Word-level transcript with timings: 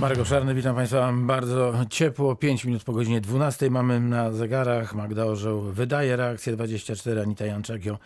Marek 0.00 0.18
Obszarny, 0.18 0.54
witam 0.54 0.76
Państwa 0.76 1.12
bardzo 1.12 1.74
ciepło. 1.90 2.36
5 2.36 2.64
minut 2.64 2.84
po 2.84 2.92
godzinie 2.92 3.20
12 3.20 3.70
mamy 3.70 4.00
na 4.00 4.32
zegarach. 4.32 4.94
Magda 4.94 5.24
Orzeł 5.24 5.60
wydaje 5.60 6.16
reakcję 6.16 6.52
24, 6.52 7.20
Anita 7.20 7.46
Janczak 7.46 7.84
ją 7.84 7.96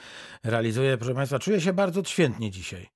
realizuje. 0.44 0.98
Proszę 0.98 1.14
Państwa, 1.14 1.38
czuję 1.38 1.60
się 1.60 1.72
bardzo 1.72 2.04
świetnie 2.04 2.50
dzisiaj. 2.50 2.86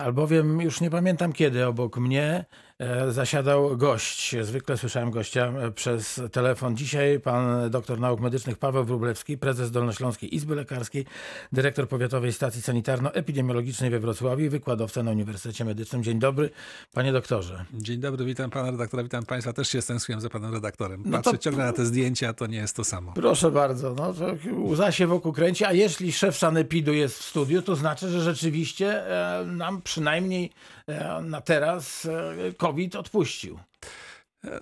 Albowiem 0.00 0.60
już 0.60 0.80
nie 0.80 0.90
pamiętam 0.90 1.32
kiedy 1.32 1.66
obok 1.66 1.96
mnie 1.98 2.44
e, 2.78 3.12
zasiadał 3.12 3.76
gość. 3.76 4.36
Zwykle 4.42 4.76
słyszałem 4.76 5.10
gościa 5.10 5.46
e, 5.46 5.70
przez 5.70 6.20
telefon. 6.32 6.76
Dzisiaj 6.76 7.20
pan 7.20 7.70
doktor 7.70 8.00
nauk 8.00 8.20
medycznych 8.20 8.58
Paweł 8.58 8.84
Wróblewski, 8.84 9.38
prezes 9.38 9.70
Dolnośląskiej 9.70 10.34
Izby 10.34 10.54
Lekarskiej, 10.54 11.06
dyrektor 11.52 11.88
Powiatowej 11.88 12.32
Stacji 12.32 12.62
Sanitarno-Epidemiologicznej 12.62 13.90
we 13.90 13.98
Wrocławiu 13.98 14.44
i 14.44 14.48
wykładowca 14.48 15.02
na 15.02 15.10
Uniwersytecie 15.10 15.64
Medycznym. 15.64 16.02
Dzień 16.02 16.18
dobry, 16.18 16.50
panie 16.92 17.12
doktorze. 17.12 17.64
Dzień 17.74 18.00
dobry, 18.00 18.24
witam 18.24 18.50
pana 18.50 18.70
redaktora, 18.70 19.02
witam 19.02 19.26
państwa. 19.26 19.52
Też 19.52 19.68
się 19.68 19.82
stęskniłem 19.82 20.20
za 20.20 20.30
panem 20.30 20.54
redaktorem. 20.54 21.02
Patrzę 21.02 21.30
no 21.30 21.32
to... 21.32 21.38
ciągle 21.38 21.64
na 21.64 21.72
te 21.72 21.86
zdjęcia, 21.86 22.32
to 22.32 22.46
nie 22.46 22.58
jest 22.58 22.76
to 22.76 22.84
samo. 22.84 23.12
Proszę 23.12 23.50
bardzo, 23.50 23.94
no 23.94 24.14
to 24.14 24.26
łza 24.56 24.92
się 24.92 25.06
wokół 25.06 25.32
kręci, 25.32 25.64
a 25.64 25.72
jeśli 25.72 26.12
szef 26.12 26.36
sanepidu 26.36 26.92
jest 26.92 27.18
w 27.18 27.22
studiu, 27.22 27.62
to 27.62 27.76
znaczy, 27.76 28.08
że 28.08 28.20
rzeczywiście 28.20 29.06
e, 29.06 29.43
nam 29.46 29.82
przynajmniej 29.82 30.50
e, 30.86 31.22
na 31.22 31.40
teraz 31.40 32.06
e, 32.06 32.52
COVID 32.52 32.96
odpuścił. 32.96 33.58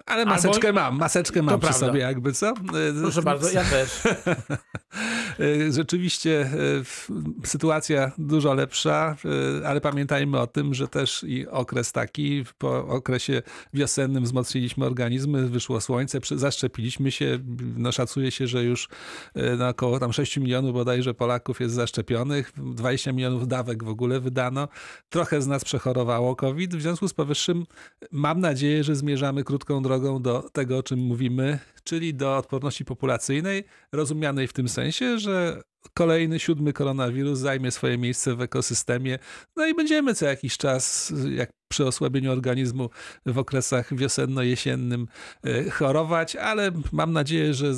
Ale 0.06 0.24
maseczkę 0.24 0.68
Albo... 0.68 0.80
mam, 0.80 0.98
maseczkę 0.98 1.42
mam 1.42 1.54
to 1.54 1.58
przy 1.58 1.68
prawda. 1.68 1.86
sobie 1.86 2.00
jakby, 2.00 2.32
co? 2.32 2.54
Proszę 3.02 3.22
bardzo, 3.22 3.50
ja 3.50 3.64
też. 3.64 4.00
Rzeczywiście 5.70 6.40
e, 6.40 7.46
sytuacja 7.46 8.12
dużo 8.18 8.54
lepsza, 8.54 9.16
e, 9.62 9.68
ale 9.68 9.80
pamiętajmy 9.80 10.40
o 10.40 10.46
tym, 10.46 10.74
że 10.74 10.88
też 10.88 11.24
i 11.28 11.48
okres 11.48 11.92
taki, 11.92 12.44
po 12.58 12.86
okresie 12.86 13.42
wiosennym 13.74 14.24
wzmocniliśmy 14.24 14.86
organizmy, 14.86 15.48
wyszło 15.48 15.80
słońce, 15.80 16.18
zaszczepiliśmy 16.30 17.10
się, 17.10 17.38
no 17.76 17.92
szacuje 17.92 18.30
się, 18.30 18.46
że 18.46 18.64
już 18.64 18.88
e, 19.34 19.56
na 19.56 19.68
około 19.68 19.98
tam 19.98 20.12
6 20.12 20.36
milionów 20.36 20.72
bodajże 20.72 21.14
Polaków 21.14 21.60
jest 21.60 21.74
zaszczepionych, 21.74 22.52
20 22.56 23.12
milionów 23.12 23.48
dawek 23.48 23.84
w 23.84 23.88
ogóle 23.88 24.20
wydano, 24.20 24.68
trochę 25.10 25.42
z 25.42 25.46
nas 25.46 25.64
przechorowało 25.64 26.36
COVID, 26.36 26.74
w 26.74 26.82
związku 26.82 27.08
z 27.08 27.14
powyższym 27.14 27.66
mam 28.12 28.40
nadzieję, 28.40 28.84
że 28.84 28.96
zmierzamy 28.96 29.44
krótko 29.44 29.71
krótką 29.72 29.82
drogą 29.82 30.22
do 30.22 30.42
tego, 30.52 30.78
o 30.78 30.82
czym 30.82 30.98
mówimy, 30.98 31.58
czyli 31.84 32.14
do 32.14 32.36
odporności 32.36 32.84
populacyjnej, 32.84 33.64
rozumianej 33.92 34.48
w 34.48 34.52
tym 34.52 34.68
sensie, 34.68 35.18
że 35.18 35.62
kolejny, 35.94 36.38
siódmy 36.38 36.72
koronawirus 36.72 37.38
zajmie 37.38 37.70
swoje 37.70 37.98
miejsce 37.98 38.34
w 38.34 38.40
ekosystemie, 38.40 39.18
no 39.56 39.66
i 39.66 39.74
będziemy 39.74 40.14
co 40.14 40.26
jakiś 40.26 40.56
czas, 40.56 41.12
jak 41.30 41.50
przy 41.72 41.86
osłabieniu 41.86 42.32
organizmu 42.32 42.90
w 43.26 43.38
okresach 43.38 43.94
wiosenno-jesiennym 43.94 45.06
e, 45.44 45.70
chorować, 45.70 46.36
ale 46.36 46.70
mam 46.92 47.12
nadzieję, 47.12 47.54
że 47.54 47.72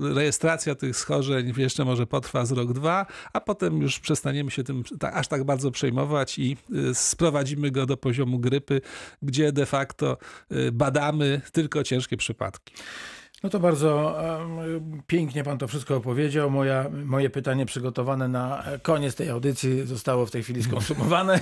rejestracja 0.00 0.74
tych 0.74 0.96
schorzeń 0.96 1.52
jeszcze 1.56 1.84
może 1.84 2.06
potrwa 2.06 2.46
z 2.46 2.52
rok, 2.52 2.72
dwa, 2.72 3.06
a 3.32 3.40
potem 3.40 3.82
już 3.82 3.98
przestaniemy 3.98 4.50
się 4.50 4.64
tym 4.64 4.82
aż 5.12 5.28
tak 5.28 5.44
bardzo 5.44 5.70
przejmować 5.70 6.38
i 6.38 6.56
e, 6.90 6.94
sprowadzimy 6.94 7.70
go 7.70 7.86
do 7.86 7.96
poziomu 7.96 8.38
grypy, 8.38 8.80
gdzie 9.22 9.52
de 9.52 9.66
facto 9.66 10.18
e, 10.50 10.72
badamy 10.72 11.40
tylko 11.52 11.82
ciężkie 11.82 12.16
przypadki. 12.16 12.74
No 13.42 13.50
to 13.50 13.60
bardzo 13.60 14.18
pięknie 15.06 15.44
pan 15.44 15.58
to 15.58 15.68
wszystko 15.68 15.96
opowiedział. 15.96 16.50
Moja, 16.50 16.86
moje 17.04 17.30
pytanie 17.30 17.66
przygotowane 17.66 18.28
na 18.28 18.64
koniec 18.82 19.14
tej 19.14 19.30
audycji 19.30 19.86
zostało 19.86 20.26
w 20.26 20.30
tej 20.30 20.42
chwili 20.42 20.62
skonsumowane. 20.62 21.34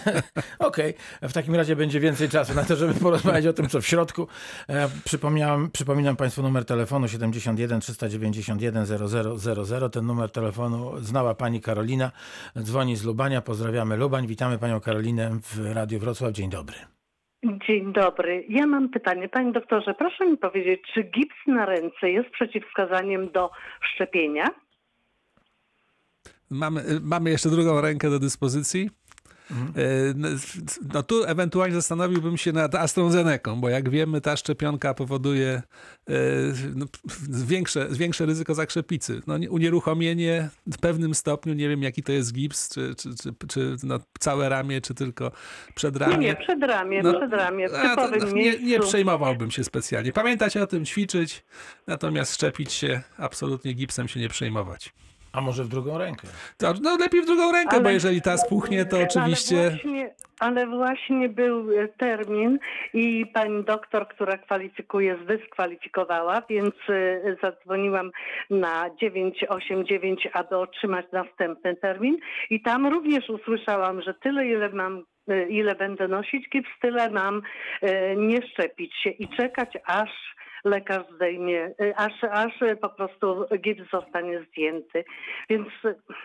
Okej, 0.59 0.95
okay. 1.19 1.29
w 1.29 1.33
takim 1.33 1.55
razie 1.55 1.77
będzie 1.77 2.01
więcej 2.01 2.29
czasu 2.29 2.55
na 2.55 2.65
to, 2.65 2.77
żeby 2.77 2.95
porozmawiać 2.95 3.47
o 3.47 3.53
tym, 3.53 3.69
co 3.69 3.81
w 3.81 3.87
środku. 3.87 4.29
E, 4.69 4.89
przypomniałem, 5.05 5.71
przypominam 5.71 6.17
państwu 6.17 6.43
numer 6.43 6.65
telefonu 6.65 7.09
71 7.09 7.81
391 7.81 8.87
0000. 8.87 9.91
Ten 9.91 10.07
numer 10.07 10.31
telefonu 10.31 10.93
znała 11.01 11.35
pani 11.35 11.61
Karolina. 11.61 12.13
Dzwoni 12.63 12.97
z 12.97 13.05
Lubania. 13.05 13.43
Pozdrawiamy 13.43 13.97
Lubań. 13.97 14.27
Witamy 14.27 14.59
panią 14.59 14.81
Karolinę 14.81 15.39
w 15.43 15.73
Radiu 15.73 15.99
Wrocław. 15.99 16.33
Dzień 16.33 16.51
dobry. 16.51 16.98
Dzień 17.45 17.93
dobry. 17.93 18.45
Ja 18.49 18.67
mam 18.67 18.89
pytanie. 18.89 19.29
Panie 19.29 19.53
doktorze, 19.53 19.95
proszę 19.95 20.27
mi 20.27 20.37
powiedzieć, 20.37 20.81
czy 20.95 21.03
gips 21.03 21.37
na 21.47 21.67
ręce 21.67 22.11
jest 22.11 22.31
przeciwwskazaniem 22.31 23.33
do 23.33 23.51
szczepienia? 23.81 24.45
Mamy, 26.51 26.83
mamy 27.03 27.31
jeszcze 27.31 27.51
drugą 27.51 27.81
rękę 27.81 28.11
do 28.11 28.19
dyspozycji. 28.19 28.91
Mhm. 29.51 30.39
No 30.95 31.03
tu 31.03 31.25
ewentualnie 31.25 31.75
zastanowiłbym 31.75 32.37
się 32.37 32.53
nad 32.53 32.75
AstraZeneką, 32.75 33.61
bo 33.61 33.69
jak 33.69 33.91
wiemy, 33.91 34.21
ta 34.21 34.37
szczepionka 34.37 34.95
powoduje 34.95 35.63
e, 36.09 36.13
no, 36.75 36.87
większe, 37.29 37.89
większe 37.91 38.27
ryzyko 38.27 38.55
zakrzepicy. 38.55 39.23
No, 39.27 39.35
unieruchomienie 39.51 40.49
w 40.67 40.79
pewnym 40.79 41.15
stopniu, 41.15 41.55
nie 41.55 41.69
wiem 41.69 41.83
jaki 41.83 42.03
to 42.03 42.13
jest 42.13 42.33
gips, 42.33 42.69
czy, 42.69 42.95
czy, 42.95 43.09
czy, 43.23 43.33
czy 43.49 43.77
no, 43.83 43.99
całe 44.19 44.49
ramię, 44.49 44.81
czy 44.81 44.95
tylko 44.95 45.33
przedramię. 45.75 46.17
Nie, 46.17 46.27
nie, 46.27 46.37
przedramię, 46.37 47.03
no, 47.03 47.19
przedramię, 47.19 47.69
w 47.69 47.73
typowym 47.73 48.21
no, 48.21 48.33
nie, 48.33 48.59
nie 48.59 48.81
przejmowałbym 48.81 49.51
się 49.51 49.65
specjalnie. 49.65 50.13
Pamiętać 50.13 50.57
o 50.57 50.67
tym, 50.67 50.85
ćwiczyć, 50.85 51.45
natomiast 51.87 52.35
szczepić 52.35 52.73
się, 52.73 53.01
absolutnie 53.17 53.73
gipsem 53.73 54.09
się 54.09 54.21
nie 54.21 54.29
przejmować. 54.29 54.93
A 55.39 55.41
może 55.41 55.65
w 55.65 55.69
drugą 55.69 55.99
rękę? 55.99 56.29
To, 56.57 56.75
no 56.83 56.97
lepiej 56.97 57.23
w 57.23 57.27
drugą 57.27 57.53
rękę, 57.53 57.73
ale, 57.73 57.83
bo 57.83 57.91
jeżeli 57.91 58.23
ta 58.23 58.37
spuchnie, 58.37 58.85
to 58.85 58.99
oczywiście... 59.03 59.57
Ale 59.59 59.71
właśnie, 59.71 60.15
ale 60.39 60.67
właśnie 60.67 61.29
był 61.29 61.81
e, 61.81 61.89
termin 61.89 62.59
i 62.95 63.27
pani 63.35 63.65
doktor, 63.65 64.09
która 64.09 64.39
kwalifikuje, 64.39 65.19
zdyskwalifikowała, 65.25 66.43
więc 66.49 66.75
e, 66.89 67.37
zadzwoniłam 67.43 68.11
na 68.51 68.91
989, 69.01 70.29
aby 70.33 70.57
otrzymać 70.57 71.07
następny 71.13 71.77
termin 71.77 72.19
i 72.51 72.63
tam 72.63 72.87
również 72.87 73.29
usłyszałam, 73.29 74.03
że 74.03 74.15
tyle 74.15 74.47
ile 74.47 74.69
mam 74.69 75.05
e, 75.29 75.49
ile 75.49 75.75
będę 75.75 76.09
nosić 76.09 76.49
gips, 76.49 76.71
tyle 76.81 77.11
mam 77.11 77.43
nie 78.17 78.43
szczepić 78.43 78.95
się 79.03 79.11
i 79.11 79.29
czekać 79.29 79.79
aż 79.87 80.11
lekarz 80.65 81.07
zdejmie, 81.15 81.71
y, 81.81 81.97
aż, 81.97 82.25
aż 82.31 82.53
po 82.81 82.89
prostu 82.89 83.45
gips 83.59 83.91
zostanie 83.93 84.45
zdjęty. 84.45 85.05
Więc 85.51 85.69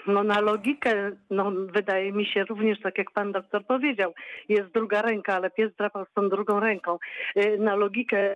no, 0.07 0.23
na 0.23 0.41
logikę, 0.41 1.11
no, 1.29 1.51
wydaje 1.51 2.11
mi 2.11 2.25
się 2.25 2.43
również, 2.43 2.81
tak 2.81 2.97
jak 2.97 3.11
pan 3.11 3.31
doktor 3.31 3.65
powiedział, 3.65 4.13
jest 4.49 4.71
druga 4.73 5.01
ręka, 5.01 5.35
ale 5.35 5.49
pies 5.51 5.75
drapał 5.77 6.05
z 6.05 6.13
tą 6.13 6.29
drugą 6.29 6.59
ręką. 6.59 6.97
Y, 7.37 7.57
na 7.59 7.75
logikę 7.75 8.35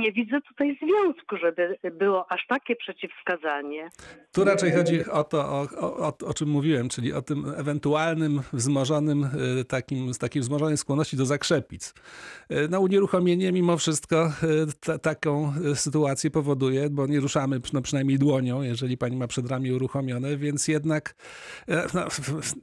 nie 0.00 0.12
widzę 0.12 0.40
tutaj 0.40 0.78
związku, 0.82 1.36
żeby 1.36 1.76
było 1.92 2.32
aż 2.32 2.46
takie 2.46 2.76
przeciwwskazanie. 2.76 3.88
Tu 4.32 4.44
raczej 4.44 4.72
chodzi 4.72 5.10
o 5.10 5.24
to, 5.24 5.38
o, 5.38 5.66
o, 5.80 6.12
o 6.26 6.34
czym 6.34 6.48
mówiłem, 6.48 6.88
czyli 6.88 7.12
o 7.12 7.22
tym 7.22 7.44
ewentualnym 7.56 8.40
wzmożonym, 8.52 9.24
y, 9.60 9.64
takim, 9.64 10.12
takiej 10.20 10.42
wzmożonej 10.42 10.76
skłonności 10.76 11.16
do 11.16 11.26
zakrzepic. 11.26 11.94
No 12.70 12.80
unieruchomienie 12.80 13.52
mimo 13.52 13.76
wszystko 13.76 14.30
taką 15.02 15.29
taką 15.30 15.52
e, 15.70 15.76
sytuację 15.76 16.30
powoduje, 16.30 16.90
bo 16.90 17.06
nie 17.06 17.20
ruszamy 17.20 17.60
no 17.72 17.82
przynajmniej 17.82 18.18
dłonią, 18.18 18.62
jeżeli 18.62 18.96
pani 18.96 19.16
ma 19.16 19.26
przedramię 19.26 19.74
uruchomione, 19.74 20.36
więc 20.36 20.68
jednak 20.68 21.14
e, 21.68 21.86
no, 21.94 22.06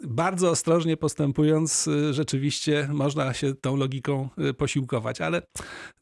bardzo 0.03 0.50
ostrożnie 0.50 0.97
postępując, 0.97 1.88
e, 1.88 2.13
rzeczywiście 2.13 2.89
można 2.91 3.33
się 3.33 3.56
tą 3.56 3.75
logiką 3.75 4.29
posiłkować, 4.57 5.22
ale 5.22 5.41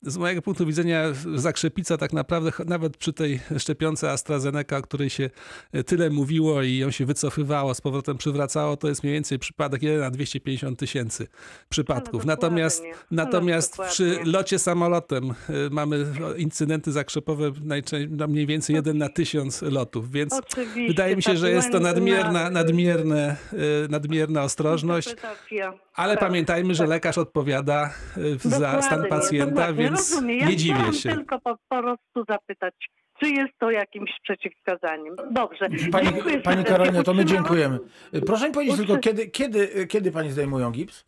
z 0.02 0.18
mojego 0.18 0.42
punktu 0.42 0.66
widzenia 0.66 1.04
zakrzepica 1.36 1.98
tak 1.98 2.14
naprawdę 2.14 2.52
nawet 2.66 2.98
przy 2.98 3.14
tej 3.14 3.40
szczepionce 3.58 4.12
AstraZeneca, 4.12 4.78
o 4.78 4.82
której 4.82 5.10
się 5.10 5.30
tyle 5.86 6.10
mówiło 6.10 6.62
i 6.62 6.78
ją 6.78 6.92
się 6.92 7.06
wycofywało, 7.06 7.74
z 7.74 7.82
powrotem 7.82 8.18
przywracało, 8.18 8.78
to 8.78 8.88
jest 8.88 9.04
mniej 9.04 9.14
więcej 9.14 9.40
przypadek 9.40 9.84
1 9.84 10.00
na 10.00 10.12
250 10.12 10.80
tysięcy 10.80 11.28
przypadków. 11.70 12.26
Natomiast, 12.26 12.84
natomiast 13.12 13.78
przy 13.90 14.20
locie 14.24 14.60
samolotem 14.60 15.34
mamy 15.72 16.06
incydenty 16.56 16.92
zakrzepowe 16.92 17.52
najczęściej 17.64 18.28
mniej 18.28 18.46
więcej 18.46 18.76
jeden 18.76 18.98
na 18.98 19.10
tysiąc 19.10 19.62
lotów, 19.62 20.12
więc 20.12 20.34
Oczywiście, 20.34 20.88
wydaje 20.88 21.16
mi 21.16 21.24
się, 21.24 21.38
że 21.38 21.52
jest 21.52 21.72
to 21.72 21.80
nadmierna, 21.80 22.50
nadmierne, 22.50 23.36
nadmierna 23.90 24.44
ostrożność. 24.44 25.16
Ale 25.96 26.14
tak, 26.14 26.28
pamiętajmy, 26.28 26.76
że 26.76 26.84
tak. 26.84 26.90
lekarz 26.90 27.18
odpowiada 27.18 27.90
e, 28.46 28.50
za 28.50 28.82
stan 28.82 29.06
pacjenta, 29.10 29.74
więc 29.74 30.14
rozumiem. 30.14 30.40
Ja 30.40 30.50
nie 30.50 30.56
dziwię 30.56 30.94
się. 30.94 31.10
tylko 31.10 31.40
po, 31.40 31.58
po 31.70 31.82
prostu 31.82 32.26
zapytać, 32.30 32.74
czy 33.20 33.30
jest 33.30 33.54
to 33.60 33.72
jakimś 33.72 34.12
przeciwwskazaniem. 34.24 35.16
Dobrze. 35.32 35.70
Pani, 35.92 36.42
pani 36.44 36.64
Karolina, 36.64 37.04
to 37.04 37.14
my 37.14 37.26
dziękujemy. 37.26 37.80
Proszę 38.26 38.48
mi 38.48 38.54
powiedzieć 38.54 38.78
tylko, 38.78 38.98
kiedy, 38.98 39.28
kiedy, 39.28 39.88
kiedy 39.88 40.12
pani 40.12 40.32
zdejmują 40.32 40.72
gips? 40.72 41.06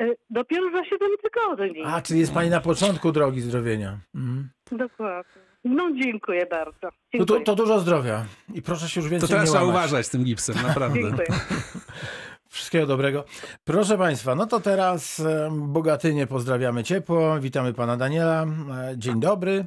E, 0.00 0.14
dopiero 0.30 0.70
za 0.70 0.84
7 0.84 1.08
tygodni. 1.22 1.82
A, 1.86 2.02
czyli 2.02 2.20
jest 2.20 2.34
Pani 2.34 2.50
na 2.50 2.60
początku 2.60 3.12
drogi 3.12 3.40
zdrowienia. 3.40 3.98
Mhm. 4.14 4.50
Dokładnie. 4.72 5.42
No 5.64 5.90
dziękuję 6.04 6.46
bardzo. 6.46 6.88
Dziękuję. 7.12 7.18
No 7.18 7.26
to, 7.26 7.40
to, 7.40 7.54
dużo 7.54 7.80
zdrowia 7.80 8.24
i 8.54 8.62
proszę 8.62 8.88
się 8.88 9.00
już 9.00 9.10
więcej 9.10 9.28
To 9.28 9.34
teraz 9.34 9.50
trzeba 9.50 9.64
uważać 9.64 10.06
z 10.06 10.10
tym 10.10 10.24
gipsem, 10.24 10.56
naprawdę. 10.66 11.00
dziękuję. 11.02 11.28
Wszystkiego 12.48 12.86
dobrego. 12.86 13.24
Proszę 13.64 13.98
Państwa, 13.98 14.34
no 14.34 14.46
to 14.46 14.60
teraz 14.60 15.20
e, 15.20 15.48
Bogatynie 15.52 16.26
pozdrawiamy 16.26 16.84
ciepło. 16.84 17.40
Witamy 17.40 17.74
Pana 17.74 17.96
Daniela. 17.96 18.46
E, 18.92 18.98
Dzień 18.98 19.20
dobry. 19.20 19.66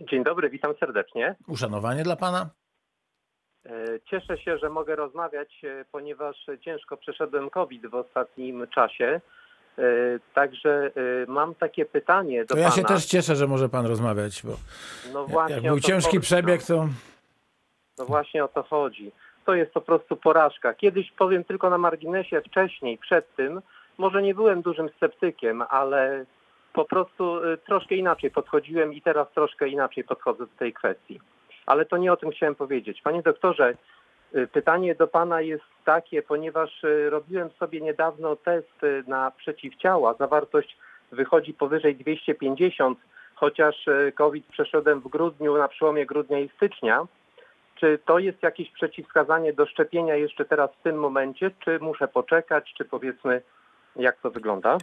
Dzień 0.00 0.24
dobry, 0.24 0.50
witam 0.50 0.74
serdecznie. 0.80 1.36
Uszanowanie 1.48 2.02
dla 2.02 2.16
Pana. 2.16 2.50
E, 3.70 4.00
Cieszę 4.10 4.38
się, 4.38 4.58
że 4.58 4.70
mogę 4.70 4.96
rozmawiać, 4.96 5.64
e, 5.64 5.84
ponieważ 5.92 6.46
ciężko 6.60 6.96
przeszedłem 6.96 7.50
COVID 7.50 7.86
w 7.86 7.94
ostatnim 7.94 8.66
czasie. 8.66 9.20
E, 9.78 9.82
Także 10.34 10.90
mam 11.28 11.54
takie 11.54 11.84
pytanie 11.84 12.44
do 12.44 12.54
To 12.54 12.60
ja 12.60 12.68
pana. 12.68 12.76
się 12.76 12.84
też 12.84 13.04
cieszę, 13.04 13.36
że 13.36 13.46
może 13.46 13.68
Pan 13.68 13.86
rozmawiać, 13.86 14.42
bo 14.44 14.52
no 15.12 15.26
właśnie 15.26 15.54
jak 15.54 15.64
był 15.64 15.80
ciężki 15.80 16.16
chodzi, 16.16 16.20
przebieg, 16.20 16.62
to 16.62 16.74
No, 16.76 16.88
no 17.98 18.04
właśnie 18.04 18.44
o 18.44 18.48
to 18.48 18.62
chodzi. 18.62 19.12
To 19.44 19.54
jest 19.54 19.72
po 19.72 19.80
prostu 19.80 20.16
porażka. 20.16 20.74
Kiedyś 20.74 21.12
powiem 21.12 21.44
tylko 21.44 21.70
na 21.70 21.78
marginesie, 21.78 22.40
wcześniej, 22.40 22.98
przed 22.98 23.34
tym, 23.34 23.62
może 23.98 24.22
nie 24.22 24.34
byłem 24.34 24.62
dużym 24.62 24.88
sceptykiem, 24.96 25.62
ale 25.68 26.24
po 26.72 26.84
prostu 26.84 27.40
troszkę 27.66 27.94
inaczej 27.94 28.30
podchodziłem 28.30 28.92
i 28.94 29.02
teraz 29.02 29.28
troszkę 29.34 29.68
inaczej 29.68 30.04
podchodzę 30.04 30.46
do 30.46 30.56
tej 30.58 30.72
kwestii. 30.72 31.20
Ale 31.66 31.84
to 31.84 31.96
nie 31.96 32.12
o 32.12 32.16
tym 32.16 32.30
chciałem 32.30 32.54
powiedzieć. 32.54 33.02
Panie 33.02 33.22
doktorze, 33.22 33.74
y, 34.36 34.46
pytanie 34.46 34.94
do 34.94 35.06
pana 35.06 35.40
jest 35.40 35.64
takie, 35.84 36.22
ponieważ 36.22 36.84
y, 36.84 37.10
robiłem 37.10 37.50
sobie 37.50 37.80
niedawno 37.80 38.36
test 38.36 38.84
y, 38.84 39.04
na 39.06 39.30
przeciwciała. 39.30 40.14
Zawartość 40.14 40.76
wychodzi 41.12 41.54
powyżej 41.54 41.96
250, 41.96 42.98
chociaż 43.34 43.86
COVID 44.14 44.46
przeszedłem 44.46 45.00
w 45.00 45.08
grudniu, 45.08 45.58
na 45.58 45.68
przełomie 45.68 46.06
grudnia 46.06 46.38
i 46.38 46.48
stycznia. 46.48 47.06
Czy 47.74 47.98
to 48.04 48.18
jest 48.18 48.42
jakieś 48.42 48.70
przeciwwskazanie 48.70 49.52
do 49.52 49.66
szczepienia 49.66 50.14
jeszcze 50.14 50.44
teraz 50.44 50.70
w 50.70 50.82
tym 50.82 50.96
momencie, 50.96 51.50
czy 51.64 51.78
muszę 51.80 52.08
poczekać, 52.08 52.74
czy 52.78 52.84
powiedzmy, 52.84 53.42
jak 53.96 54.16
to 54.16 54.30
wygląda? 54.30 54.78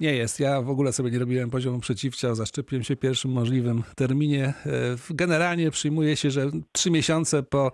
Nie 0.00 0.14
jest. 0.14 0.40
Ja 0.40 0.62
w 0.62 0.70
ogóle 0.70 0.92
sobie 0.92 1.10
nie 1.10 1.18
robiłem 1.18 1.50
poziomu 1.50 1.80
przeciwciał. 1.80 2.34
Zaszczepiłem 2.34 2.84
się 2.84 2.96
w 2.96 2.98
pierwszym 2.98 3.30
możliwym 3.30 3.82
terminie. 3.96 4.54
E, 4.66 4.96
Generalnie 5.10 5.70
przyjmuje 5.70 6.16
się, 6.16 6.30
że 6.30 6.50
trzy 6.72 6.90
miesiące 6.90 7.42
po 7.42 7.72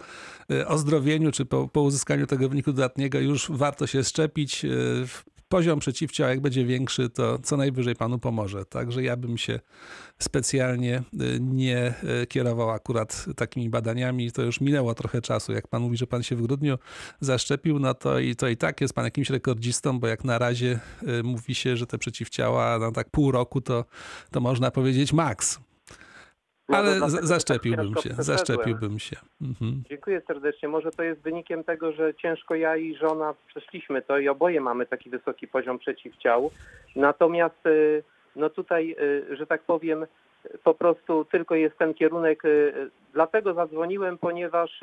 e, 0.51 0.69
ozdrowieniu 0.69 1.33
czy 1.33 1.45
po, 1.45 1.69
po 1.69 1.83
uzyskaniu 1.83 2.27
tego 2.27 2.49
wyniku 2.49 2.73
dodatniego 2.73 3.21
już 3.21 3.51
warto 3.51 3.87
się 3.87 4.05
szczepić. 4.05 4.67
Poziom 5.50 5.79
przeciwciał, 5.79 6.29
jak 6.29 6.41
będzie 6.41 6.64
większy, 6.64 7.08
to 7.08 7.38
co 7.38 7.56
najwyżej 7.56 7.97
panu 7.97 8.19
pomoże. 8.19 8.64
Także 8.64 9.02
ja 9.02 9.17
bym 9.17 9.38
się 9.38 9.61
specjalnie 10.19 10.97
e, 10.97 11.02
nie 11.41 11.94
e, 12.23 12.26
kierował 12.26 12.70
akurat 12.70 13.26
takimi 13.37 13.70
badaniami. 13.70 14.32
To 14.32 14.43
już 14.43 14.61
minęło 14.61 14.94
trochę 14.94 15.20
czasu. 15.20 15.52
Jak 15.52 15.69
pan 15.69 15.82
mówi, 15.82 15.97
że 15.97 16.06
pan 16.06 16.23
się 16.23 16.37
w 16.37 16.43
grudniu 16.43 16.79
zaszczepił, 17.20 17.79
no 17.79 17.94
to 17.94 18.19
i, 18.19 18.37
to 18.37 18.49
i 18.49 18.56
tak 18.56 18.81
jest 18.81 18.94
pan 18.94 19.05
jakimś 19.05 19.31
rekordzistą, 19.31 20.00
bo 20.00 20.06
jak 20.06 20.25
na 20.25 20.38
razie 20.38 20.81
y, 21.02 21.23
mówi 21.23 21.55
się, 21.55 21.76
że 21.76 21.87
te 21.87 21.99
przeciwciała 21.99 22.79
na 22.79 22.93
tak 22.93 23.11
pół 23.11 23.32
roku 23.32 23.61
to, 23.61 23.85
to 24.31 24.41
można 24.41 24.70
powiedzieć 24.70 25.12
maks. 25.12 25.70
Ale 26.73 27.01
tak 27.01 27.11
zaszczepiłbym 27.11 27.95
się, 27.97 28.11
zaszczepiłbym 28.19 28.99
się. 28.99 29.17
Mhm. 29.43 29.83
Dziękuję 29.89 30.23
serdecznie. 30.27 30.69
Może 30.69 30.91
to 30.91 31.03
jest 31.03 31.21
wynikiem 31.21 31.65
tego, 31.65 31.93
że 31.93 32.15
ciężko 32.15 32.55
ja 32.55 32.77
i 32.77 32.97
żona 32.97 33.35
przeszliśmy 33.47 34.03
to 34.03 34.19
i 34.19 34.29
oboje 34.29 34.61
mamy 34.61 34.87
taki 34.87 35.11
wysoki 35.11 35.49
poziom 35.49 35.79
przeciwciał. 35.79 36.51
Natomiast 36.97 37.67
y, 37.67 38.03
no 38.37 38.51
tutaj, 38.51 38.97
y, 39.31 39.37
że 39.37 39.47
tak 39.47 39.63
powiem, 39.63 40.07
po 40.65 40.75
prostu 40.75 41.25
tylko 41.25 41.55
jest 41.55 41.79
ten 41.79 41.95
kierunek. 41.95 42.45
y, 42.45 42.91
Dlatego 43.13 43.55
zadzwoniłem, 43.55 44.19
ponieważ 44.19 44.81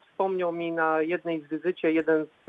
wspomniał 0.00 0.52
mi 0.52 0.72
na 0.72 1.02
jednej 1.02 1.40
z 1.40 1.48
wizycie 1.48 1.92
jeden 1.92 2.24
z, 2.24 2.46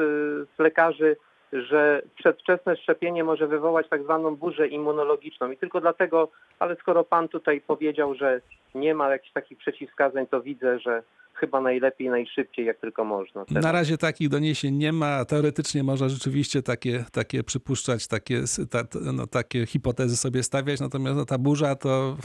z 0.55 0.59
lekarzy, 0.59 1.15
że 1.63 2.01
przedwczesne 2.15 2.77
szczepienie 2.77 3.23
może 3.23 3.47
wywołać 3.47 3.89
tak 3.89 4.03
zwaną 4.03 4.35
burzę 4.35 4.67
immunologiczną. 4.67 5.51
I 5.51 5.57
tylko 5.57 5.81
dlatego, 5.81 6.31
ale 6.59 6.75
skoro 6.75 7.03
pan 7.03 7.27
tutaj 7.27 7.61
powiedział, 7.61 8.15
że 8.15 8.41
nie 8.75 8.95
ma 8.95 9.09
jakichś 9.09 9.33
takich 9.33 9.57
przeciwwskazań, 9.57 10.27
to 10.27 10.41
widzę, 10.41 10.79
że 10.79 11.03
chyba 11.33 11.61
najlepiej, 11.61 12.09
najszybciej, 12.09 12.65
jak 12.65 12.77
tylko 12.77 13.03
można. 13.03 13.45
Na 13.49 13.71
razie 13.71 13.97
takich 13.97 14.29
doniesień 14.29 14.75
nie 14.75 14.91
ma. 14.91 15.25
Teoretycznie 15.25 15.83
można 15.83 16.09
rzeczywiście 16.09 16.61
takie, 16.61 17.05
takie 17.11 17.43
przypuszczać, 17.43 18.07
takie, 18.07 18.41
ta, 18.71 18.83
no, 19.13 19.27
takie 19.27 19.65
hipotezy 19.65 20.17
sobie 20.17 20.43
stawiać, 20.43 20.79
natomiast 20.79 21.17
no, 21.17 21.25
ta 21.25 21.37
burza 21.37 21.75
to 21.75 22.17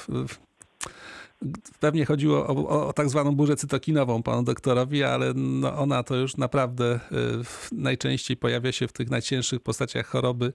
pewnie 1.80 2.06
chodziło 2.06 2.46
o, 2.46 2.68
o, 2.68 2.88
o 2.88 2.92
tak 2.92 3.08
zwaną 3.08 3.32
burzę 3.32 3.56
cytokinową 3.56 4.22
panu 4.22 4.42
doktorowi, 4.42 5.04
ale 5.04 5.32
no, 5.34 5.78
ona 5.78 6.02
to 6.02 6.16
już 6.16 6.36
naprawdę 6.36 6.94
y, 6.94 7.00
najczęściej 7.72 8.36
pojawia 8.36 8.72
się 8.72 8.88
w 8.88 8.92
tych 8.92 9.10
najcięższych 9.10 9.60
postaciach 9.60 10.06
choroby, 10.06 10.52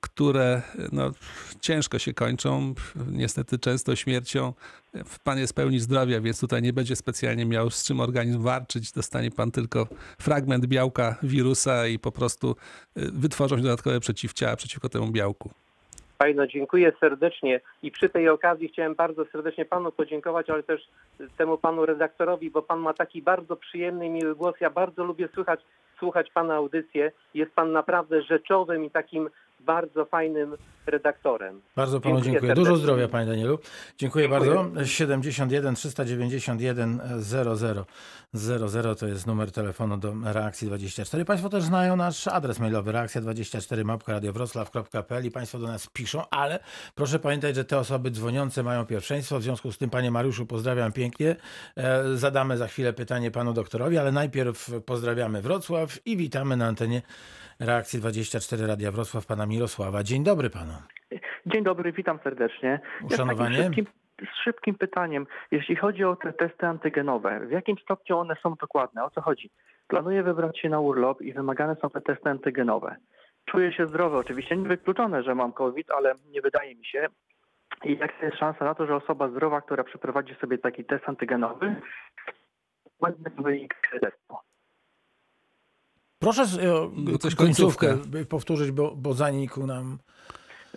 które 0.00 0.62
no, 0.92 1.10
ciężko 1.60 1.98
się 1.98 2.14
kończą, 2.14 2.74
niestety 3.10 3.58
często 3.58 3.96
śmiercią. 3.96 4.52
Pan 5.24 5.38
jest 5.38 5.54
pełni 5.54 5.80
zdrowia, 5.80 6.20
więc 6.20 6.40
tutaj 6.40 6.62
nie 6.62 6.72
będzie 6.72 6.96
specjalnie 6.96 7.44
miał 7.46 7.70
z 7.70 7.84
czym 7.84 8.00
organizm 8.00 8.42
walczyć. 8.42 8.92
Dostanie 8.92 9.30
pan 9.30 9.50
tylko 9.50 9.86
fragment 10.18 10.66
białka 10.66 11.16
wirusa 11.22 11.86
i 11.86 11.98
po 11.98 12.12
prostu 12.12 12.56
y, 12.96 13.10
wytworzą 13.12 13.56
się 13.56 13.62
dodatkowe 13.62 14.00
przeciwciała 14.00 14.56
przeciwko 14.56 14.88
temu 14.88 15.12
białku. 15.12 15.50
Fajno, 16.18 16.46
dziękuję 16.46 16.92
serdecznie 17.00 17.60
i 17.82 17.90
przy 17.90 18.08
tej 18.08 18.28
okazji 18.28 18.68
chciałem 18.68 18.94
bardzo 18.94 19.24
serdecznie 19.24 19.64
panu 19.64 19.92
podziękować, 19.92 20.50
ale 20.50 20.62
też 20.62 20.88
temu 21.36 21.58
panu 21.58 21.86
redaktorowi, 21.86 22.50
bo 22.50 22.62
pan 22.62 22.80
ma 22.80 22.94
taki 22.94 23.22
bardzo 23.22 23.56
przyjemny 23.56 24.08
miły 24.08 24.34
głos. 24.34 24.54
Ja 24.60 24.70
bardzo 24.70 25.04
lubię 25.04 25.28
słychać, 25.34 25.60
słuchać 25.98 26.30
pana 26.30 26.54
audycję. 26.54 27.12
Jest 27.34 27.54
pan 27.54 27.72
naprawdę 27.72 28.22
rzeczowym 28.22 28.84
i 28.84 28.90
takim 28.90 29.30
bardzo 29.64 30.04
fajnym 30.04 30.56
redaktorem. 30.86 31.60
bardzo 31.76 32.00
Panu 32.00 32.14
Dziękuję 32.14 32.32
dziękuję. 32.32 32.54
Dużo 32.54 32.76
zdrowia, 32.76 33.08
Panie 33.08 33.26
Danielu. 33.26 33.58
Dziękuję, 33.98 34.28
Dziękuję. 34.28 34.54
bardzo. 34.54 34.84
71 34.86 35.74
391 35.74 37.00
00 37.20 37.56
00 38.68 38.94
to 38.94 39.06
jest 39.06 39.26
numer 39.26 39.52
telefonu 39.52 39.96
do 39.96 40.14
Reakcji 40.24 40.68
24. 40.68 41.24
Państwo 41.24 41.48
też 41.48 41.62
znają 41.64 41.96
nasz 41.96 42.28
adres 42.28 42.58
mailowy 42.58 42.92
reakcja24 42.92 43.84
małpka.radiowroclaw.pl 43.84 45.26
i 45.26 45.30
Państwo 45.30 45.58
do 45.58 45.66
nas 45.66 45.86
piszą, 45.86 46.22
ale 46.30 46.58
proszę 46.94 47.18
pamiętać, 47.18 47.54
że 47.54 47.64
te 47.64 47.78
osoby 47.78 48.10
dzwoniące 48.10 48.62
mają 48.62 48.86
pierwszeństwo. 48.86 49.38
W 49.38 49.42
związku 49.42 49.72
z 49.72 49.78
tym, 49.78 49.90
Panie 49.90 50.10
Mariuszu, 50.10 50.46
pozdrawiam 50.46 50.92
pięknie. 50.92 51.36
E, 51.76 52.16
Zadamy 52.16 52.56
za 52.56 52.68
chwilę 52.68 52.92
pytanie 52.92 53.30
Panu 53.30 53.52
doktorowi, 53.52 53.98
ale 53.98 54.12
najpierw 54.12 54.70
pozdrawiamy 54.86 55.42
Wrocław 55.42 56.06
i 56.06 56.16
witamy 56.16 56.56
na 56.56 56.66
antenie 56.66 57.02
Reakcji 57.66 57.98
24 57.98 58.66
Radia 58.66 58.90
Wrocław 58.92 59.26
Pana 59.26 59.46
Mirosława. 59.46 60.02
Dzień 60.02 60.24
dobry 60.24 60.50
Panu. 60.50 60.72
Dzień 61.46 61.64
dobry, 61.64 61.92
witam 61.92 62.18
serdecznie. 62.24 62.80
Ja 63.00 63.06
Uszanowanie. 63.06 63.56
szybkim, 63.56 63.86
z 64.18 64.44
szybkim 64.44 64.74
pytaniem. 64.74 65.26
Jeśli 65.50 65.76
chodzi 65.76 66.04
o 66.04 66.16
te 66.16 66.32
testy 66.32 66.66
antygenowe, 66.66 67.40
w 67.46 67.50
jakim 67.50 67.76
stopniu 67.78 68.18
one 68.18 68.36
są 68.42 68.54
dokładne? 68.60 69.04
O 69.04 69.10
co 69.10 69.20
chodzi? 69.20 69.50
Planuję 69.88 70.22
wybrać 70.22 70.58
się 70.58 70.68
na 70.68 70.80
urlop 70.80 71.22
i 71.22 71.32
wymagane 71.32 71.76
są 71.82 71.90
te 71.90 72.00
testy 72.00 72.30
antygenowe. 72.30 72.96
Czuję 73.44 73.72
się 73.72 73.86
zdrowy, 73.86 74.16
oczywiście 74.16 74.56
niewykluczone, 74.56 75.22
że 75.22 75.34
mam 75.34 75.52
COVID, 75.52 75.90
ale 75.90 76.14
nie 76.30 76.40
wydaje 76.40 76.74
mi 76.74 76.86
się. 76.86 77.06
I 77.84 77.98
jaka 77.98 78.26
jest 78.26 78.38
szansa 78.38 78.64
na 78.64 78.74
to, 78.74 78.86
że 78.86 78.96
osoba 78.96 79.28
zdrowa, 79.28 79.60
która 79.60 79.84
przeprowadzi 79.84 80.34
sobie 80.34 80.58
taki 80.58 80.84
test 80.84 81.08
antygenowy, 81.08 81.74
błędny 83.00 83.30
wynik 83.38 83.74
testu? 84.00 84.36
Proszę 86.22 86.42
e, 86.62 86.74
o 86.74 86.90
No 86.96 87.18
coś 87.18 87.34
końcówkę 87.34 87.86
końcówkę. 87.88 88.24
powtórzyć, 88.24 88.70
bo, 88.70 88.92
bo 88.96 89.14
zanikł 89.14 89.66
nam 89.66 89.98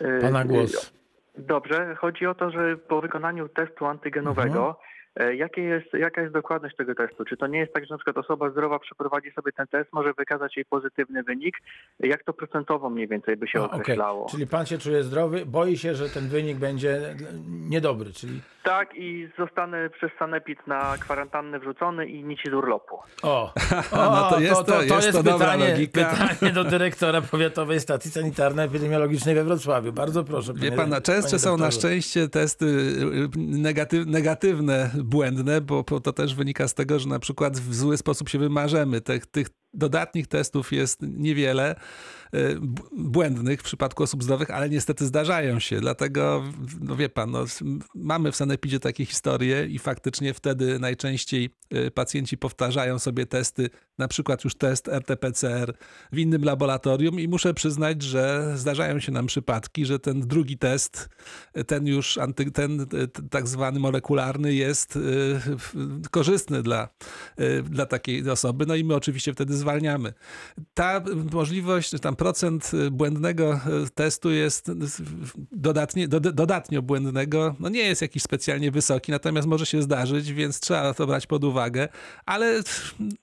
Yy, 0.01 0.19
Pana 0.21 0.45
głos. 0.45 0.93
Dobrze, 1.37 1.95
chodzi 1.95 2.25
o 2.25 2.35
to, 2.35 2.51
że 2.51 2.77
po 2.77 3.01
wykonaniu 3.01 3.49
testu 3.49 3.85
antygenowego, 3.85 4.69
e, 4.81 4.94
jakie 5.35 5.61
jest, 5.61 5.93
jaka 5.93 6.21
jest 6.21 6.33
dokładność 6.33 6.75
tego 6.75 6.95
testu? 6.95 7.25
Czy 7.25 7.37
to 7.37 7.47
nie 7.47 7.59
jest 7.59 7.73
tak, 7.73 7.85
że 7.85 7.93
na 7.93 7.97
przykład 7.97 8.17
osoba 8.25 8.49
zdrowa 8.49 8.79
przeprowadzi 8.79 9.31
sobie 9.31 9.51
ten 9.51 9.67
test, 9.67 9.93
może 9.93 10.13
wykazać 10.13 10.57
jej 10.57 10.65
pozytywny 10.65 11.23
wynik? 11.23 11.55
Jak 11.99 12.23
to 12.23 12.33
procentowo 12.33 12.89
mniej 12.89 13.07
więcej 13.07 13.37
by 13.37 13.47
się 13.47 13.61
okej. 13.61 13.79
określało? 13.81 14.27
Czyli 14.31 14.47
pan 14.47 14.65
się 14.65 14.77
czuje 14.77 15.03
zdrowy, 15.03 15.45
boi 15.45 15.77
się, 15.77 15.95
że 15.95 16.09
ten 16.09 16.27
wynik 16.27 16.57
będzie 16.57 17.15
niedobry, 17.69 18.13
czyli 18.13 18.41
Tak, 18.63 18.95
i 18.95 19.29
zostanę 19.39 19.89
przez 19.89 20.11
sanepid 20.19 20.67
na 20.67 20.95
kwarantannę 20.99 21.59
wrzucony 21.59 22.05
i 22.07 22.23
nic 22.23 22.39
z 22.49 22.53
urlopu. 22.53 22.95
o, 23.23 23.53
No 23.91 24.29
to 24.29 24.39
jest 24.39 24.65
to- 24.65 24.83
jest 24.83 25.11
to 25.11 25.23
dobra 25.23 25.47
pytanie, 25.47 25.71
logika. 25.71 26.05
pytanie 26.29 26.51
do 26.53 26.63
dyrektora 26.63 27.21
Powiatowej 27.21 27.79
Stacji 27.79 28.11
Sanitarno-Epidemiologicznej 28.11 29.35
we 29.35 29.43
Wrocławiu. 29.43 29.93
Bardzo 29.93 30.23
proszę. 30.23 30.53
Wie 30.55 30.71
pana, 30.71 31.01
często 31.01 31.29
panie 31.31 31.39
są 31.39 31.57
na 31.57 31.71
szczęście 31.71 32.27
testy 32.29 32.65
y, 32.65 33.29
negatyw, 33.37 34.05
negatywne, 34.07 34.89
błędne, 35.05 35.61
bo, 35.61 35.83
to 35.83 36.13
też 36.13 36.35
wynika 36.35 36.67
z 36.67 36.73
tego, 36.73 36.99
że 36.99 37.09
na 37.09 37.19
przykład 37.19 37.59
w 37.59 37.75
zły 37.75 37.97
sposób 37.97 38.29
się 38.29 38.39
wymarzemy. 38.39 39.01
Tych, 39.01 39.25
tych 39.25 39.47
dodatnich 39.75 40.27
testów 40.27 40.71
jest 40.71 41.01
niewiele 41.01 41.75
b- 42.61 42.83
błędnych 42.97 43.59
w 43.59 43.63
przypadku 43.63 44.03
osób 44.03 44.23
zdrowych, 44.23 44.51
ale 44.51 44.69
niestety 44.69 45.05
zdarzają 45.05 45.59
się. 45.59 45.79
Dlatego, 45.79 46.43
no 46.81 46.95
wie 46.95 47.09
pan, 47.09 47.31
no, 47.31 47.45
mamy 47.95 48.31
w 48.31 48.35
Sanepidzie 48.35 48.79
takie 48.79 49.05
historie 49.05 49.67
i 49.67 49.79
faktycznie 49.79 50.33
wtedy 50.33 50.79
najczęściej 50.79 51.49
y, 51.73 51.91
pacjenci 51.91 52.37
powtarzają 52.37 52.99
sobie 52.99 53.25
testy, 53.25 53.69
na 53.97 54.07
przykład 54.07 54.43
już 54.43 54.55
test 54.55 54.87
RT-PCR 54.87 55.73
w 56.11 56.17
innym 56.17 56.43
laboratorium 56.43 57.19
i 57.19 57.27
muszę 57.27 57.53
przyznać, 57.53 58.01
że 58.01 58.53
zdarzają 58.55 58.99
się 58.99 59.11
nam 59.11 59.25
przypadki, 59.25 59.85
że 59.85 59.99
ten 59.99 60.21
drugi 60.21 60.57
test, 60.57 61.09
ten 61.67 61.87
już 61.87 62.17
anty, 62.17 62.51
ten 62.51 62.85
tak 63.29 63.47
zwany 63.47 63.79
molekularny 63.79 64.53
jest 64.53 64.99
korzystny 66.11 66.63
dla, 66.63 66.89
dla 67.63 67.85
takiej 67.85 68.29
osoby, 68.29 68.65
no 68.65 68.75
i 68.75 68.83
my 68.83 68.95
oczywiście 68.95 69.33
wtedy 69.33 69.57
zwalniamy. 69.65 70.13
Ta 70.73 71.01
możliwość, 71.33 71.91
tam 72.01 72.15
procent 72.15 72.71
błędnego 72.91 73.59
testu 73.95 74.31
jest 74.31 74.71
dodatnie, 75.51 76.07
do, 76.07 76.19
dodatnio 76.19 76.81
błędnego, 76.81 77.55
no 77.59 77.69
nie 77.69 77.79
jest 77.79 78.01
jakiś 78.01 78.23
specjalnie 78.23 78.71
wysoki, 78.71 79.11
natomiast 79.11 79.47
może 79.47 79.65
się 79.65 79.81
zdarzyć, 79.81 80.33
więc 80.33 80.59
trzeba 80.59 80.93
to 80.93 81.07
brać 81.07 81.27
pod 81.27 81.43
uwagę, 81.43 81.87
ale 82.25 82.61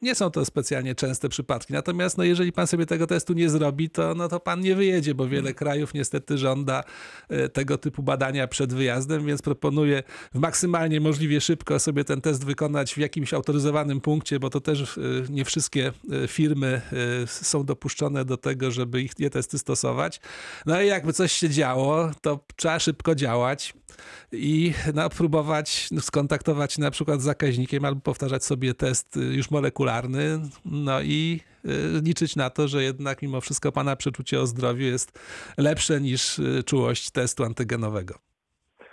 nie 0.02 0.14
są 0.14 0.30
to 0.30 0.44
specjalnie 0.44 0.94
częste 0.94 1.28
przypadki. 1.28 1.72
Natomiast 1.72 2.18
no, 2.18 2.24
jeżeli 2.24 2.52
pan 2.52 2.66
sobie 2.66 2.86
tego 2.86 3.06
testu 3.06 3.32
nie 3.32 3.50
zrobi, 3.50 3.90
to, 3.90 4.14
no, 4.14 4.28
to 4.28 4.40
pan 4.40 4.60
nie 4.60 4.74
wyjedzie, 4.74 5.14
bo 5.14 5.28
wiele 5.28 5.54
krajów 5.54 5.94
niestety 5.94 6.38
żąda 6.38 6.84
tego 7.52 7.78
typu 7.78 8.02
badania 8.02 8.48
przed 8.48 8.74
wyjazdem, 8.74 9.26
więc 9.26 9.42
proponuję 9.42 10.02
w 10.34 10.38
maksymalnie 10.38 11.00
możliwie 11.00 11.40
szybko 11.40 11.78
sobie 11.78 12.04
ten 12.04 12.20
test 12.20 12.44
wykonać 12.44 12.94
w 12.94 12.98
jakimś 12.98 13.34
autoryzowanym 13.34 14.00
punkcie, 14.00 14.40
bo 14.40 14.50
to 14.50 14.60
też 14.60 15.00
nie 15.30 15.44
wszystkie 15.44 15.92
firmy 16.32 16.80
są 17.26 17.64
dopuszczone 17.64 18.24
do 18.24 18.36
tego, 18.36 18.70
żeby 18.70 19.02
ich, 19.02 19.12
je 19.18 19.30
testy 19.30 19.58
stosować. 19.58 20.20
No 20.66 20.82
i 20.82 20.86
jakby 20.86 21.12
coś 21.12 21.32
się 21.32 21.50
działo, 21.50 22.10
to 22.20 22.44
trzeba 22.56 22.78
szybko 22.78 23.14
działać 23.14 23.74
i 24.32 24.72
no, 24.94 25.10
próbować 25.10 25.88
skontaktować 26.00 26.78
na 26.78 26.90
przykład 26.90 27.20
z 27.20 27.24
zakaźnikiem 27.24 27.84
albo 27.84 28.00
powtarzać 28.00 28.44
sobie 28.44 28.74
test 28.74 29.16
już 29.30 29.50
molekularny, 29.50 30.40
no 30.64 31.02
i 31.02 31.40
y, 31.64 32.00
liczyć 32.04 32.36
na 32.36 32.50
to, 32.50 32.68
że 32.68 32.82
jednak 32.82 33.22
mimo 33.22 33.40
wszystko 33.40 33.72
pana 33.72 33.96
przeczucie 33.96 34.40
o 34.40 34.46
zdrowiu 34.46 34.84
jest 34.84 35.18
lepsze 35.58 36.00
niż 36.00 36.38
y, 36.38 36.62
czułość 36.66 37.10
testu 37.10 37.44
antygenowego. 37.44 38.31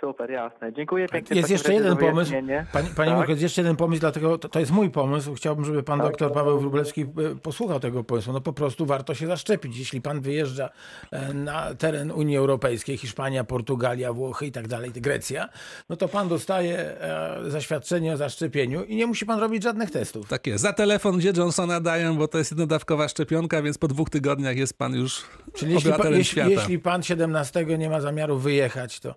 Super, 0.00 0.30
jasne. 0.30 0.72
Dziękuję 0.72 1.08
pięknie. 1.08 1.36
Jest 1.36 1.50
jeszcze 1.50 1.74
jeden 1.74 1.96
pomysł. 1.96 2.32
Panie, 2.72 2.88
panie 2.96 3.12
tak? 3.12 3.28
jest 3.28 3.42
jeszcze 3.42 3.60
jeden 3.60 3.76
pomysł, 3.76 4.00
dlatego 4.00 4.38
to, 4.38 4.48
to, 4.48 4.60
jest 4.60 4.72
mój 4.72 4.90
pomysł. 4.90 5.34
Chciałbym, 5.34 5.64
żeby 5.64 5.82
pan 5.82 5.98
tak, 5.98 6.08
doktor 6.08 6.32
Paweł 6.32 6.60
Wróblewski 6.60 7.02
e, 7.02 7.06
posłuchał 7.42 7.80
tego 7.80 8.04
pomysłu. 8.04 8.32
No 8.32 8.40
po 8.40 8.52
prostu 8.52 8.86
warto 8.86 9.14
się 9.14 9.26
zaszczepić. 9.26 9.78
Jeśli 9.78 10.00
pan 10.00 10.20
wyjeżdża 10.20 10.70
e, 11.10 11.34
na 11.34 11.74
teren 11.74 12.10
Unii 12.10 12.36
Europejskiej, 12.36 12.96
Hiszpania, 12.96 13.44
Portugalia, 13.44 14.12
Włochy 14.12 14.46
i 14.46 14.52
tak 14.52 14.68
dalej, 14.68 14.90
Grecja, 14.90 15.48
no 15.88 15.96
to 15.96 16.08
pan 16.08 16.28
dostaje 16.28 16.78
e, 16.78 17.38
zaświadczenie 17.50 18.12
o 18.12 18.16
zaszczepieniu 18.16 18.84
i 18.84 18.96
nie 18.96 19.06
musi 19.06 19.26
pan 19.26 19.40
robić 19.40 19.62
żadnych 19.62 19.90
testów. 19.90 20.28
Tak 20.28 20.46
jest. 20.46 20.62
Za 20.62 20.72
telefon, 20.72 21.18
gdzie 21.18 21.32
Johnsona 21.36 21.80
dają, 21.80 22.16
bo 22.16 22.28
to 22.28 22.38
jest 22.38 22.50
jednodawkowa 22.50 23.08
szczepionka, 23.08 23.62
więc 23.62 23.78
po 23.78 23.88
dwóch 23.88 24.10
tygodniach 24.10 24.56
jest 24.56 24.78
pan 24.78 24.94
już 24.94 25.22
Czyli 25.54 25.74
jeśli, 25.74 25.92
pa, 25.92 26.08
jeśli, 26.08 26.42
jeśli 26.50 26.78
pan 26.78 27.02
17 27.02 27.64
nie 27.78 27.90
ma 27.90 28.00
zamiaru 28.00 28.38
wyjechać, 28.38 29.00
to 29.00 29.14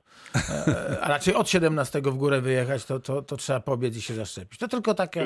a 1.01 1.07
raczej 1.07 1.33
od 1.33 1.49
17 1.49 2.01
w 2.01 2.15
górę 2.15 2.41
wyjechać, 2.41 2.85
to, 2.85 2.99
to, 2.99 3.21
to 3.21 3.37
trzeba 3.37 3.59
pobiec 3.59 3.95
i 3.95 4.01
się 4.01 4.13
zaszczepić. 4.13 4.59
To 4.59 4.67
tylko 4.67 4.93
taka, 4.93 5.19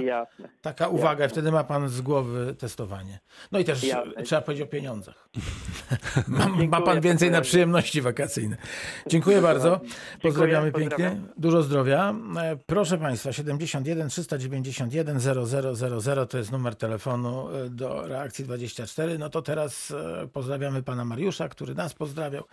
taka 0.62 0.88
uwaga, 0.88 1.24
Jasne. 1.24 1.30
wtedy 1.30 1.52
ma 1.52 1.64
pan 1.64 1.90
z 1.90 2.02
głowy 2.02 2.56
testowanie. 2.60 3.20
No 3.52 3.60
i 3.60 3.66
też 3.66 3.84
Jasne. 3.84 4.24
trzeba 4.24 4.42
powiedzieć 4.42 4.68
o 4.68 4.72
pieniądzach. 4.72 5.30
ma, 6.28 6.48
ma, 6.48 6.82
pan 6.82 7.02
więcej 7.02 7.32
na 7.32 7.42
przyjemności 7.42 8.02
wakacyjne. 8.02 8.58
Dziękuję 9.08 9.42
bardzo. 9.42 9.82
Pozdrawiamy 10.22 10.66
Dziękuję, 10.66 10.90
pięknie. 10.90 11.06
Pozdrawiam. 11.06 11.34
Dużo 11.38 11.64
zdrowia. 11.64 12.16
E, 12.42 12.58
proszę 12.66 12.98
Państwa, 12.98 13.34
71 13.34 14.10
391 14.10 15.20
0000 16.00 16.28
to 16.28 16.38
jest 16.38 16.52
numer 16.52 16.76
telefonu 16.76 17.50
e, 17.50 17.70
do 17.70 18.08
reakcji 18.08 18.46
24. 18.46 19.18
No 19.18 19.30
to 19.30 19.42
teraz 19.42 19.92
e, 19.92 20.28
pozdrawiamy 20.28 20.84
pana 20.84 21.06
Mariusza, 21.06 21.50
który 21.50 21.76
nas 21.76 21.94
pozdrawiał. 21.94 22.44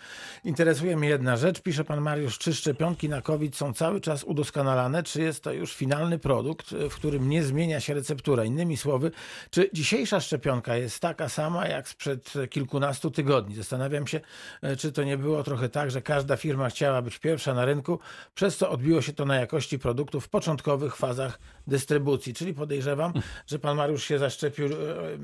Interesuje 0.44 0.96
mnie 0.96 1.08
jedna 1.08 1.36
rzecz. 1.36 1.60
Pisze 1.62 1.84
pan 1.84 2.00
Mariusz, 2.00 2.38
czy 2.38 2.54
szczepionki 2.54 2.83
na 3.08 3.22
COVID 3.22 3.56
są 3.56 3.72
cały 3.72 4.00
czas 4.00 4.24
udoskonalane, 4.24 5.02
czy 5.02 5.22
jest 5.22 5.42
to 5.42 5.52
już 5.52 5.74
finalny 5.74 6.18
produkt, 6.18 6.70
w 6.90 6.94
którym 6.94 7.28
nie 7.28 7.44
zmienia 7.44 7.80
się 7.80 7.94
receptura? 7.94 8.44
Innymi 8.44 8.76
słowy, 8.76 9.10
czy 9.50 9.70
dzisiejsza 9.72 10.20
szczepionka 10.20 10.76
jest 10.76 11.00
taka 11.00 11.28
sama 11.28 11.66
jak 11.68 11.88
sprzed 11.88 12.32
kilkunastu 12.50 13.10
tygodni? 13.10 13.54
Zastanawiam 13.54 14.06
się, 14.06 14.20
e, 14.62 14.76
czy 14.76 14.92
to 14.92 15.04
nie 15.04 15.18
było 15.18 15.42
trochę 15.42 15.68
tak, 15.68 15.90
że 15.90 16.02
każda 16.02 16.36
firma 16.36 16.68
chciała 16.68 17.02
być 17.02 17.18
pierwsza 17.18 17.54
na 17.54 17.64
rynku, 17.64 17.98
przez 18.34 18.56
co 18.56 18.70
odbiło 18.70 19.02
się 19.02 19.12
to 19.12 19.24
na 19.24 19.36
jakości 19.36 19.78
produktów 19.78 20.24
w 20.24 20.28
początkowych 20.28 20.96
fazach 20.96 21.38
dystrybucji. 21.66 22.34
Czyli 22.34 22.54
podejrzewam, 22.54 23.12
że 23.46 23.58
pan 23.58 23.76
Mariusz 23.76 24.04
się 24.04 24.18
zaszczepił 24.18 24.66
e, 24.66 24.70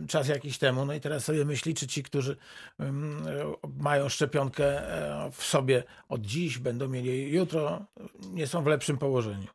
czas 0.08 0.28
jakiś 0.28 0.58
temu, 0.58 0.84
no 0.84 0.94
i 0.94 1.00
teraz 1.00 1.24
sobie 1.24 1.44
myśli, 1.44 1.74
czy 1.74 1.86
ci, 1.86 2.02
którzy 2.02 2.36
e, 2.80 2.92
mają 3.78 4.08
szczepionkę 4.08 4.82
w 5.32 5.44
sobie 5.44 5.82
od 6.08 6.20
dziś, 6.20 6.58
będą 6.58 6.88
mieli 6.88 7.32
jutro, 7.32 7.49
nie 8.32 8.46
są 8.46 8.62
w 8.62 8.66
lepszym 8.66 8.98
położeniu. 8.98 9.46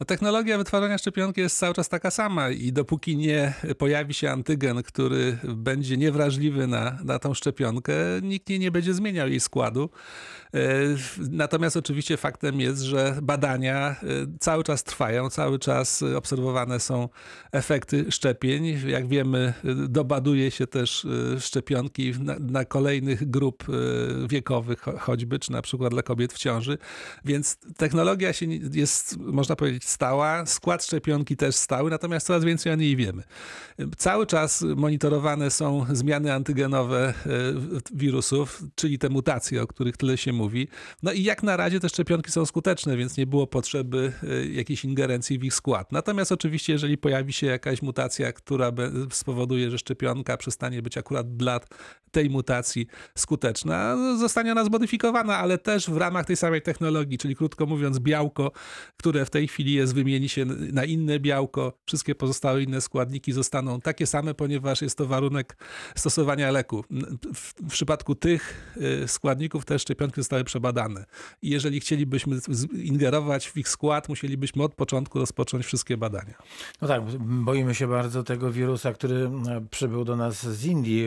No, 0.00 0.06
technologia 0.06 0.58
wytwarzania 0.58 0.98
szczepionki 0.98 1.40
jest 1.40 1.58
cały 1.58 1.74
czas 1.74 1.88
taka 1.88 2.10
sama 2.10 2.50
i 2.50 2.72
dopóki 2.72 3.16
nie 3.16 3.54
pojawi 3.78 4.14
się 4.14 4.30
antygen, 4.30 4.82
który 4.82 5.38
będzie 5.44 5.96
niewrażliwy 5.96 6.66
na, 6.66 6.98
na 7.04 7.18
tą 7.18 7.34
szczepionkę, 7.34 7.94
nikt 8.22 8.48
nie, 8.48 8.58
nie 8.58 8.70
będzie 8.70 8.94
zmieniał 8.94 9.28
jej 9.28 9.40
składu. 9.40 9.90
E, 10.54 10.58
natomiast 11.30 11.76
oczywiście 11.76 12.16
faktem 12.16 12.60
jest, 12.60 12.82
że 12.82 13.18
badania 13.22 13.90
e, 13.90 13.96
cały 14.40 14.64
czas 14.64 14.84
trwają, 14.84 15.30
cały 15.30 15.58
czas 15.58 16.02
obserwowane 16.02 16.80
są 16.80 17.08
efekty 17.52 18.12
szczepień. 18.12 18.80
Jak 18.86 19.08
wiemy, 19.08 19.54
dobaduje 19.88 20.50
się 20.50 20.66
też 20.66 21.04
e, 21.04 21.40
szczepionki 21.40 22.12
na, 22.20 22.36
na 22.40 22.64
kolejnych 22.64 23.30
grup 23.30 23.64
wiekowych 24.28 24.84
choćby, 24.98 25.38
czy 25.38 25.52
na 25.52 25.62
przykład 25.62 25.90
dla 25.92 26.02
kobiet 26.02 26.32
w 26.32 26.38
ciąży. 26.38 26.78
Więc 27.24 27.58
technologia 27.76 28.32
się 28.32 28.46
jest, 28.72 29.16
można 29.18 29.56
powiedzieć, 29.56 29.65
stała, 29.80 30.46
skład 30.46 30.84
szczepionki 30.84 31.36
też 31.36 31.54
stały, 31.54 31.90
natomiast 31.90 32.26
coraz 32.26 32.44
więcej 32.44 32.72
o 32.72 32.76
niej 32.76 32.96
wiemy. 32.96 33.22
Cały 33.96 34.26
czas 34.26 34.64
monitorowane 34.76 35.50
są 35.50 35.86
zmiany 35.92 36.32
antygenowe 36.32 37.14
wirusów, 37.94 38.62
czyli 38.74 38.98
te 38.98 39.08
mutacje, 39.08 39.62
o 39.62 39.66
których 39.66 39.96
tyle 39.96 40.16
się 40.18 40.32
mówi. 40.32 40.68
No 41.02 41.12
i 41.12 41.22
jak 41.22 41.42
na 41.42 41.56
razie 41.56 41.80
te 41.80 41.88
szczepionki 41.88 42.30
są 42.30 42.46
skuteczne, 42.46 42.96
więc 42.96 43.16
nie 43.16 43.26
było 43.26 43.46
potrzeby 43.46 44.12
e, 44.22 44.46
jakiejś 44.46 44.84
ingerencji 44.84 45.38
w 45.38 45.44
ich 45.44 45.54
skład. 45.54 45.92
Natomiast 45.92 46.32
oczywiście, 46.32 46.72
jeżeli 46.72 46.98
pojawi 46.98 47.32
się 47.32 47.46
jakaś 47.46 47.82
mutacja, 47.82 48.32
która 48.32 48.72
spowoduje, 49.10 49.70
że 49.70 49.78
szczepionka 49.78 50.36
przestanie 50.36 50.82
być 50.82 50.98
akurat 50.98 51.36
dla 51.36 51.60
tej 52.10 52.30
mutacji 52.30 52.86
skuteczna, 53.14 53.96
zostanie 54.18 54.52
ona 54.52 54.64
zmodyfikowana, 54.64 55.36
ale 55.38 55.58
też 55.58 55.90
w 55.90 55.96
ramach 55.96 56.26
tej 56.26 56.36
samej 56.36 56.62
technologii, 56.62 57.18
czyli 57.18 57.36
krótko 57.36 57.66
mówiąc 57.66 57.98
białko, 57.98 58.52
które 58.96 59.24
w 59.24 59.30
tej 59.30 59.48
chwili 59.48 59.55
jest, 59.64 59.94
wymieni 59.94 60.28
się 60.28 60.44
na 60.72 60.84
inne 60.84 61.20
białko, 61.20 61.72
wszystkie 61.86 62.14
pozostałe 62.14 62.62
inne 62.62 62.80
składniki 62.80 63.32
zostaną 63.32 63.80
takie 63.80 64.06
same, 64.06 64.34
ponieważ 64.34 64.82
jest 64.82 64.98
to 64.98 65.06
warunek 65.06 65.56
stosowania 65.96 66.50
leku. 66.50 66.84
W, 67.34 67.70
przypadku 67.70 68.14
tych 68.14 68.74
e, 69.02 69.08
składników 69.08 69.64
te 69.64 69.78
szczepionki 69.78 70.20
zostały 70.20 70.44
przebadane. 70.44 71.04
I 71.42 71.50
jeżeli 71.50 71.80
chcielibyśmy 71.80 72.38
ingerować 72.82 73.48
w 73.48 73.56
ich 73.56 73.68
skład, 73.68 74.08
musielibyśmy 74.08 74.62
od 74.62 74.74
początku 74.74 75.18
rozpocząć 75.18 75.66
wszystkie 75.66 75.96
badania. 75.96 76.34
No 76.82 76.88
tak, 76.88 77.02
boimy 77.20 77.74
się 77.74 77.86
bardzo 77.86 78.22
tego 78.22 78.52
wirusa, 78.52 78.92
który 78.92 79.30
przybył 79.70 80.04
do 80.04 80.16
nas 80.16 80.46
z 80.46 80.64
Indii. 80.64 81.06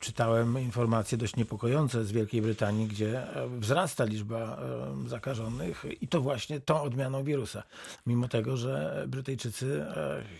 Czytałem 0.00 0.58
informacje 0.58 1.18
dość 1.18 1.36
niepokojące 1.36 2.04
z 2.04 2.12
Wielkiej 2.12 2.42
Brytanii, 2.42 2.86
gdzie 2.86 3.36
e, 3.36 3.48
wzrasta 3.58 4.04
liczba 4.04 4.58
e, 5.04 5.08
zakażonych 5.08 5.84
i 6.00 6.08
to 6.08 6.20
właśnie 6.20 6.60
tą 6.60 6.82
odmianą 6.82 7.24
wirusa. 7.24 7.62
Mimo 8.06 8.28
tego, 8.28 8.56
że 8.56 9.04
Brytyjczycy 9.08 9.86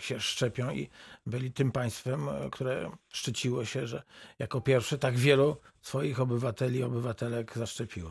się 0.01 0.21
szczepią 0.21 0.71
i 0.71 0.89
byli 1.27 1.53
tym 1.53 1.73
państwem, 1.73 2.29
które 2.53 2.91
szczyciło 3.09 3.65
się, 3.65 3.87
że 3.87 4.03
jako 4.39 4.61
pierwsze 4.61 4.99
tak 4.99 5.17
wielu 5.17 5.57
swoich 5.85 6.21
obywateli, 6.21 6.83
obywatelek 6.83 7.53
zaszczepiło. 7.57 8.11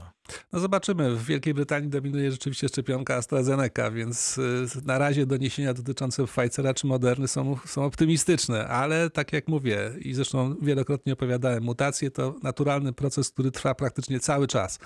No 0.53 0.59
zobaczymy. 0.59 1.15
W 1.15 1.25
Wielkiej 1.25 1.53
Brytanii 1.53 1.89
dominuje 1.89 2.31
rzeczywiście 2.31 2.67
szczepionka 2.67 3.15
AstraZeneca, 3.15 3.91
więc 3.91 4.37
y, 4.37 4.67
na 4.85 4.97
razie 4.97 5.25
doniesienia 5.25 5.73
dotyczące 5.73 6.25
Pfizera 6.25 6.73
czy 6.73 6.87
Moderny 6.87 7.27
są, 7.27 7.57
są 7.65 7.85
optymistyczne, 7.85 8.67
ale 8.67 9.09
tak 9.09 9.33
jak 9.33 9.47
mówię 9.47 9.91
i 9.99 10.13
zresztą 10.13 10.55
wielokrotnie 10.61 11.13
opowiadałem, 11.13 11.63
mutacje 11.63 12.11
to 12.11 12.35
naturalny 12.43 12.93
proces, 12.93 13.29
który 13.29 13.51
trwa 13.51 13.75
praktycznie 13.75 14.19
cały 14.19 14.47
czas. 14.47 14.79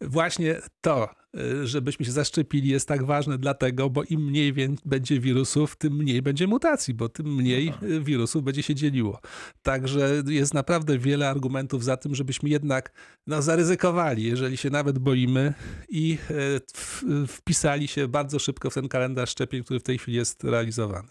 Właśnie 0.00 0.60
to, 0.80 1.08
y, 1.36 1.66
żebyśmy 1.66 2.06
się 2.06 2.12
zaszczepili 2.12 2.68
jest 2.68 2.88
tak 2.88 3.04
ważne 3.04 3.38
dlatego, 3.38 3.90
bo 3.90 4.04
im 4.04 4.24
mniej 4.24 4.54
będzie 4.84 5.20
wirusów, 5.20 5.76
tym 5.76 5.96
mniej 5.96 6.22
będzie 6.22 6.46
mutacji, 6.46 6.94
bo 6.94 7.08
tym 7.08 7.34
mniej 7.34 7.66
no 7.66 7.72
tak. 7.72 8.02
wirusów 8.02 8.42
będzie 8.42 8.62
się 8.62 8.74
dzieliło. 8.74 9.20
Także 9.62 10.22
jest 10.26 10.54
naprawdę 10.54 10.98
wiele 10.98 11.28
argumentów 11.28 11.84
za 11.84 11.96
tym, 11.96 12.14
żebyśmy 12.18 12.48
jednak 12.48 12.92
no, 13.26 13.42
zaryzykowali, 13.42 14.22
jeżeli 14.22 14.56
się 14.56 14.70
nawet 14.70 14.98
boimy 14.98 15.54
i 15.88 16.18
e, 16.30 16.34
w- 16.74 17.04
wpisali 17.28 17.88
się 17.88 18.08
bardzo 18.08 18.38
szybko 18.38 18.70
w 18.70 18.74
ten 18.74 18.88
kalendarz 18.88 19.30
szczepień, 19.30 19.64
który 19.64 19.80
w 19.80 19.82
tej 19.82 19.98
chwili 19.98 20.16
jest 20.16 20.44
realizowany. 20.44 21.08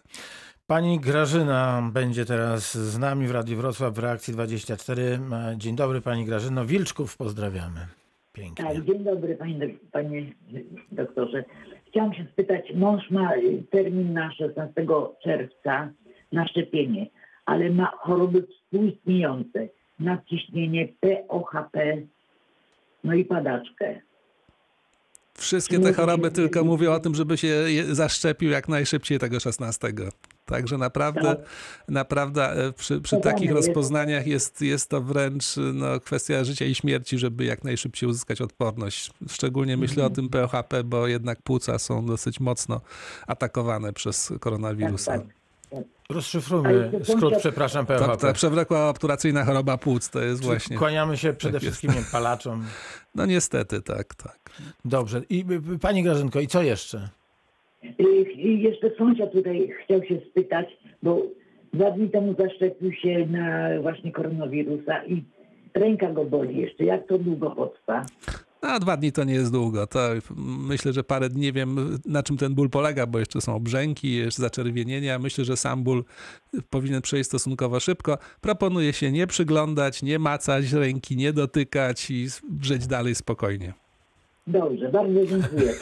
Pani 0.67 0.99
Grażyna 0.99 1.89
będzie 1.93 2.25
teraz 2.25 2.77
z 2.77 2.97
nami 2.99 3.27
w 3.27 3.31
Radiu 3.31 3.57
Wrocław 3.57 3.93
w 3.93 3.99
Reakcji 3.99 4.33
24. 4.33 5.19
E, 5.31 5.55
Dzień 5.57 5.75
dobry 5.75 6.01
Pani 6.01 6.25
Grażyno. 6.25 6.65
Wilczków 6.65 7.17
pozdrawiamy. 7.17 7.79
Pięknie. 8.33 8.65
Tak, 8.65 8.85
dzień 8.85 9.03
dobry 9.03 9.35
panie, 9.35 9.69
panie 9.91 10.25
doktorze. 10.91 11.43
Chciałam 11.87 12.13
się 12.13 12.25
spytać, 12.33 12.65
mąż 12.75 13.09
ma 13.11 13.31
termin 13.71 14.13
na 14.13 14.31
16 14.33 14.85
czerwca 15.23 15.89
na 16.31 16.47
szczepienie, 16.47 17.07
ale 17.45 17.69
ma 17.69 17.91
choroby 17.99 18.47
współistniejące, 18.47 19.67
nadciśnienie 20.00 20.88
POHP, 20.88 21.98
no 23.04 23.13
i 23.13 23.25
padaczkę. 23.25 24.00
Wszystkie 25.34 25.80
te 25.80 25.94
choroby 25.94 26.32
tylko 26.32 26.63
mówią 26.63 26.92
o 26.94 27.00
tym, 27.00 27.16
żeby 27.16 27.38
się 27.38 27.66
zaszczepił 27.92 28.50
jak 28.50 28.68
najszybciej 28.70 29.20
tego 29.20 29.39
16. 29.39 29.94
Także 30.46 30.77
naprawdę, 30.77 31.22
Tak. 31.22 31.38
naprawdę 31.88 32.51
e, 32.68 32.74
przy, 32.74 33.01
przy 33.01 33.18
takich 33.18 33.51
rozpoznaniach 33.51 34.27
jest, 34.27 34.62
jest 34.62 34.89
to 34.89 35.01
wręcz 35.01 35.46
no, 35.74 36.00
kwestia 36.00 36.44
życia 36.44 36.66
i 36.66 36.75
śmierci, 36.75 37.18
żeby 37.18 37.46
jak 37.46 37.63
najszybciej 37.63 38.10
uzyskać 38.10 38.42
odporność. 38.42 39.12
Szczególnie 39.30 39.77
myślę 39.77 40.04
Mhm. 40.04 40.12
o 40.12 40.16
tym 40.16 40.30
POHP, 40.30 40.84
bo 40.84 41.08
jednak 41.08 41.42
płuca 41.42 41.80
są 41.80 42.06
dosyć 42.06 42.39
mocno 42.39 42.82
atakowane 43.27 43.94
przez 43.94 44.34
koronawirusa. 44.39 45.12
Tak, 45.12 45.22
tak. 45.27 45.37
Rozszyfrujmy 46.09 46.91
skrót, 47.03 47.33
przepraszam, 47.38 47.86
PHP. 47.86 48.17
ta 48.17 48.33
przewlekła 48.33 48.89
obturacyjna 48.89 49.45
choroba 49.45 49.77
płuc 49.77 50.09
to 50.09 50.21
jest 50.21 50.43
właśnie. 50.45 50.77
Kłaniamy 50.77 51.17
się 51.17 51.33
przede 51.33 51.53
Tak 51.53 51.63
jest. 51.63 51.77
wszystkim 51.77 52.01
nie, 52.01 52.05
palaczom. 52.12 52.63
No 53.15 53.25
niestety, 53.25 53.81
tak, 53.81 54.15
tak. 54.15 54.39
Dobrze. 54.86 55.21
I 55.29 55.45
y, 55.51 55.74
y, 55.75 55.79
Pani 55.79 56.03
Grażynko, 56.03 56.39
i 56.39 56.47
co 56.47 56.62
jeszcze? 56.62 57.09
I 58.38 58.62
jeszcze 58.62 58.91
sąsiad 58.97 59.31
tutaj 59.31 59.69
chciał 59.83 60.03
się 60.03 60.19
spytać, 60.29 60.77
bo 61.03 61.21
dwa 61.74 61.91
dni 61.91 62.09
temu 62.09 62.36
zaszczepił 62.39 62.93
się 62.93 63.25
na 63.25 63.69
właśnie 63.81 64.12
koronawirusa 64.12 65.05
i 65.05 65.24
ręka 65.74 66.12
go 66.12 66.25
boli 66.25 66.57
jeszcze. 66.57 66.83
Jak 66.83 67.07
to 67.07 67.17
długo 67.17 67.51
potrwa? 67.51 68.05
A 68.61 68.79
dwa 68.79 68.97
dni 68.97 69.11
to 69.11 69.23
nie 69.23 69.33
jest 69.33 69.51
długo. 69.51 69.87
To 69.87 69.99
myślę, 70.57 70.93
że 70.93 71.03
parę 71.03 71.29
dni 71.29 71.41
nie 71.41 71.53
wiem, 71.53 71.99
na 72.05 72.23
czym 72.23 72.37
ten 72.37 72.55
ból 72.55 72.69
polega, 72.69 73.07
bo 73.07 73.19
jeszcze 73.19 73.41
są 73.41 73.55
obrzęki, 73.55 74.13
jeszcze 74.13 74.41
zaczerwienienia. 74.41 75.19
Myślę, 75.19 75.45
że 75.45 75.57
sam 75.57 75.83
ból 75.83 76.03
powinien 76.69 77.01
przejść 77.01 77.27
stosunkowo 77.29 77.79
szybko. 77.79 78.17
Proponuję 78.41 78.93
się 78.93 79.11
nie 79.11 79.27
przyglądać, 79.27 80.03
nie 80.03 80.19
macać 80.19 80.71
ręki, 80.71 81.17
nie 81.17 81.33
dotykać 81.33 82.11
i 82.11 82.27
żyć 82.61 82.87
dalej 82.87 83.15
spokojnie. 83.15 83.87
Dobrze, 84.48 84.89
bardzo 84.89 85.25
dziękuję. 85.25 85.74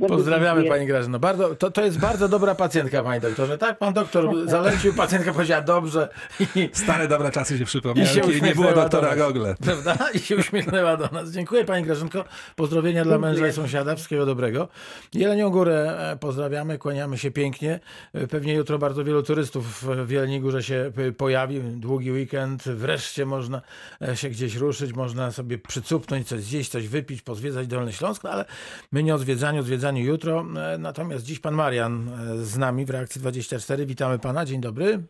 Bardzo 0.00 0.14
Pozdrawiamy 0.14 0.60
dziękuję. 0.60 0.78
Pani 0.78 0.86
Grażyno. 0.86 1.18
Bardzo, 1.18 1.54
to, 1.54 1.70
to 1.70 1.84
jest 1.84 1.98
bardzo 1.98 2.28
dobra 2.28 2.54
pacjentka, 2.54 3.02
Panie 3.02 3.20
doktorze. 3.20 3.58
Tak, 3.58 3.78
Pan 3.78 3.94
doktor 3.94 4.48
zalecił, 4.48 4.94
pacjentka 4.94 5.32
powiedziała 5.32 5.62
dobrze 5.62 6.08
i, 6.40 6.68
Stare 6.72 7.08
dobre 7.08 7.30
czasy 7.30 7.58
się 7.58 7.64
przypomniały, 7.64 8.08
kiedy 8.20 8.40
nie 8.40 8.54
było 8.54 8.68
do 8.68 8.74
doktora 8.74 9.08
nas. 9.08 9.18
Gogle. 9.18 9.54
prawda? 9.64 9.96
I 10.14 10.18
się 10.18 10.36
uśmiechnęła 10.36 10.96
do 10.96 11.08
nas. 11.12 11.30
Dziękuję 11.30 11.64
Pani 11.64 11.84
Grażynko. 11.84 12.24
Pozdrowienia 12.56 13.04
dla 13.04 13.18
męża 13.18 13.48
i 13.48 13.52
sąsiada. 13.52 13.94
Wszystkiego 13.94 14.26
dobrego. 14.26 14.68
Jelenią 15.14 15.50
Górę 15.50 16.10
e, 16.12 16.16
pozdrawiamy, 16.16 16.78
kłaniamy 16.78 17.18
się 17.18 17.30
pięknie. 17.30 17.80
E, 18.12 18.26
Pewnie 18.26 18.54
jutro 18.54 18.78
bardzo 18.78 19.04
wielu 19.04 19.22
turystów 19.22 19.84
w 20.06 20.10
Jeleniej 20.10 20.40
Górze 20.40 20.62
się 20.62 20.92
e, 20.96 21.12
pojawi. 21.12 21.60
Długi 21.60 22.12
weekend. 22.12 22.62
Wreszcie 22.62 23.26
można 23.26 23.62
się 24.14 24.30
gdzieś 24.30 24.56
ruszyć, 24.56 24.92
można 24.92 25.30
sobie 25.30 25.58
przycupnąć, 25.58 26.28
coś 26.28 26.40
zjeść, 26.40 26.70
coś 26.70 26.88
wypić, 26.88 27.22
pozwiedzać 27.36 27.66
Dolny 27.66 27.92
Śląsk, 27.92 28.24
no 28.24 28.30
ale 28.30 28.44
my 28.92 29.02
nie 29.02 29.14
o 29.14 29.18
zwiedzaniu, 29.18 29.60
o 29.60 29.62
zwiedzaniu 29.62 30.04
jutro. 30.04 30.44
E, 30.56 30.78
Natomiast 30.78 31.24
dziś 31.26 31.38
Pan 31.40 31.54
Marian 31.54 32.08
e, 32.08 32.36
z 32.36 32.58
nami 32.58 32.84
w 32.84 32.90
Reakcji 32.90 33.20
24. 33.20 33.86
Witamy 33.86 34.18
Pana. 34.18 34.44
Dzień 34.44 34.60
dobry. 34.60 35.02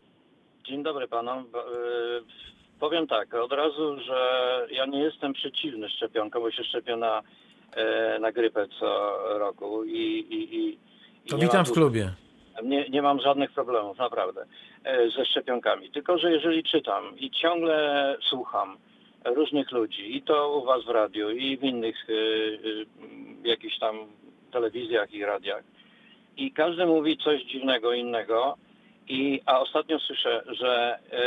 Dzień 0.67 0.83
dobry 0.83 1.07
panom. 1.07 1.39
Y, 1.39 1.47
Powiem 2.79 3.07
tak, 3.07 3.33
od 3.33 3.51
razu, 3.51 3.99
że 3.99 4.19
ja 4.71 4.85
nie 4.85 4.99
jestem 4.99 5.33
przeciwny 5.33 5.89
szczepionkom, 5.89 6.41
bo 6.43 6.51
się 6.51 6.63
szczepię 6.63 6.95
na, 6.95 7.21
e, 7.75 8.19
na 8.19 8.31
grypę 8.31 8.67
co 8.79 9.17
roku 9.39 9.83
i, 9.83 9.91
i, 10.29 10.55
i, 10.55 10.69
i 11.25 11.29
To 11.29 11.37
witam 11.37 11.65
w 11.65 11.71
klubie. 11.71 12.11
Nie, 12.63 12.89
nie 12.89 13.01
mam 13.01 13.19
żadnych 13.19 13.51
problemów, 13.51 13.97
naprawdę, 13.97 14.45
e, 14.83 15.09
ze 15.09 15.25
szczepionkami. 15.25 15.91
Tylko, 15.91 16.17
że 16.17 16.31
jeżeli 16.31 16.63
czytam 16.63 17.17
i 17.17 17.31
ciągle 17.31 18.15
słucham 18.29 18.77
różnych 19.25 19.71
ludzi, 19.71 20.17
i 20.17 20.21
to 20.21 20.57
u 20.57 20.65
was 20.65 20.85
w 20.85 20.89
radiu, 20.89 21.29
i 21.29 21.57
w 21.57 21.63
innych 21.63 22.07
e, 22.09 22.13
e, 22.13 23.49
jakichś 23.49 23.79
tam 23.79 23.95
telewizjach 24.51 25.13
i 25.13 25.25
radiach, 25.25 25.63
i 26.37 26.51
każdy 26.51 26.85
mówi 26.85 27.17
coś 27.17 27.43
dziwnego 27.43 27.93
innego, 27.93 28.57
i, 29.07 29.41
a 29.45 29.59
ostatnio 29.59 29.99
słyszę, 29.99 30.43
że 30.47 30.99
e, 31.11 31.19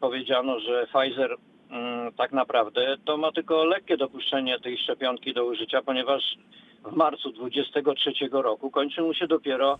powiedziano, 0.00 0.60
że 0.60 0.86
Pfizer 0.86 1.36
mm, 1.70 2.12
tak 2.12 2.32
naprawdę 2.32 2.96
to 3.04 3.16
ma 3.16 3.32
tylko 3.32 3.64
lekkie 3.64 3.96
dopuszczenie 3.96 4.60
tej 4.60 4.78
szczepionki 4.78 5.34
do 5.34 5.44
użycia, 5.44 5.82
ponieważ 5.82 6.22
w 6.84 6.96
marcu 6.96 7.32
23 7.32 8.12
roku 8.32 8.70
kończy 8.70 9.02
mu 9.02 9.14
się 9.14 9.26
dopiero 9.26 9.78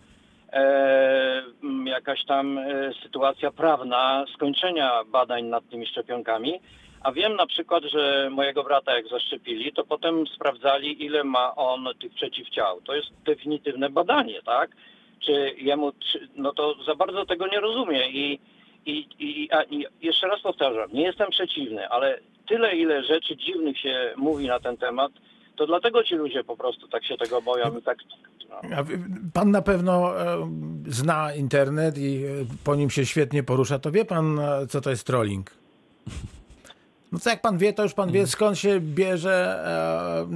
e, 0.52 1.42
m, 1.62 1.87
jakaś 1.87 2.24
tam 2.24 2.61
sytuacja 3.02 3.50
prawna 3.50 4.24
skończenia 4.34 5.04
badań 5.04 5.44
nad 5.44 5.68
tymi 5.68 5.87
szczepionkami. 5.87 6.61
A 7.02 7.12
wiem 7.12 7.37
na 7.37 7.46
przykład, 7.46 7.84
że 7.84 8.30
mojego 8.30 8.64
brata 8.64 8.96
jak 8.96 9.08
zaszczepili, 9.08 9.72
to 9.72 9.84
potem 9.84 10.26
sprawdzali, 10.26 11.04
ile 11.04 11.24
ma 11.24 11.54
on 11.54 11.88
tych 12.00 12.14
przeciwciał. 12.14 12.80
To 12.80 12.94
jest 12.94 13.08
definitywne 13.24 13.90
badanie, 13.90 14.42
tak? 14.42 14.70
Czy 15.20 15.54
jemu, 15.56 15.92
czy, 15.92 16.28
no 16.37 16.52
to 16.52 16.74
za 16.87 16.94
bardzo 16.94 17.26
tego 17.26 17.46
nie 17.46 17.61
rozumie 17.61 18.08
i, 18.08 18.40
i, 18.87 19.06
i, 19.18 19.52
a, 19.52 19.62
i 19.62 19.87
jeszcze 20.00 20.28
raz 20.28 20.40
powtarzam, 20.40 20.92
nie 20.92 21.02
jestem 21.02 21.30
przeciwny, 21.30 21.88
ale 21.88 22.18
tyle, 22.48 22.76
ile 22.76 23.04
rzeczy 23.04 23.37
dziwnych 23.37 23.78
się 23.78 24.14
mówi 24.16 24.46
na 24.46 24.61
ten 24.61 24.76
temat, 24.76 25.12
to 25.56 25.66
dlatego 25.66 26.04
ci 26.04 26.14
ludzie 26.14 26.44
po 26.44 26.56
prostu 26.56 26.88
tak 26.88 27.04
się 27.04 27.16
tego 27.16 27.42
boją 27.42 27.78
i 27.78 27.82
tak... 27.82 27.98
No. 28.50 28.61
Pan 29.34 29.50
na 29.50 29.62
pewno 29.62 30.20
e, 30.20 30.48
zna 30.87 31.34
internet 31.34 31.98
i 31.98 32.24
e, 32.24 32.28
po 32.64 32.74
nim 32.74 32.90
się 32.90 33.06
świetnie 33.06 33.42
porusza. 33.42 33.78
To 33.78 33.90
wie 33.90 34.04
pan, 34.04 34.38
e, 34.38 34.66
co 34.66 34.80
to 34.80 34.90
jest 34.90 35.06
trolling? 35.06 35.50
No 37.12 37.18
co 37.18 37.30
jak 37.30 37.40
pan 37.40 37.58
wie, 37.58 37.72
to 37.72 37.82
już 37.82 37.94
pan 37.94 38.12
wie, 38.12 38.26
skąd 38.26 38.58
się 38.58 38.80
bierze 38.80 39.64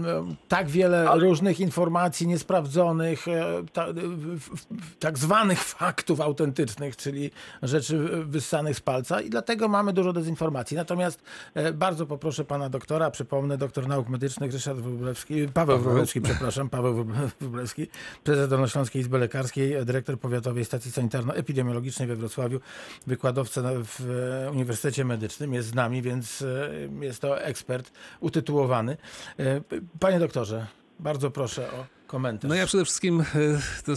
e, 0.05 0.11
e, 0.11 0.35
tak 0.49 0.69
wiele 0.69 1.07
różnych 1.19 1.61
informacji 1.61 2.27
niesprawdzonych, 2.27 3.29
e, 3.29 3.45
ta, 3.73 3.87
w, 3.93 4.39
w, 4.39 4.67
tak 4.99 5.19
zwanych 5.19 5.59
faktów 5.79 6.21
autentycznych, 6.21 6.97
czyli 6.97 7.31
rzeczy 7.63 7.99
wyssanych 8.25 8.77
z 8.77 8.81
palca 8.81 9.21
i 9.21 9.31
dlatego 9.31 9.69
mamy 9.69 9.93
dużo 9.93 10.13
dezinformacji. 10.13 10.77
Natomiast 10.77 11.23
e, 11.55 11.73
bardzo 11.73 12.07
poproszę 12.07 12.45
pana 12.45 12.69
doktora, 12.69 13.11
przypomnę, 13.11 13.59
doktor 13.59 13.89
nauk 13.89 14.09
medycznych 14.09 14.53
Ryszard 14.53 14.79
Wróblewski, 14.79 15.49
Paweł. 15.55 15.79
Wróblewski, 15.79 16.21
przepraszam, 16.21 16.69
Paweł 16.69 16.95
Wrób- 16.95 17.31
Wróblewski, 17.41 17.87
prezes 18.25 18.49
Dolnośląskiej 18.49 19.03
Izby 19.03 19.19
Lekarskiej, 19.19 19.85
dyrektor 19.85 20.19
Powiatowej 20.19 20.65
Stacji 20.65 20.91
Sanitarno-Epidemiologicznej 20.91 22.09
we 22.09 22.17
Wrocławiu, 22.17 22.61
wykładowca 23.07 23.63
w 23.63 24.01
e, 24.47 24.51
Uniwersytecie 24.51 25.05
Medycznym, 25.05 25.55
jest 25.55 25.69
z 25.69 25.75
nami, 25.75 26.03
więc 26.03 26.43
e, 26.43 26.62
jest 27.01 27.21
to 27.23 27.43
ekspert 27.43 27.93
utytułowany. 28.21 28.97
E, 29.39 29.61
Panie 30.01 30.19
doktorze, 30.19 30.67
bardzo 31.01 31.31
proszę 31.31 31.73
o 31.73 32.02
komentarz. 32.13 32.49
No 32.49 32.55
ja 32.55 32.67
przede 32.67 32.85
wszystkim, 32.85 33.21
e, 33.21 33.25
to, 33.85 33.93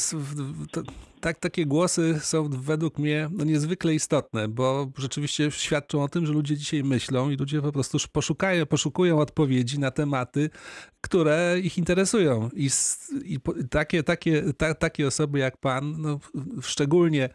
to, 0.71 0.91
tak, 1.19 1.39
takie 1.39 1.65
głosy 1.65 2.19
są 2.21 2.49
według 2.49 2.99
mnie 2.99 3.29
no, 3.31 3.43
niezwykle 3.43 3.93
istotne, 3.93 4.47
bo 4.47 4.91
rzeczywiście 4.97 5.51
świadczą 5.51 6.03
o 6.03 6.07
tym, 6.07 6.25
że 6.25 6.33
ludzie 6.33 6.57
dzisiaj 6.57 6.83
myślą 6.83 7.29
i 7.29 7.37
ludzie 7.37 7.61
po 7.61 7.71
prostu 7.71 7.97
poszukają, 8.11 8.65
poszukują 8.65 9.19
odpowiedzi 9.19 9.79
na 9.79 9.91
tematy, 9.91 10.49
które 11.01 11.59
ich 11.63 11.77
interesują. 11.77 12.49
I, 12.53 12.69
i 13.25 13.39
takie, 13.69 14.03
takie, 14.03 14.53
ta, 14.57 14.73
takie 14.73 15.07
osoby 15.07 15.39
jak 15.39 15.57
pan, 15.57 16.01
no, 16.01 16.19
szczególnie 16.61 17.29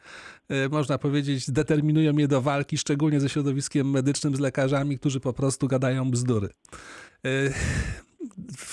e, 0.48 0.68
można 0.68 0.98
powiedzieć, 0.98 1.50
determinują 1.50 2.12
mnie 2.12 2.28
do 2.28 2.40
walki, 2.42 2.78
szczególnie 2.78 3.20
ze 3.20 3.28
środowiskiem 3.28 3.90
medycznym, 3.90 4.36
z 4.36 4.40
lekarzami, 4.40 4.98
którzy 4.98 5.20
po 5.20 5.32
prostu 5.32 5.68
gadają 5.68 6.10
bzdury. 6.10 6.48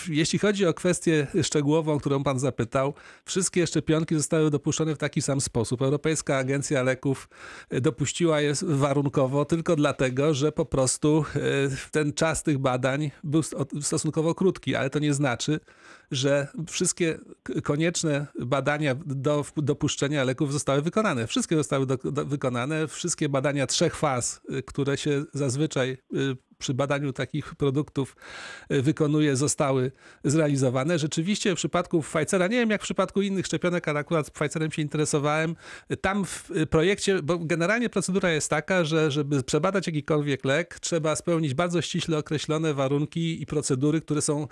Jeśli 0.09 0.39
chodzi 0.39 0.65
o 0.65 0.73
kwestię 0.73 1.27
szczegółową, 1.43 1.93
o 1.93 1.99
którą 1.99 2.23
pan 2.23 2.39
zapytał, 2.39 2.93
wszystkie 3.25 3.67
szczepionki 3.67 4.15
zostały 4.15 4.51
dopuszczone 4.51 4.95
w 4.95 4.97
taki 4.97 5.21
sam 5.21 5.41
sposób. 5.41 5.81
Europejska 5.81 6.37
Agencja 6.37 6.83
Leków 6.83 7.29
e, 7.69 7.81
dopuściła 7.81 8.41
je 8.41 8.53
warunkowo 8.61 9.45
tylko 9.45 9.75
dlatego, 9.75 10.33
że 10.33 10.51
po 10.51 10.65
prostu 10.65 11.25
e, 11.35 11.39
ten 11.91 12.13
czas 12.13 12.43
tych 12.43 12.57
badań 12.57 13.11
był 13.23 13.43
sto- 13.43 13.65
stosunkowo 13.81 14.35
krótki, 14.35 14.75
ale 14.75 14.89
to 14.89 14.99
nie 14.99 15.13
znaczy, 15.13 15.59
że 16.11 16.47
wszystkie 16.69 17.19
konieczne 17.63 18.27
badania 18.39 18.95
do 19.05 19.45
dopuszczenia 19.57 20.23
leków 20.23 20.53
zostały 20.53 20.81
wykonane. 20.81 21.27
Wszystkie 21.27 21.55
zostały 21.55 21.85
do, 21.85 21.97
do, 21.97 22.25
wykonane. 22.25 22.87
Wszystkie 22.87 23.29
badania 23.29 23.67
trzech 23.67 23.95
faz, 23.95 24.41
y, 24.51 24.63
które 24.63 24.97
się 24.97 25.23
zazwyczaj 25.33 25.97
y, 26.13 26.37
przy 26.57 26.73
badaniu 26.73 27.13
takich 27.13 27.55
produktów 27.55 28.15
y, 28.71 28.81
wykonuje, 28.81 29.35
zostały 29.35 29.91
zrealizowane. 30.23 30.99
Rzeczywiście 30.99 31.51
w 31.51 31.55
przypadku 31.55 32.01
Pfizera, 32.01 32.47
nie 32.47 32.57
wiem 32.57 32.69
jak 32.69 32.81
w 32.81 32.83
przypadku 32.83 33.21
innych 33.21 33.45
szczepionek, 33.45 33.87
ale 33.87 33.99
akurat 33.99 34.31
Pfizerem 34.31 34.71
się 34.71 34.81
interesowałem, 34.81 35.55
tam 36.01 36.25
w 36.25 36.49
projekcie, 36.69 37.21
bo 37.21 37.37
generalnie 37.39 37.89
procedura 37.89 38.31
jest 38.31 38.49
taka, 38.49 38.83
że 38.83 39.11
żeby 39.11 39.43
przebadać 39.43 39.87
jakikolwiek 39.87 40.45
lek, 40.45 40.79
trzeba 40.79 41.15
spełnić 41.15 41.53
bardzo 41.53 41.81
ściśle 41.81 42.17
określone 42.17 42.73
warunki 42.73 43.41
i 43.41 43.45
procedury, 43.45 44.01
które 44.01 44.21
są 44.21 44.47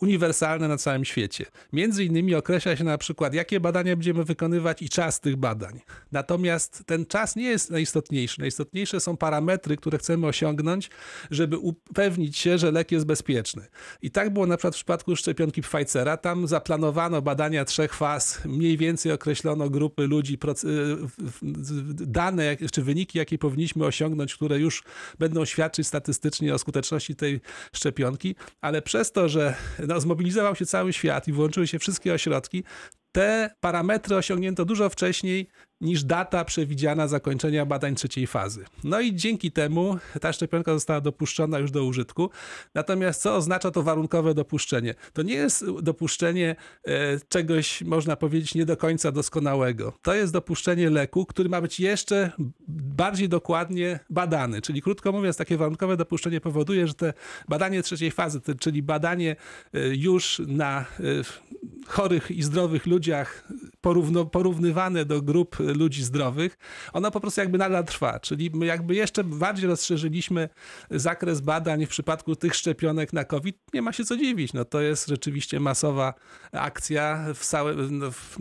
uniwersalne 0.00 0.68
na 0.68 0.76
całym 0.76 0.95
świecie. 1.04 1.46
Między 1.72 2.04
innymi 2.04 2.34
określa 2.34 2.76
się 2.76 2.84
na 2.84 2.98
przykład, 2.98 3.34
jakie 3.34 3.60
badania 3.60 3.96
będziemy 3.96 4.24
wykonywać 4.24 4.82
i 4.82 4.88
czas 4.88 5.20
tych 5.20 5.36
badań. 5.36 5.80
Natomiast 6.12 6.82
ten 6.86 7.06
czas 7.06 7.36
nie 7.36 7.44
jest 7.44 7.70
najistotniejszy. 7.70 8.40
Najistotniejsze 8.40 9.00
są 9.00 9.16
parametry, 9.16 9.76
które 9.76 9.98
chcemy 9.98 10.26
osiągnąć, 10.26 10.90
żeby 11.30 11.58
upewnić 11.58 12.36
się, 12.38 12.58
że 12.58 12.70
lek 12.70 12.92
jest 12.92 13.06
bezpieczny. 13.06 13.66
I 14.02 14.10
tak 14.10 14.32
było 14.32 14.46
na 14.46 14.56
przykład 14.56 14.74
w 14.74 14.76
przypadku 14.76 15.16
szczepionki 15.16 15.62
Pfizera. 15.62 16.16
Tam 16.16 16.46
zaplanowano 16.46 17.22
badania 17.22 17.64
trzech 17.64 17.94
faz, 17.94 18.44
mniej 18.44 18.76
więcej 18.76 19.12
określono 19.12 19.70
grupy 19.70 20.06
ludzi, 20.06 20.38
y, 20.64 20.76
dane 21.94 22.56
czy 22.72 22.82
wyniki, 22.82 23.18
jakie 23.18 23.38
powinniśmy 23.38 23.84
osiągnąć, 23.84 24.34
które 24.34 24.58
już 24.58 24.82
będą 25.18 25.44
świadczyć 25.44 25.86
statystycznie 25.86 26.54
o 26.54 26.58
skuteczności 26.58 27.16
tej 27.16 27.40
szczepionki, 27.72 28.34
ale 28.60 28.82
przez 28.82 29.12
to, 29.12 29.28
że 29.28 29.54
no, 29.88 30.00
zmobilizował 30.00 30.56
się 30.56 30.66
cały 30.66 30.85
świat 30.92 31.28
i 31.28 31.32
włączyły 31.32 31.66
się 31.66 31.78
wszystkie 31.78 32.14
ośrodki, 32.14 32.64
te 33.12 33.50
parametry 33.60 34.16
osiągnięto 34.16 34.64
dużo 34.64 34.90
wcześniej 34.90 35.48
niż 35.80 36.04
data 36.04 36.44
przewidziana 36.44 37.08
zakończenia 37.08 37.66
badań 37.66 37.94
trzeciej 37.94 38.26
fazy. 38.26 38.64
No 38.84 39.00
i 39.00 39.14
dzięki 39.14 39.52
temu 39.52 39.98
ta 40.20 40.32
szczepionka 40.32 40.74
została 40.74 41.00
dopuszczona 41.00 41.58
już 41.58 41.70
do 41.70 41.84
użytku. 41.84 42.30
Natomiast 42.74 43.22
co 43.22 43.36
oznacza 43.36 43.70
to 43.70 43.82
warunkowe 43.82 44.34
dopuszczenie? 44.34 44.94
To 45.12 45.22
nie 45.22 45.34
jest 45.34 45.64
dopuszczenie 45.82 46.56
e, 46.86 47.20
czegoś, 47.28 47.82
można 47.82 48.16
powiedzieć, 48.16 48.54
nie 48.54 48.64
do 48.64 48.76
końca 48.76 49.12
doskonałego. 49.12 49.92
To 50.02 50.14
jest 50.14 50.32
dopuszczenie 50.32 50.90
leku, 50.90 51.26
który 51.26 51.48
ma 51.48 51.60
być 51.60 51.80
jeszcze 51.80 52.32
bardziej 52.68 53.28
dokładnie 53.28 54.00
badany. 54.10 54.62
Czyli 54.62 54.82
krótko 54.82 55.12
mówiąc, 55.12 55.36
takie 55.36 55.56
warunkowe 55.56 55.96
dopuszczenie 55.96 56.40
powoduje, 56.40 56.86
że 56.86 56.94
te 56.94 57.12
badanie 57.48 57.82
trzeciej 57.82 58.10
fazy, 58.10 58.40
czyli 58.60 58.82
badanie 58.82 59.36
e, 59.74 59.78
już 59.96 60.42
na 60.46 60.80
e, 60.80 60.84
chorych 61.86 62.30
i 62.30 62.42
zdrowych 62.42 62.86
ludziach 62.86 63.48
porówno, 63.80 64.24
porównywane 64.24 65.04
do 65.04 65.22
grup 65.22 65.56
ludzi 65.74 66.02
zdrowych, 66.04 66.58
ono 66.92 67.10
po 67.10 67.20
prostu 67.20 67.40
jakby 67.40 67.58
nadal 67.58 67.84
trwa. 67.84 68.20
Czyli 68.20 68.50
my 68.54 68.66
jakby 68.66 68.94
jeszcze 68.94 69.24
bardziej 69.24 69.68
rozszerzyliśmy 69.68 70.48
zakres 70.90 71.40
badań 71.40 71.86
w 71.86 71.88
przypadku 71.88 72.36
tych 72.36 72.54
szczepionek 72.54 73.12
na 73.12 73.24
COVID. 73.24 73.56
Nie 73.74 73.82
ma 73.82 73.92
się 73.92 74.04
co 74.04 74.16
dziwić. 74.16 74.52
No 74.52 74.64
to 74.64 74.80
jest 74.80 75.08
rzeczywiście 75.08 75.60
masowa 75.60 76.14
akcja 76.52 77.26
w 77.34 77.44
całe, 77.46 77.74
w, 78.12 78.36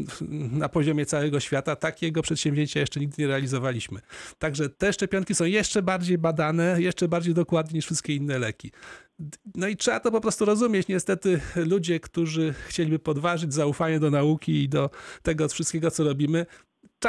na 0.52 0.70
poziomie 0.70 1.06
całego 1.06 1.40
świata. 1.40 1.76
Takiego 1.76 2.22
przedsięwzięcia 2.22 2.80
jeszcze 2.80 3.00
nigdy 3.00 3.22
nie 3.22 3.28
realizowaliśmy. 3.28 4.00
Także 4.40 4.70
te 4.70 4.94
szczepionki 4.94 5.36
są 5.36 5.46
jeszcze 5.46 5.82
bardziej 5.82 6.18
badane, 6.18 6.82
jeszcze 6.82 7.08
bardziej 7.08 7.34
dokładnie 7.34 7.78
niż 7.78 7.86
wszystkie 7.86 8.16
inne 8.16 8.40
leki. 8.40 8.72
No 9.56 9.68
i 9.68 9.78
trzeba 9.78 10.00
to 10.00 10.12
po 10.12 10.22
prostu 10.22 10.46
rozumieć. 10.46 10.88
Niestety 10.88 11.42
ludzie, 11.56 12.00
którzy 12.00 12.54
chcieliby 12.68 13.00
podważyć 13.00 13.54
zaufanie 13.54 14.00
do 14.00 14.12
nauki 14.12 14.64
i 14.64 14.70
do 14.70 14.90
tego 15.24 15.48
wszystkiego, 15.50 15.92
co 15.92 16.04
robimy, 16.04 16.46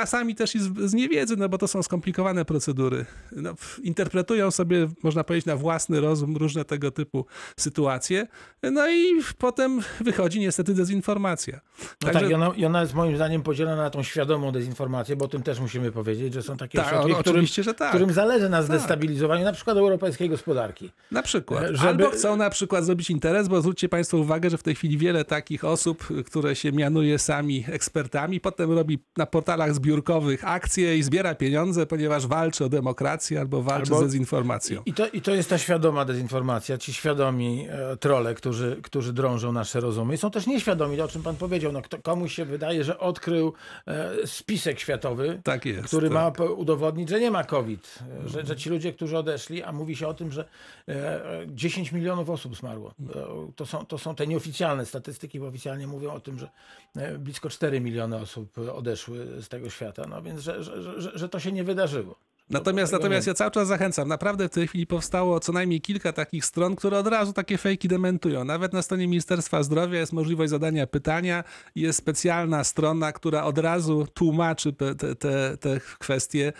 czasami 0.01 0.35
też 0.35 0.55
i 0.55 0.61
z, 0.61 0.79
z 0.91 0.95
niewiedzy, 0.95 1.37
no 1.37 1.49
bo 1.49 1.59
to 1.59 1.69
są 1.69 1.83
skomplikowane 1.83 2.45
procedury. 2.45 3.07
No, 3.33 3.55
interpretują 3.83 4.51
sobie, 4.51 4.89
można 5.03 5.25
powiedzieć, 5.25 5.47
na 5.47 5.57
własny 5.57 6.01
rozum 6.01 6.37
różne 6.37 6.65
tego 6.65 6.91
typu 6.91 7.27
sytuacje, 7.57 8.27
no 8.63 8.89
i 8.91 9.05
potem 9.39 9.81
wychodzi 10.01 10.41
niestety 10.41 10.75
dezinformacja. 10.75 11.61
No 12.05 12.11
tak, 12.11 12.31
i 12.31 12.35
ona, 12.35 12.53
i 12.57 12.65
ona 12.65 12.81
jest 12.81 12.95
moim 12.95 13.17
zdaniem 13.17 13.43
podzielona 13.43 13.77
na 13.83 13.91
tą 13.91 14.03
świadomą 14.03 14.53
dezinformację, 14.53 15.17
bo 15.17 15.25
o 15.25 15.29
tym 15.29 15.43
też 15.43 15.61
musimy 15.61 15.93
powiedzieć, 15.93 16.35
że 16.35 16.43
są 16.43 16.57
takie 16.57 16.79
Tak, 16.79 16.87
ośrodki, 16.87 17.13
o- 17.13 17.17
którym, 17.17 17.47
tak. 17.79 17.89
którym 17.89 18.13
zależy 18.13 18.49
na 18.49 18.63
zdestabilizowaniu 18.63 19.45
na 19.45 19.53
przykład 19.53 19.77
europejskiej 19.77 20.29
gospodarki. 20.29 20.91
Na 21.11 21.23
przykład. 21.23 21.65
Żeby- 21.71 21.89
Albo 21.89 22.11
chcą 22.11 22.37
na 22.37 22.51
przykład 22.51 22.85
zrobić 22.85 23.11
interes, 23.11 23.49
bo 23.49 23.61
zwróćcie 23.61 23.89
Państwo 23.89 24.17
uwagę, 24.19 24.51
że 24.51 24.59
w 24.59 24.63
tej 24.63 24.75
chwili 24.75 24.99
wiele 24.99 25.25
takich 25.25 25.65
osób, 25.65 26.09
które 26.27 26.57
się 26.57 26.73
mianuje 26.73 27.19
sami 27.19 27.65
ekspertami, 27.69 28.41
potem 28.41 28.73
robi 28.73 28.99
na 29.17 29.27
portalach 29.27 29.75
zbiórkowych 29.91 30.45
akcje 30.45 30.97
i 30.99 31.03
zbiera 31.03 31.35
pieniądze, 31.35 31.87
ponieważ 31.87 32.27
walczy 32.27 32.65
o 32.65 32.69
demokrację 32.69 33.41
albo 33.41 33.63
walczy 33.63 33.93
Albo- 33.93 34.03
z 34.03 34.07
dezinformacją. 34.07 34.83
I 34.87 34.93
to, 34.93 35.09
I 35.09 35.21
to 35.21 35.35
jest 35.35 35.49
ta 35.51 35.59
świadoma 35.59 36.05
dezinformacja, 36.05 36.79
ci 36.79 36.93
świadomi 36.93 37.67
e, 37.71 37.97
trole, 37.97 38.35
którzy, 38.35 38.77
którzy 38.83 39.13
drążą 39.13 39.53
nasze 39.53 39.81
rozumy. 39.81 40.15
I 40.15 40.19
są 40.19 40.31
też 40.31 40.47
nieświadomi, 40.47 40.97
to 40.97 41.05
o 41.05 41.09
czym 41.09 41.23
pan 41.23 41.37
powiedział. 41.37 41.73
No, 41.73 41.83
kto, 41.83 41.99
komuś 42.03 42.35
się 42.35 42.45
wydaje, 42.45 42.85
że 42.85 42.99
odkrył 42.99 43.53
e, 43.87 44.11
spisek 44.27 44.81
światowy, 44.81 45.41
Tak 45.45 45.65
jest. 45.67 45.87
który 45.89 46.11
tak. 46.11 46.39
ma 46.39 46.45
udowodnić, 46.45 47.09
że 47.09 47.21
nie 47.21 47.31
ma 47.31 47.45
COVID, 47.45 47.99
e, 48.25 48.29
że, 48.29 48.47
że 48.47 48.57
ci 48.57 48.71
ludzie, 48.71 48.93
którzy 48.93 49.19
odeszli, 49.19 49.63
a 49.63 49.73
mówi 49.73 49.97
się 49.97 50.09
o 50.09 50.15
tym, 50.15 50.33
że 50.33 50.45
e, 50.89 50.93
e, 51.43 51.47
10 51.49 51.93
milionów 51.93 52.31
osób 52.31 52.57
zmarło. 52.57 52.95
E, 53.15 53.53
To 53.57 53.67
są, 53.67 53.87
to 53.87 53.99
są 53.99 54.15
te 54.15 54.27
nieoficjalne 54.27 54.87
statystyki, 54.87 55.41
bo 55.41 55.47
oficjalnie 55.47 55.87
mówią 55.87 56.11
o 56.13 56.21
tym, 56.21 56.39
że 56.39 56.49
e, 56.97 57.19
blisko 57.19 57.49
4 57.51 57.81
miliony 57.81 58.17
osób 58.17 58.59
odeszły 58.75 59.27
z 59.43 59.49
tego 59.49 59.66
świata. 59.71 60.07
No 60.09 60.23
więc, 60.23 60.41
że, 60.41 60.63
że, 60.65 60.83
że, 61.01 61.19
że- 61.19 61.29
to 61.29 61.41
się 61.41 61.53
nie 61.53 61.65
wydarzyło. 61.65 62.17
Natomiast, 62.51 62.93
tego 62.93 63.03
natomiast 63.03 63.27
nie- 63.27 63.31
ja 63.31 63.35
cały 63.35 63.51
czas 63.51 63.69
zachęcam. 63.69 64.09
Naprawdę 64.09 64.49
w 64.49 64.51
tej 64.51 64.69
chwili 64.69 64.87
powstało 64.87 65.41
co 65.41 65.53
najmniej 65.53 65.81
kilka 65.81 66.13
takich 66.13 66.45
stron, 66.45 66.77
które 66.77 66.99
od 66.99 67.07
razu 67.07 67.33
takie 67.33 67.59
fejki 67.59 67.89
dementują. 67.89 68.45
Nawet 68.45 68.73
na 68.73 68.83
stronie 68.83 69.09
Ministerstwa 69.09 69.63
Zdrowia 69.63 70.01
jest 70.01 70.13
możliwość 70.13 70.51
zadania 70.51 70.87
pytania. 70.87 71.45
Jest 71.75 71.99
specjalna 71.99 72.65
strona, 72.65 73.13
która 73.13 73.45
od 73.45 73.59
razu 73.59 74.07
tłumaczy 74.15 74.73
te, 74.73 74.95
te, 74.95 75.57
te 75.57 75.81
kwestie. 75.99 76.53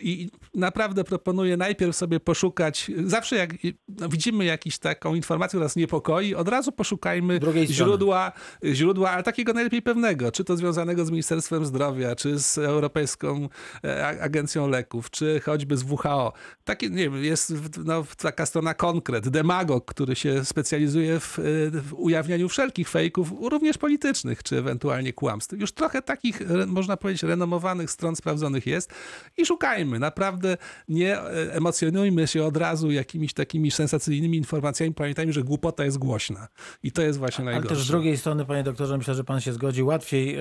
I 0.00 0.30
naprawdę 0.54 1.04
proponuję 1.04 1.56
najpierw 1.56 1.96
sobie 1.96 2.20
poszukać. 2.20 2.90
Zawsze 3.04 3.36
jak 3.36 3.54
no, 3.88 4.08
widzimy 4.08 4.44
jakąś 4.44 4.78
taką 4.78 5.14
informację, 5.14 5.48
która 5.56 5.64
nas 5.64 5.76
niepokoi, 5.76 6.34
od 6.34 6.48
razu 6.48 6.72
poszukajmy 6.72 7.40
źródła, 7.66 8.32
źródła, 8.64 9.10
ale 9.10 9.22
takiego 9.22 9.52
najlepiej 9.52 9.82
pewnego. 9.82 10.32
Czy 10.32 10.44
to 10.44 10.56
związanego 10.56 11.04
z 11.04 11.10
Ministerstwem 11.10 11.66
Zdrowia, 11.66 12.16
czy 12.16 12.38
z 12.38 12.58
Europejską 12.58 13.48
e, 13.84 14.06
Agencją 14.22 14.68
Leków, 14.68 15.10
czy 15.10 15.27
choćby 15.44 15.76
z 15.76 15.82
WHO. 15.82 16.32
Takie, 16.64 16.90
nie 16.90 17.10
wiem, 17.10 17.24
jest 17.24 17.54
no, 17.84 18.04
taka 18.18 18.46
strona 18.46 18.74
konkret, 18.74 19.28
demagog, 19.28 19.84
który 19.84 20.16
się 20.16 20.44
specjalizuje 20.44 21.20
w, 21.20 21.38
e, 21.38 21.42
w 21.70 21.94
ujawnianiu 21.94 22.48
wszelkich 22.48 22.88
fejków, 22.88 23.32
również 23.40 23.78
politycznych, 23.78 24.42
czy 24.42 24.58
ewentualnie 24.58 25.12
kłamstw. 25.12 25.60
Już 25.60 25.72
trochę 25.72 26.02
takich, 26.02 26.42
można 26.66 26.96
powiedzieć, 26.96 27.22
renomowanych 27.22 27.90
stron 27.90 28.16
sprawdzonych 28.16 28.66
jest 28.66 28.92
i 29.36 29.46
szukajmy. 29.46 29.98
Naprawdę 29.98 30.56
nie 30.88 31.18
e, 31.20 31.54
emocjonujmy 31.54 32.26
się 32.26 32.44
od 32.44 32.56
razu 32.56 32.90
jakimiś 32.90 33.34
takimi 33.34 33.70
sensacyjnymi 33.70 34.38
informacjami. 34.38 34.94
Pamiętajmy, 34.94 35.32
że 35.32 35.42
głupota 35.42 35.84
jest 35.84 35.98
głośna. 35.98 36.48
I 36.82 36.92
to 36.92 37.02
jest 37.02 37.18
właśnie 37.18 37.42
Ale 37.42 37.52
najgorsze. 37.52 37.76
też 37.76 37.84
z 37.84 37.88
drugiej 37.88 38.16
strony, 38.16 38.44
panie 38.44 38.62
doktorze, 38.62 38.98
myślę, 38.98 39.14
że 39.14 39.24
pan 39.24 39.40
się 39.40 39.52
zgodzi, 39.52 39.82
łatwiej, 39.82 40.36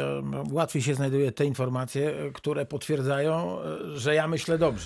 łatwiej 0.52 0.82
się 0.82 0.96
znajduje 0.96 1.32
te 1.32 1.46
informacje, 1.46 2.14
które 2.34 2.66
potwierdzają, 2.66 3.58
e, 3.62 3.98
że 3.98 4.16
ja 4.16 4.28
myślę 4.28 4.58
dobrze. 4.58 4.77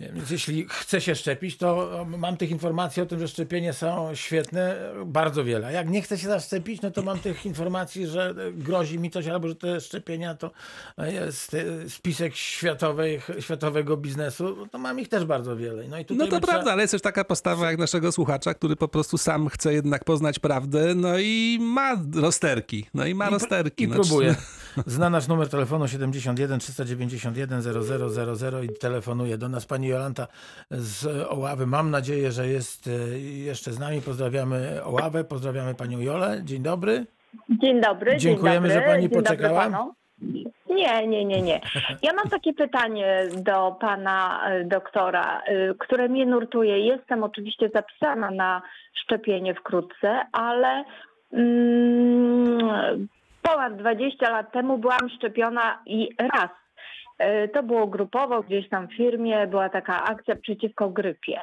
Więc 0.00 0.30
jeśli 0.30 0.66
chcę 0.68 1.00
się 1.00 1.14
szczepić, 1.14 1.56
to 1.56 1.90
mam 2.18 2.36
tych 2.36 2.50
informacji 2.50 3.02
o 3.02 3.06
tym, 3.06 3.20
że 3.20 3.28
szczepienia 3.28 3.72
są 3.72 4.14
świetne, 4.14 4.76
bardzo 5.06 5.44
wiele. 5.44 5.66
A 5.66 5.70
jak 5.70 5.88
nie 5.88 6.02
chcę 6.02 6.18
się 6.18 6.28
zaszczepić, 6.28 6.82
no 6.82 6.90
to 6.90 7.02
mam 7.02 7.18
tych 7.18 7.46
informacji, 7.46 8.06
że 8.06 8.34
grozi 8.52 8.98
mi 8.98 9.10
coś, 9.10 9.26
albo 9.26 9.48
że 9.48 9.54
te 9.54 9.80
szczepienia 9.80 10.34
to 10.34 10.50
jest 10.98 11.54
e, 11.54 11.90
spisek 11.90 12.36
światowej, 12.36 13.20
światowego 13.40 13.96
biznesu, 13.96 14.56
no 14.58 14.66
to 14.66 14.78
mam 14.78 15.00
ich 15.00 15.08
też 15.08 15.24
bardzo 15.24 15.56
wiele. 15.56 15.88
No, 15.88 15.98
i 15.98 16.04
tutaj 16.04 16.18
No 16.18 16.26
to 16.26 16.36
my 16.36 16.40
trzeba- 16.40 16.52
prawda, 16.52 16.72
ale 16.72 16.82
jest 16.82 16.92
też 16.92 17.02
taka 17.02 17.24
postawa 17.24 17.70
jak 17.70 17.78
naszego 17.78 18.12
słuchacza, 18.12 18.54
który 18.54 18.76
po 18.76 18.88
prostu 18.88 19.18
sam 19.18 19.48
chce 19.48 19.72
jednak 19.72 20.04
poznać 20.04 20.38
prawdę, 20.38 20.94
no 20.94 21.18
i 21.18 21.58
ma 21.60 21.96
rozterki. 22.14 22.86
No 22.94 23.06
i 23.06 23.14
ma 23.14 23.24
I 23.26 23.28
pr- 23.28 23.32
rozterki. 23.32 23.84
I 23.84 23.88
no, 23.88 23.94
próbuje. 23.94 24.34
Zna 24.86 25.10
nasz 25.10 25.28
numer 25.28 25.48
telefonu 25.48 25.88
71 25.88 26.58
391 26.58 27.62
0000 27.62 28.64
i 28.64 28.68
telefonuje 28.68 29.38
do 29.38 29.48
nas 29.48 29.66
pani 29.66 29.88
Jolanta 29.88 30.26
z 30.70 31.06
Oławy. 31.28 31.66
Mam 31.66 31.90
nadzieję, 31.90 32.32
że 32.32 32.48
jest 32.48 32.86
e, 32.86 33.18
jeszcze 33.18 33.72
z 33.72 33.78
nami. 33.78 34.00
Pozdrawiamy 34.00 34.84
Oławę, 34.84 35.24
pozdrawiamy 35.24 35.74
panią 35.74 36.00
Jolę. 36.00 36.40
Dzień 36.44 36.62
dobry. 36.62 37.06
Dzień 37.50 37.80
dobry. 37.80 38.16
Dziękujemy, 38.16 38.68
dzień 38.68 38.74
że 38.74 38.80
dobry. 38.80 38.94
pani 38.94 39.08
dzień 39.08 39.22
poczekała. 39.22 39.90
Nie, 40.70 41.06
nie, 41.06 41.24
nie, 41.24 41.42
nie. 41.42 41.60
Ja 42.02 42.12
mam 42.12 42.28
takie 42.28 42.52
pytanie 42.52 43.22
do 43.36 43.76
pana 43.80 44.40
e, 44.46 44.64
doktora, 44.64 45.40
e, 45.40 45.74
które 45.74 46.08
mnie 46.08 46.26
nurtuje. 46.26 46.78
Jestem 46.78 47.22
oczywiście 47.22 47.70
zapisana 47.74 48.30
na 48.30 48.62
szczepienie 48.94 49.54
wkrótce, 49.54 50.26
ale 50.32 50.84
mm, 51.32 53.08
ponad 53.42 53.76
20 53.76 54.30
lat 54.30 54.52
temu 54.52 54.78
byłam 54.78 55.08
szczepiona 55.16 55.82
i 55.86 56.08
raz. 56.18 56.50
E, 57.18 57.48
To 57.48 57.62
było 57.62 57.86
grupowo 57.86 58.42
gdzieś 58.42 58.68
tam 58.68 58.88
w 58.88 58.94
firmie, 58.94 59.46
była 59.46 59.68
taka 59.68 60.04
akcja 60.04 60.36
przeciwko 60.36 60.90
grypie. 60.90 61.40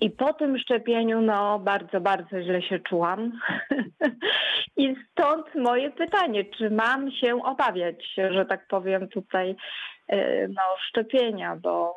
I 0.00 0.10
po 0.10 0.32
tym 0.32 0.58
szczepieniu, 0.58 1.20
no, 1.20 1.58
bardzo, 1.58 2.00
bardzo 2.00 2.42
źle 2.42 2.62
się 2.62 2.78
czułam. 2.78 3.32
I 4.76 4.94
stąd 5.12 5.54
moje 5.54 5.90
pytanie, 5.90 6.44
czy 6.44 6.70
mam 6.70 7.10
się 7.10 7.42
obawiać, 7.42 8.14
że 8.30 8.46
tak 8.46 8.66
powiem, 8.66 9.08
tutaj 9.08 9.56
e, 10.08 10.48
no, 10.48 10.62
szczepienia, 10.88 11.56
bo 11.56 11.94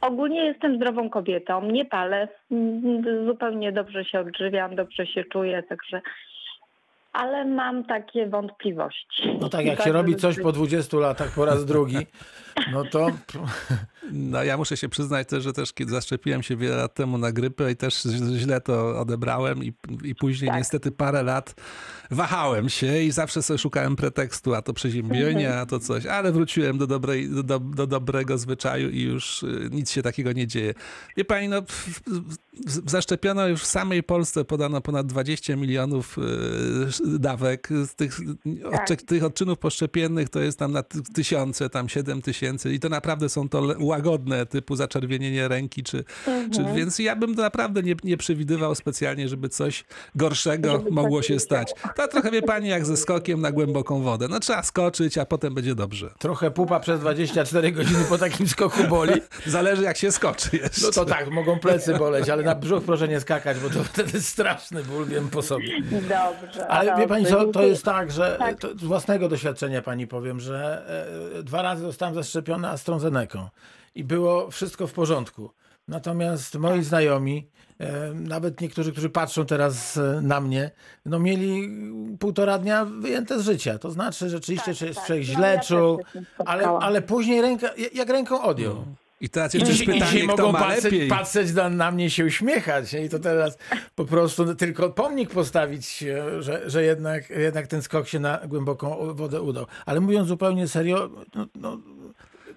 ogólnie 0.00 0.44
jestem 0.44 0.76
zdrową 0.76 1.10
kobietą, 1.10 1.62
nie 1.62 1.84
palę, 1.84 2.28
mm, 2.50 3.26
zupełnie 3.26 3.72
dobrze 3.72 4.04
się 4.04 4.20
odżywiam, 4.20 4.76
dobrze 4.76 5.06
się 5.06 5.24
czuję, 5.24 5.62
także. 5.62 6.00
Ale 7.12 7.44
mam 7.44 7.84
takie 7.84 8.26
wątpliwości. 8.26 9.38
No 9.40 9.48
tak, 9.48 9.66
jak 9.66 9.78
się 9.78 9.84
bardzo 9.84 9.92
robi 9.92 10.16
coś 10.16 10.40
po 10.40 10.52
20 10.52 10.96
latach 10.96 11.34
po 11.34 11.44
raz 11.44 11.64
drugi, 11.64 11.96
no 12.72 12.84
to 12.84 13.06
No 14.12 14.44
ja 14.44 14.56
muszę 14.56 14.76
się 14.76 14.88
przyznać 14.88 15.28
też, 15.28 15.44
że 15.44 15.52
też 15.52 15.72
kiedy 15.72 15.90
zaszczepiłem 15.92 16.42
się 16.42 16.56
wiele 16.56 16.76
lat 16.76 16.94
temu 16.94 17.18
na 17.18 17.32
grypę 17.32 17.72
i 17.72 17.76
też 17.76 18.02
źle 18.36 18.60
to 18.60 19.00
odebrałem 19.00 19.64
i, 19.64 19.72
i 20.04 20.14
później 20.14 20.48
Tak. 20.48 20.58
niestety 20.58 20.90
parę 20.92 21.22
lat 21.22 21.54
wahałem 22.10 22.68
się 22.68 23.02
i 23.02 23.10
zawsze 23.10 23.42
sobie 23.42 23.58
szukałem 23.58 23.96
pretekstu, 23.96 24.54
a 24.54 24.62
to 24.62 24.72
przeziębienie, 24.74 25.54
a 25.54 25.66
to 25.66 25.78
coś, 25.80 26.06
ale 26.06 26.32
wróciłem 26.32 26.78
do, 26.78 26.86
dobrej, 26.86 27.28
do, 27.30 27.42
do, 27.42 27.58
do 27.58 27.86
dobrego 27.86 28.38
zwyczaju 28.38 28.90
i 28.90 29.02
już 29.02 29.42
y, 29.42 29.68
nic 29.72 29.90
się 29.90 30.02
takiego 30.02 30.32
nie 30.32 30.46
dzieje. 30.46 30.74
Wie 31.16 31.24
pani, 31.24 31.48
no 31.48 31.62
zaszczepiono 32.86 33.48
już 33.48 33.62
w 33.62 33.66
samej 33.66 34.02
Polsce 34.02 34.44
podano 34.44 34.80
ponad 34.80 35.06
20 35.06 35.56
milionów 35.56 36.18
y, 36.18 37.18
dawek. 37.18 37.68
Z 37.86 37.94
tych, 37.94 38.20
Tak. 38.70 38.72
odcze- 38.88 39.04
tych 39.04 39.24
odczynów 39.24 39.58
poszczepiennych 39.58 40.28
to 40.28 40.40
jest 40.40 40.58
tam 40.58 40.72
na 40.72 40.82
ty- 40.82 41.02
tysiące, 41.14 41.70
tam 41.70 41.88
7 41.88 42.22
tysięcy 42.22 42.74
i 42.74 42.80
to 42.80 42.88
naprawdę 42.88 43.28
są 43.28 43.48
to 43.48 43.60
łagodne 43.90 44.46
typu 44.46 44.76
zaczerwienienie 44.76 45.48
ręki, 45.48 45.82
czy, 45.82 46.04
czy 46.52 46.64
więc 46.74 46.98
ja 46.98 47.16
bym 47.16 47.34
naprawdę 47.34 47.82
nie, 47.82 47.94
nie 48.04 48.16
przewidywał 48.16 48.74
specjalnie, 48.74 49.28
żeby 49.28 49.48
coś 49.48 49.84
gorszego 50.14 50.72
Żeby 50.72 50.90
mogło 50.90 51.18
coś 51.18 51.26
się 51.26 51.40
stać. 51.40 51.72
To 51.96 52.08
trochę 52.08 52.30
wie 52.30 52.42
pani 52.42 52.68
jak 52.68 52.86
ze 52.86 52.96
skokiem 52.96 53.40
na 53.40 53.52
głęboką 53.52 54.02
wodę. 54.02 54.28
No 54.28 54.40
trzeba 54.40 54.62
skoczyć, 54.62 55.18
a 55.18 55.26
potem 55.26 55.54
będzie 55.54 55.74
dobrze. 55.74 56.10
trochę 56.18 56.50
pupa 56.50 56.80
przez 56.80 57.00
24 57.00 57.72
godziny 57.72 58.04
po 58.08 58.18
takim 58.18 58.48
skoku 58.48 58.84
boli. 58.88 59.12
Zależy 59.46 59.82
jak 59.82 59.96
się 59.96 60.12
skoczy 60.12 60.56
jeszcze. 60.56 60.82
No 60.82 60.90
to 60.92 61.04
tak, 61.04 61.30
mogą 61.30 61.58
plecy 61.58 61.94
boleć, 61.98 62.28
ale 62.28 62.42
na 62.42 62.54
brzuch 62.54 62.84
proszę 62.84 63.08
nie 63.08 63.20
skakać, 63.20 63.58
bo 63.58 63.70
to 63.70 63.84
wtedy 63.84 64.22
straszny 64.22 64.84
ból, 64.84 65.06
wiem 65.06 65.28
po 65.28 65.42
sobie. 65.42 65.80
Dobrze. 65.82 66.66
Ale 66.68 66.90
dobrze, 66.90 67.02
wie 67.02 67.08
pani 67.08 67.26
co, 67.26 67.46
to 67.46 67.62
jest 67.62 67.84
tak, 67.84 68.10
że 68.12 68.36
Tak. 68.38 68.58
to 68.60 68.68
z 68.78 68.84
własnego 68.84 69.28
doświadczenia 69.28 69.82
pani 69.82 70.06
powiem, 70.06 70.40
że 70.40 70.82
e, 71.38 71.42
dwa 71.42 71.62
razy 71.62 71.82
zostałem 71.82 72.14
zaszczepiony 72.14 72.68
AstraZeneką 72.68 73.48
i 73.94 74.04
było 74.04 74.50
wszystko 74.50 74.86
w 74.86 74.92
porządku. 74.92 75.50
Natomiast 75.88 76.54
moi 76.54 76.82
znajomi, 76.82 77.48
e, 77.78 78.14
nawet 78.14 78.60
niektórzy, 78.60 78.92
którzy 78.92 79.10
patrzą 79.10 79.46
teraz 79.46 79.96
e, 79.96 80.20
na 80.22 80.40
mnie, 80.40 80.70
no 81.06 81.18
mieli 81.18 81.68
półtora 82.18 82.58
dnia 82.58 82.84
wyjęte 82.84 83.40
z 83.40 83.44
życia. 83.44 83.78
To 83.78 83.90
znaczy 83.90 84.28
rzeczywiście, 84.30 84.66
Tak, 84.66 84.74
że 84.74 84.94
tak. 84.94 85.06
człowiek 85.06 85.28
No, 85.28 85.34
źle 85.34 85.50
ja 85.52 85.58
też 85.58 85.66
czuł, 85.68 86.00
tym 86.12 86.26
ale, 86.46 86.68
ale 86.68 87.02
później 87.02 87.42
ręka, 87.42 87.70
jak 87.94 88.08
ręką 88.08 88.42
odjął. 88.42 88.84
I 89.20 89.28
teraz 89.28 89.54
I, 89.54 89.58
jeszcze 89.58 89.72
jest 89.72 89.82
i 89.82 89.86
pytanie, 89.86 90.22
kto 90.22 90.36
mogą 90.36 90.52
ma 90.52 90.58
patrzeć, 90.58 90.84
lepiej. 90.84 91.08
patrzeć 91.08 91.52
na, 91.52 91.68
na 91.68 91.90
mnie 91.90 92.10
się 92.10 92.24
uśmiechać. 92.24 92.92
nie? 92.92 93.04
I 93.04 93.08
to 93.08 93.18
teraz 93.18 93.58
po 93.94 94.04
prostu 94.04 94.54
tylko 94.54 94.90
pomnik 94.90 95.30
postawić, 95.30 96.02
e, 96.02 96.42
że, 96.42 96.70
że 96.70 96.82
jednak, 96.84 97.30
jednak 97.30 97.66
ten 97.66 97.82
skok 97.82 98.08
się 98.08 98.20
na 98.20 98.40
głęboką 98.48 99.14
wodę 99.14 99.42
udał. 99.42 99.66
Ale 99.86 100.00
mówiąc 100.00 100.28
zupełnie 100.28 100.68
serio, 100.68 101.10
no, 101.34 101.46
no, 101.54 101.78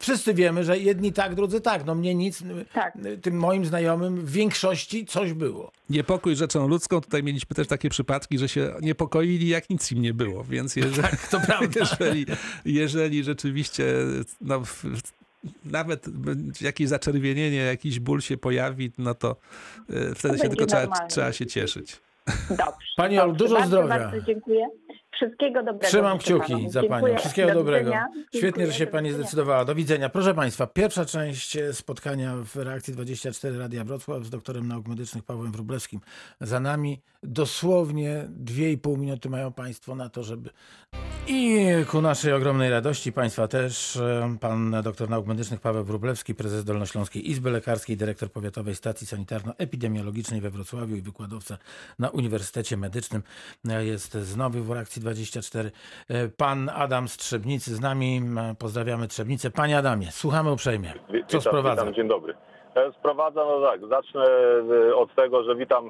wszyscy 0.04 0.34
wiemy, 0.34 0.64
że 0.64 0.78
jedni 0.80 1.14
tak, 1.14 1.36
drudzy 1.36 1.62
tak. 1.62 1.86
No 1.86 1.96
mnie 1.96 2.16
nic, 2.16 2.44
Tak. 2.74 2.98
tym 3.22 3.36
moim 3.36 3.66
znajomym 3.66 4.16
w 4.16 4.32
większości 4.32 5.06
coś 5.06 5.34
było. 5.34 5.72
Niepokój 5.90 6.36
rzeczą 6.36 6.68
ludzką. 6.68 7.02
Tutaj 7.02 7.24
mieliśmy 7.24 7.56
też 7.56 7.68
takie 7.68 7.90
przypadki, 7.90 8.38
że 8.38 8.50
się 8.50 8.74
niepokoili, 8.82 9.48
jak 9.48 9.70
nic 9.70 9.92
im 9.92 10.02
nie 10.02 10.14
było. 10.14 10.44
Więc 10.44 10.76
jeżeli, 10.76 11.02
Tak, 11.02 11.28
to 11.28 11.40
prawda. 11.40 11.80
jeżeli, 11.80 12.26
jeżeli 12.66 13.24
rzeczywiście 13.24 13.84
no, 14.42 14.62
nawet 15.66 16.06
jakieś 16.62 16.88
zaczerwienienie, 16.88 17.58
jakiś 17.58 18.00
ból 18.00 18.22
się 18.22 18.38
pojawi, 18.38 18.92
no 18.98 19.14
to 19.16 19.36
y, 19.90 20.16
wtedy 20.16 20.38
się 20.38 20.44
będzie 20.44 20.50
tylko 20.50 20.66
trzeba, 20.66 21.08
trzeba 21.08 21.32
się 21.34 21.46
cieszyć. 21.46 21.98
Dobrze. 22.50 22.88
Pani 22.98 23.20
Olu, 23.20 23.32
dobrze. 23.32 23.46
dużo 23.46 23.56
bardzo, 23.60 23.68
zdrowia. 23.68 23.88
Bardzo 24.00 24.22
dziękuję. 24.22 24.66
Wszystkiego 25.16 25.64
dobrego. 25.64 25.88
Trzymam 25.88 26.18
kciuki 26.18 26.70
za 26.70 26.82
Dziękuję. 26.82 27.02
panią. 27.02 27.18
Wszystkiego 27.18 27.48
Do 27.48 27.54
dobrego. 27.54 27.92
Świetnie, 28.36 28.68
że 28.68 28.74
się 28.74 28.88
pani 28.88 29.12
zdecydowała. 29.12 29.66
Do 29.66 29.76
widzenia. 29.76 30.10
Proszę 30.10 30.34
państwa, 30.34 30.68
pierwsza 30.68 31.06
część 31.06 31.58
spotkania 31.72 32.36
w 32.36 32.56
reakcji 32.56 32.94
24 32.94 33.58
Radia 33.58 33.84
Wrocław 33.84 34.24
z 34.24 34.30
doktorem 34.30 34.68
nauk 34.68 34.88
medycznych 34.88 35.24
Pawłem 35.24 35.52
Wróblewskim 35.52 36.00
za 36.42 36.60
nami. 36.60 37.02
Dosłownie 37.24 38.28
2,5 38.44 38.98
minuty 38.98 39.30
mają 39.30 39.54
państwo 39.54 39.96
na 39.96 40.10
to, 40.10 40.24
żeby... 40.24 40.50
I 41.28 41.68
ku 41.88 42.02
naszej 42.02 42.34
ogromnej 42.34 42.70
radości 42.70 43.12
państwa 43.12 43.48
też 43.48 43.96
e, 43.96 44.38
pan 44.40 44.76
doktor 44.84 45.10
nauk 45.10 45.28
medycznych 45.28 45.60
Paweł 45.60 45.84
Wróblewski, 45.84 46.36
prezes 46.36 46.66
Dolnośląskiej 46.66 47.30
Izby 47.30 47.52
Lekarskiej, 47.52 47.98
dyrektor 47.98 48.32
Powiatowej 48.32 48.76
Stacji 48.76 49.08
Sanitarno-Epidemiologicznej 49.08 50.42
we 50.42 50.50
Wrocławiu 50.50 50.96
i 50.96 51.02
wykładowca 51.02 51.58
na 52.00 52.10
Uniwersytecie 52.10 52.78
Medycznym 52.78 53.24
e, 53.70 53.86
jest 53.86 54.14
znowu 54.14 54.64
w 54.64 54.72
reakcji 54.72 55.02
24. 55.04 55.72
E, 56.10 56.28
Pan 56.38 56.70
Adam 56.70 57.08
z 57.08 57.18
Trzebnicy 57.18 57.76
z 57.76 57.80
nami. 57.82 58.22
Pozdrawiamy 58.60 59.08
Trzebnicę. 59.08 59.52
Panie 59.52 59.78
Adamie, 59.78 60.12
słuchamy 60.12 60.52
uprzejmie. 60.52 60.94
Co 61.08 61.14
witam, 61.14 61.42
sprowadza? 61.42 61.82
Witam, 61.82 61.94
dzień 61.94 62.08
dobry. 62.08 62.34
E, 62.76 62.92
Sprowadza, 63.00 63.46
no 63.46 63.62
tak, 63.62 63.82
zacznę 63.90 64.24
e, 64.90 64.96
od 64.96 65.16
tego, 65.16 65.44
że 65.44 65.56
witam 65.56 65.90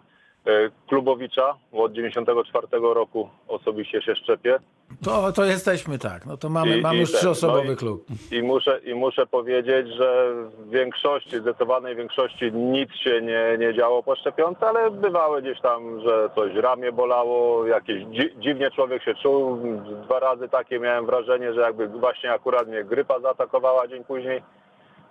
Klubowicza, 0.87 1.55
bo 1.71 1.83
od 1.83 1.93
94 1.93 2.67
roku 2.71 3.29
osobiście 3.47 4.01
się 4.01 4.15
szczepię 4.15 4.59
To, 5.05 5.31
to 5.31 5.45
jesteśmy 5.45 5.99
tak. 5.99 6.25
No 6.25 6.37
to 6.37 6.49
mamy, 6.49 6.77
I- 6.77 6.81
mamy 6.81 6.97
i 6.97 6.99
już 6.99 7.11
ten, 7.11 7.19
trzyosobowy 7.19 7.65
no 7.67 7.73
i- 7.73 7.75
klub. 7.75 8.05
i 8.31 8.43
muszę, 8.43 8.79
i 8.85 8.93
muszę 8.95 9.25
powiedzieć, 9.27 9.87
że 9.87 10.33
w 10.59 10.69
większości, 10.69 11.39
zdecydowanej 11.39 11.95
większości 11.95 12.51
nic 12.53 12.89
się 12.95 13.21
nie, 13.21 13.57
nie 13.59 13.73
działo 13.73 14.03
po 14.03 14.15
szczepionce, 14.15 14.67
ale 14.67 14.91
bywały 14.91 15.41
gdzieś 15.41 15.61
tam, 15.61 16.01
że 16.01 16.29
coś 16.35 16.55
ramię 16.55 16.91
bolało, 16.91 17.67
jakieś 17.67 18.03
dzi, 18.05 18.29
dziwnie 18.39 18.71
człowiek 18.71 19.03
się 19.03 19.15
czuł. 19.15 19.57
Dwa 20.05 20.19
razy 20.19 20.49
takie 20.49 20.79
miałem 20.79 21.05
wrażenie, 21.05 21.53
że 21.53 21.61
jakby 21.61 21.87
właśnie 21.87 22.31
akurat 22.33 22.67
mnie 22.67 22.83
grypa 22.83 23.19
zaatakowała 23.19 23.87
dzień 23.87 24.03
później, 24.03 24.41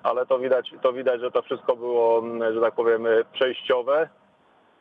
ale 0.03 0.27
to 0.27 0.39
widać, 0.39 0.71
to 0.83 0.93
widać, 0.93 1.21
że 1.21 1.31
to 1.31 1.43
wszystko 1.43 1.77
było, 1.77 2.23
że 2.55 2.61
tak 2.61 2.75
powiem, 2.75 3.07
przejściowe. 3.33 4.09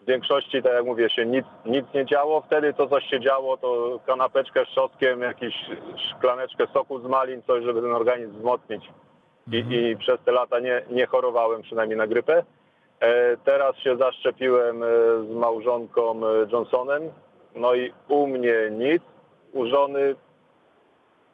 W 0.01 0.05
większości, 0.05 0.63
tak 0.63 0.73
jak 0.73 0.85
mówię, 0.85 1.09
się 1.09 1.25
nic, 1.25 1.45
nic 1.65 1.85
nie 1.93 2.05
działo. 2.05 2.41
Wtedy 2.41 2.73
to, 2.73 2.87
coś 2.87 3.03
się 3.03 3.19
działo, 3.19 3.57
to 3.57 3.99
kanapeczkę 4.05 4.65
z 4.65 4.75
czosnkiem, 4.75 5.21
jakąś 5.21 5.53
szklaneczkę 6.09 6.67
soku 6.73 6.99
z 6.99 7.03
malin, 7.03 7.41
coś, 7.41 7.63
żeby 7.63 7.81
ten 7.81 7.91
organizm 7.91 8.37
wzmocnić. 8.37 8.89
I, 9.51 9.57
i 9.57 9.97
przez 9.97 10.19
te 10.25 10.31
lata 10.31 10.59
nie, 10.59 10.81
nie 10.89 11.05
chorowałem 11.05 11.61
przynajmniej 11.61 11.97
na 11.97 12.07
grypę. 12.07 12.43
E, 12.99 13.37
teraz 13.37 13.77
się 13.77 13.97
zaszczepiłem 13.97 14.83
e, 14.83 14.87
z 15.29 15.35
małżonką 15.35 16.27
e, 16.27 16.47
Johnsonem. 16.51 17.01
No 17.55 17.75
i 17.75 17.93
u 18.07 18.27
mnie 18.27 18.55
nic. 18.71 19.03
U 19.53 19.65
żony 19.65 20.15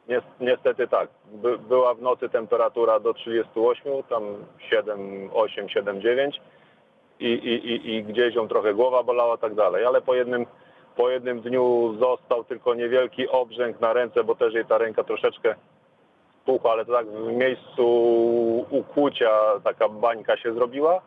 Nies- 0.08 0.40
Niestety 0.40 0.88
tak. 0.88 1.08
By, 1.32 1.58
była 1.58 1.94
w 1.94 2.02
nocy 2.02 2.28
temperatura 2.28 3.00
do 3.00 3.14
38, 3.14 4.02
tam 4.08 4.22
7, 4.70 5.30
8, 5.34 5.68
7, 5.68 6.00
9 6.00 6.40
i, 7.20 7.26
i, 7.26 7.72
i, 7.72 7.94
i 7.94 8.04
gdzieś 8.04 8.34
ją 8.34 8.48
trochę 8.48 8.74
głowa 8.74 9.02
bolała 9.02 9.36
tak 9.36 9.54
dalej, 9.54 9.84
ale 9.84 10.00
po 10.00 10.14
jednym, 10.14 10.46
po 10.96 11.10
jednym 11.10 11.40
dniu 11.40 11.94
został 12.00 12.44
tylko 12.44 12.74
niewielki 12.74 13.28
obrzęk 13.28 13.80
na 13.80 13.92
ręce, 13.92 14.24
bo 14.24 14.34
też 14.34 14.54
jej 14.54 14.64
ta 14.64 14.78
ręka 14.78 15.04
troszeczkę 15.04 15.54
spuchła, 16.42 16.72
ale 16.72 16.84
to 16.84 16.92
tak 16.92 17.06
w 17.06 17.32
miejscu 17.32 17.86
ukłucia 18.70 19.30
taka 19.64 19.88
bańka 19.88 20.36
się 20.36 20.52
zrobiła. 20.54 21.00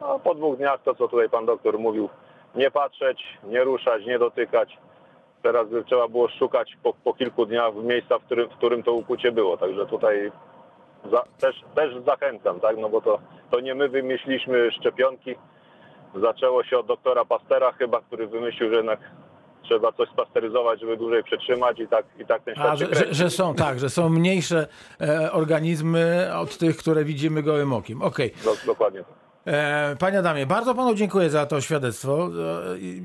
A 0.00 0.18
po 0.18 0.34
dwóch 0.34 0.56
dniach 0.56 0.82
to, 0.82 0.94
co 0.94 1.08
tutaj 1.08 1.28
pan 1.28 1.46
doktor 1.46 1.78
mówił, 1.78 2.08
nie 2.54 2.70
patrzeć, 2.70 3.24
nie 3.44 3.64
ruszać, 3.64 4.06
nie 4.06 4.18
dotykać 4.18 4.78
teraz 5.42 5.66
trzeba 5.86 6.08
było 6.08 6.28
szukać 6.28 6.76
po, 6.82 6.92
po 7.04 7.14
kilku 7.14 7.46
dniach 7.46 7.74
miejsca, 7.74 8.18
w 8.18 8.24
którym, 8.24 8.48
w 8.48 8.56
którym 8.56 8.82
to 8.82 8.92
ukucie 8.92 9.32
było. 9.32 9.56
Także 9.56 9.86
tutaj 9.86 10.32
za, 11.10 11.24
też, 11.40 11.60
też 11.74 11.94
zachęcam, 12.06 12.60
tak? 12.60 12.76
No 12.78 12.88
bo 12.88 13.00
to, 13.00 13.18
to 13.50 13.60
nie 13.60 13.74
my 13.74 13.88
wymyśliliśmy 13.88 14.70
szczepionki. 14.70 15.34
Zaczęło 16.20 16.64
się 16.64 16.78
od 16.78 16.86
doktora 16.86 17.24
Pastera 17.24 17.72
chyba, 17.72 18.00
który 18.00 18.26
wymyślił, 18.26 18.70
że 18.70 18.76
jednak 18.76 19.00
trzeba 19.62 19.92
coś 19.92 20.08
spasteryzować, 20.08 20.80
żeby 20.80 20.96
dłużej 20.96 21.24
przetrzymać 21.24 21.80
i 21.80 21.88
tak, 21.88 22.06
i 22.18 22.26
tak 22.26 22.42
ten 22.42 22.54
świat 22.54 22.66
A, 22.66 22.76
że, 22.76 22.94
że, 22.94 23.14
że 23.14 23.30
są, 23.30 23.54
tak, 23.54 23.78
że 23.78 23.90
są 23.90 24.08
mniejsze 24.08 24.66
e, 25.00 25.32
organizmy 25.32 26.30
od 26.34 26.58
tych, 26.58 26.76
które 26.76 27.04
widzimy 27.04 27.42
gołym 27.42 27.72
okiem. 27.72 28.02
Okej. 28.02 28.34
Do, 28.44 28.54
dokładnie 28.66 29.00
tak. 29.00 29.22
E, 29.46 29.96
Panie 29.98 30.18
Adamie, 30.18 30.46
bardzo 30.46 30.74
panu 30.74 30.94
dziękuję 30.94 31.30
za 31.30 31.46
to 31.46 31.60
świadectwo. 31.60 32.26
E, 32.26 32.30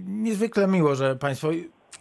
Niezwykle 0.05 0.67
miło, 0.67 0.95
że 0.95 1.15
państwo 1.15 1.47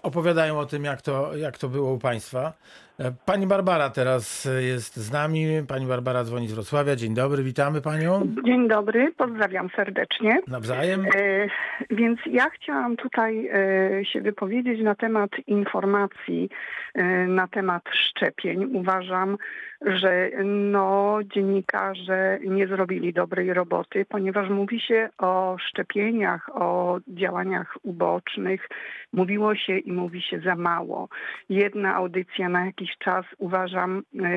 opowiadają 0.03 0.59
o 0.59 0.66
tym, 0.66 0.85
jak 0.85 1.03
to, 1.03 1.37
jak 1.37 1.59
to 1.59 1.69
było 1.69 1.92
u 1.92 1.99
państwa. 1.99 2.53
E, 2.99 3.13
Pani 3.27 3.47
Barbara 3.47 3.91
teraz 3.91 4.49
jest 4.61 4.97
z 4.97 5.13
nami. 5.13 5.47
Pani 5.69 5.87
Barbara 5.87 6.25
dzwoni 6.25 6.49
z 6.49 6.53
Wrocławia. 6.53 6.97
Dzień 6.97 7.15
dobry, 7.15 7.43
witamy 7.43 7.83
panią. 7.83 8.35
Dzień 8.45 8.69
dobry, 8.69 9.13
pozdrawiam 9.17 9.69
serdecznie. 9.77 10.41
Nawzajem. 10.49 11.05
E, 11.05 11.49
więc 11.91 12.19
ja 12.27 12.51
chciałam 12.51 12.97
tutaj 12.97 13.49
e, 13.49 14.05
się 14.05 14.21
wypowiedzieć 14.21 14.81
na 14.81 14.95
temat 14.95 15.31
informacji, 15.47 16.49
e, 16.95 17.05
na 17.27 17.49
temat 17.49 17.83
szczepień. 17.93 18.65
Uważam, 18.77 19.37
że 19.81 20.31
no, 20.45 21.19
dziennikarze 21.35 22.39
nie 22.45 22.67
zrobili 22.67 23.13
dobrej 23.13 23.55
roboty, 23.55 24.07
ponieważ 24.09 24.51
mówi 24.51 24.81
się 24.81 25.09
o 25.19 25.57
szczepieniach, 25.59 26.57
o 26.57 26.99
działaniach 27.09 27.77
ubocznych. 27.83 28.69
Mówiło 29.13 29.55
się 29.55 29.79
i 29.79 29.93
mówi 29.93 30.23
się 30.23 30.41
za 30.41 30.55
mało. 30.55 31.09
Jedna 31.49 31.95
audycja 31.95 32.49
na 32.49 32.67
jakiś 32.67 32.86
czas 32.99 33.25
uważam, 33.38 33.99
e, 33.99 34.29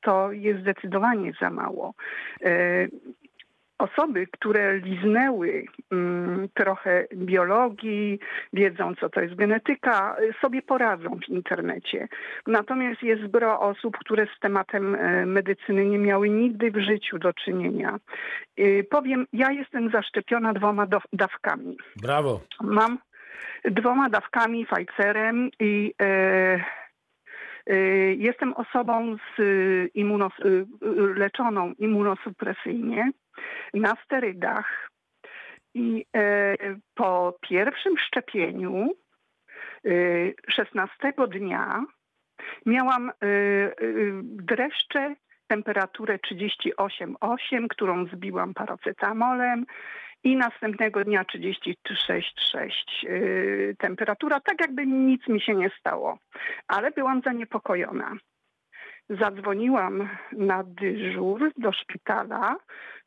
to 0.00 0.32
jest 0.32 0.60
zdecydowanie 0.60 1.32
za 1.40 1.50
mało. 1.50 1.94
E, 2.44 2.86
Osoby, 3.80 4.26
które 4.26 4.78
liznęły 4.78 5.64
mm, 5.92 6.48
trochę 6.54 7.04
biologii, 7.14 8.18
wiedzą 8.52 8.94
co 8.94 9.08
to 9.08 9.20
jest 9.20 9.34
genetyka, 9.34 10.16
y, 10.20 10.32
sobie 10.40 10.62
poradzą 10.62 11.18
w 11.26 11.28
internecie. 11.28 12.08
Natomiast 12.46 13.02
jest 13.02 13.26
gro 13.26 13.60
osób, 13.60 13.98
które 13.98 14.26
z 14.36 14.40
tematem 14.40 14.94
e, 14.94 15.26
medycyny 15.26 15.86
nie 15.86 15.98
miały 15.98 16.30
nigdy 16.30 16.70
w 16.70 16.78
życiu 16.78 17.18
do 17.18 17.32
czynienia. 17.32 17.98
Y, 18.58 18.86
Powiem, 18.90 19.26
ja 19.32 19.52
jestem 19.52 19.90
zaszczepiona 19.90 20.52
dwoma 20.52 20.86
do- 20.86 21.00
dawkami. 21.12 21.76
Brawo. 22.02 22.40
Mam 22.62 22.98
dwoma 23.64 24.08
dawkami 24.10 24.66
Pfizerem 24.66 25.50
i 25.60 25.94
e, 26.02 26.64
jestem 28.16 28.52
osobą 28.52 29.16
z 29.16 29.40
y, 29.40 29.90
immunos, 29.94 30.32
y, 30.38 30.48
y, 30.48 31.14
leczoną 31.14 31.72
immunosupresyjnie 31.78 33.10
na 33.74 33.96
sterydach. 34.04 34.90
I 35.74 36.06
e, 36.16 36.56
po 36.94 37.38
pierwszym 37.40 37.98
szczepieniu 37.98 38.90
e, 39.84 39.90
16 40.48 41.12
dnia 41.28 41.84
miałam 42.66 43.12
dreszcze, 44.22 45.14
temperaturę 45.46 46.18
38,8, 46.18 47.66
którą 47.68 48.06
zbiłam 48.06 48.54
paracetamolem 48.54 49.66
i 50.24 50.36
następnego 50.36 51.04
dnia 51.04 51.22
36,6 51.22 52.70
yy, 53.02 53.76
temperatura, 53.78 54.40
tak 54.40 54.60
jakby 54.60 54.86
nic 54.86 55.28
mi 55.28 55.40
się 55.40 55.54
nie 55.54 55.70
stało. 55.80 56.18
Ale 56.68 56.90
byłam 56.90 57.22
zaniepokojona. 57.24 58.16
Zadzwoniłam 59.18 60.08
na 60.32 60.64
dyżur 60.64 61.50
do 61.56 61.72
szpitala, 61.72 62.56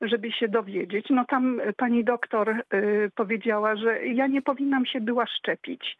żeby 0.02 0.32
się 0.32 0.48
dowiedzieć. 0.48 1.06
No 1.10 1.26
tam 1.26 1.62
pani 1.78 2.04
doktor 2.04 2.50
y, 2.50 3.12
powiedziała, 3.16 3.76
że 3.76 4.06
ja 4.06 4.28
nie 4.28 4.42
powinnam 4.42 4.86
się 4.86 5.02
była 5.02 5.26
szczepić. 5.28 5.98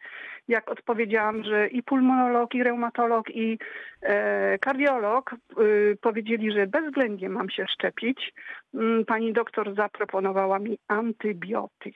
Jak 0.48 0.70
odpowiedziałam, 0.70 1.44
że 1.44 1.68
i 1.68 1.82
pulmonolog, 1.82 2.54
i 2.54 2.62
reumatolog, 2.62 3.30
i 3.30 3.58
e, 4.02 4.58
kardiolog 4.58 5.34
y, 5.60 5.98
powiedzieli, 6.00 6.52
że 6.52 6.66
bezwzględnie 6.66 7.28
mam 7.28 7.50
się 7.50 7.66
szczepić, 7.66 8.32
mm, 8.74 9.04
pani 9.04 9.32
doktor 9.32 9.74
zaproponowała 9.74 10.58
mi 10.58 10.78
antybiotyk. 10.88 11.94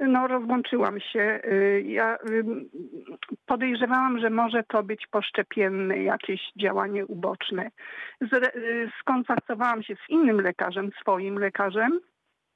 No, 0.00 0.26
rozłączyłam 0.28 1.00
się. 1.00 1.40
Y, 1.44 1.82
Ja 1.86 2.18
ym, 2.30 2.70
podejrzewałam, 3.46 4.18
że 4.20 4.30
może 4.30 4.62
to 4.62 4.82
być 4.82 5.06
poszczepienne 5.06 6.02
jakieś 6.02 6.40
działanie 6.56 7.06
uboczne. 7.06 7.70
Y, 8.22 8.90
Skontaktowałam 9.00 9.82
się 9.82 9.94
z 9.96 10.08
innym 10.10 10.40
lekarzem, 10.40 10.90
swoim 11.00 11.38
lekarzem, 11.38 12.00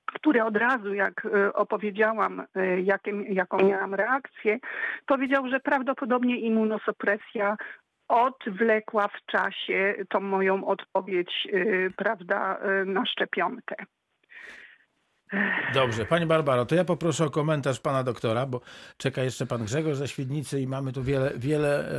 który 0.06 0.42
od 0.42 0.56
razu, 0.56 0.94
jak 0.94 1.24
y, 1.24 1.52
opowiedziałam, 1.52 2.40
y, 2.40 2.80
jakie, 2.82 3.12
jaką 3.28 3.68
miałam 3.68 3.94
reakcję, 3.94 4.58
powiedział, 5.06 5.48
że 5.48 5.60
prawdopodobnie 5.60 6.40
immunosupresja 6.40 7.56
odwlekła 8.08 9.08
w 9.08 9.26
czasie 9.26 9.94
tą 10.08 10.20
moją 10.20 10.64
odpowiedź, 10.66 11.48
y, 11.54 11.92
prawda, 11.96 12.58
y, 12.82 12.84
na 12.84 13.06
szczepionkę. 13.06 13.76
Dobrze, 15.74 16.06
Pani 16.06 16.26
Barbaro, 16.26 16.66
to 16.66 16.74
ja 16.74 16.84
poproszę 16.84 17.24
o 17.24 17.30
komentarz 17.30 17.80
Pana 17.80 18.02
doktora, 18.02 18.46
bo 18.46 18.60
czeka 18.96 19.22
jeszcze 19.22 19.46
Pan 19.46 19.64
Grzegorz 19.64 19.96
ze 19.96 20.08
Świdnicy 20.08 20.60
i 20.60 20.66
mamy 20.66 20.92
tu 20.92 21.02
wiele, 21.02 21.32
wiele 21.36 21.90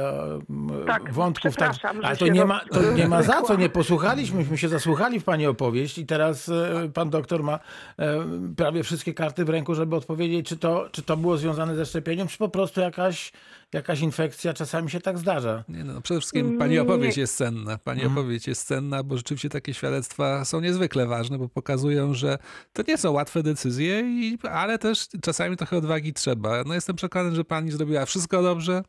e, 0.82 0.86
Tak, 0.88 1.14
wątków. 1.14 1.56
Tak, 1.56 1.74
ale 2.04 2.18
to 2.18 2.28
nie, 2.28 2.46
ma, 2.46 2.62
to 2.72 2.92
nie 2.92 3.08
ma 3.08 3.24
za 3.24 3.42
co, 3.42 3.56
nie 3.56 3.70
posłuchaliśmy, 3.70 4.40
myśmy 4.40 4.58
się 4.58 4.70
zasłuchali 4.70 5.20
w 5.20 5.24
Pani 5.24 5.48
opowieść 5.48 5.98
i 5.98 6.06
teraz 6.06 6.50
e, 6.50 6.90
Pan 6.94 7.10
doktor 7.10 7.44
ma 7.44 7.60
e, 8.00 8.26
prawie 8.58 8.84
wszystkie 8.84 9.14
karty 9.14 9.46
w 9.46 9.50
ręku, 9.50 9.76
żeby 9.76 9.96
odpowiedzieć, 9.96 10.48
czy 10.48 10.58
to, 10.58 10.90
czy 10.92 11.02
to 11.02 11.18
było 11.18 11.38
związane 11.38 11.76
ze 11.76 11.86
szczepieniem, 11.86 12.28
czy 12.28 12.38
po 12.38 12.50
prostu 12.50 12.82
jakaś, 12.82 13.32
jakaś 13.74 14.00
infekcja, 14.02 14.54
czasami 14.54 14.90
się 14.90 15.00
tak 15.00 15.18
zdarza. 15.18 15.64
Nie, 15.70 15.84
no, 15.84 16.02
przede 16.02 16.20
wszystkim 16.20 16.58
pani 16.58 16.80
opowieść 16.80 17.18
jest 17.18 17.38
cenna. 17.38 17.78
Pani 17.78 18.02
Mhm. 18.02 18.18
opowieść 18.18 18.48
jest 18.48 18.68
cenna, 18.68 19.04
bo 19.04 19.18
rzeczywiście 19.18 19.50
takie 19.50 19.74
świadectwa 19.74 20.46
są 20.46 20.60
niezwykle 20.60 21.08
ważne, 21.08 21.38
bo 21.38 21.50
pokazują, 21.50 22.14
że 22.14 22.38
to 22.74 22.84
nie 22.88 22.98
są 22.98 23.12
łatwe 23.12 23.44
decyzje, 23.44 24.00
i, 24.02 24.38
ale 24.52 24.78
też 24.78 25.08
czasami 25.22 25.58
trochę 25.58 25.78
odwagi 25.78 26.14
trzeba. 26.14 26.64
No 26.64 26.74
jestem 26.74 26.96
przekonany, 26.96 27.36
że 27.36 27.44
pani 27.44 27.72
zrobiła 27.72 28.06
wszystko 28.06 28.42
dobrze. 28.42 28.84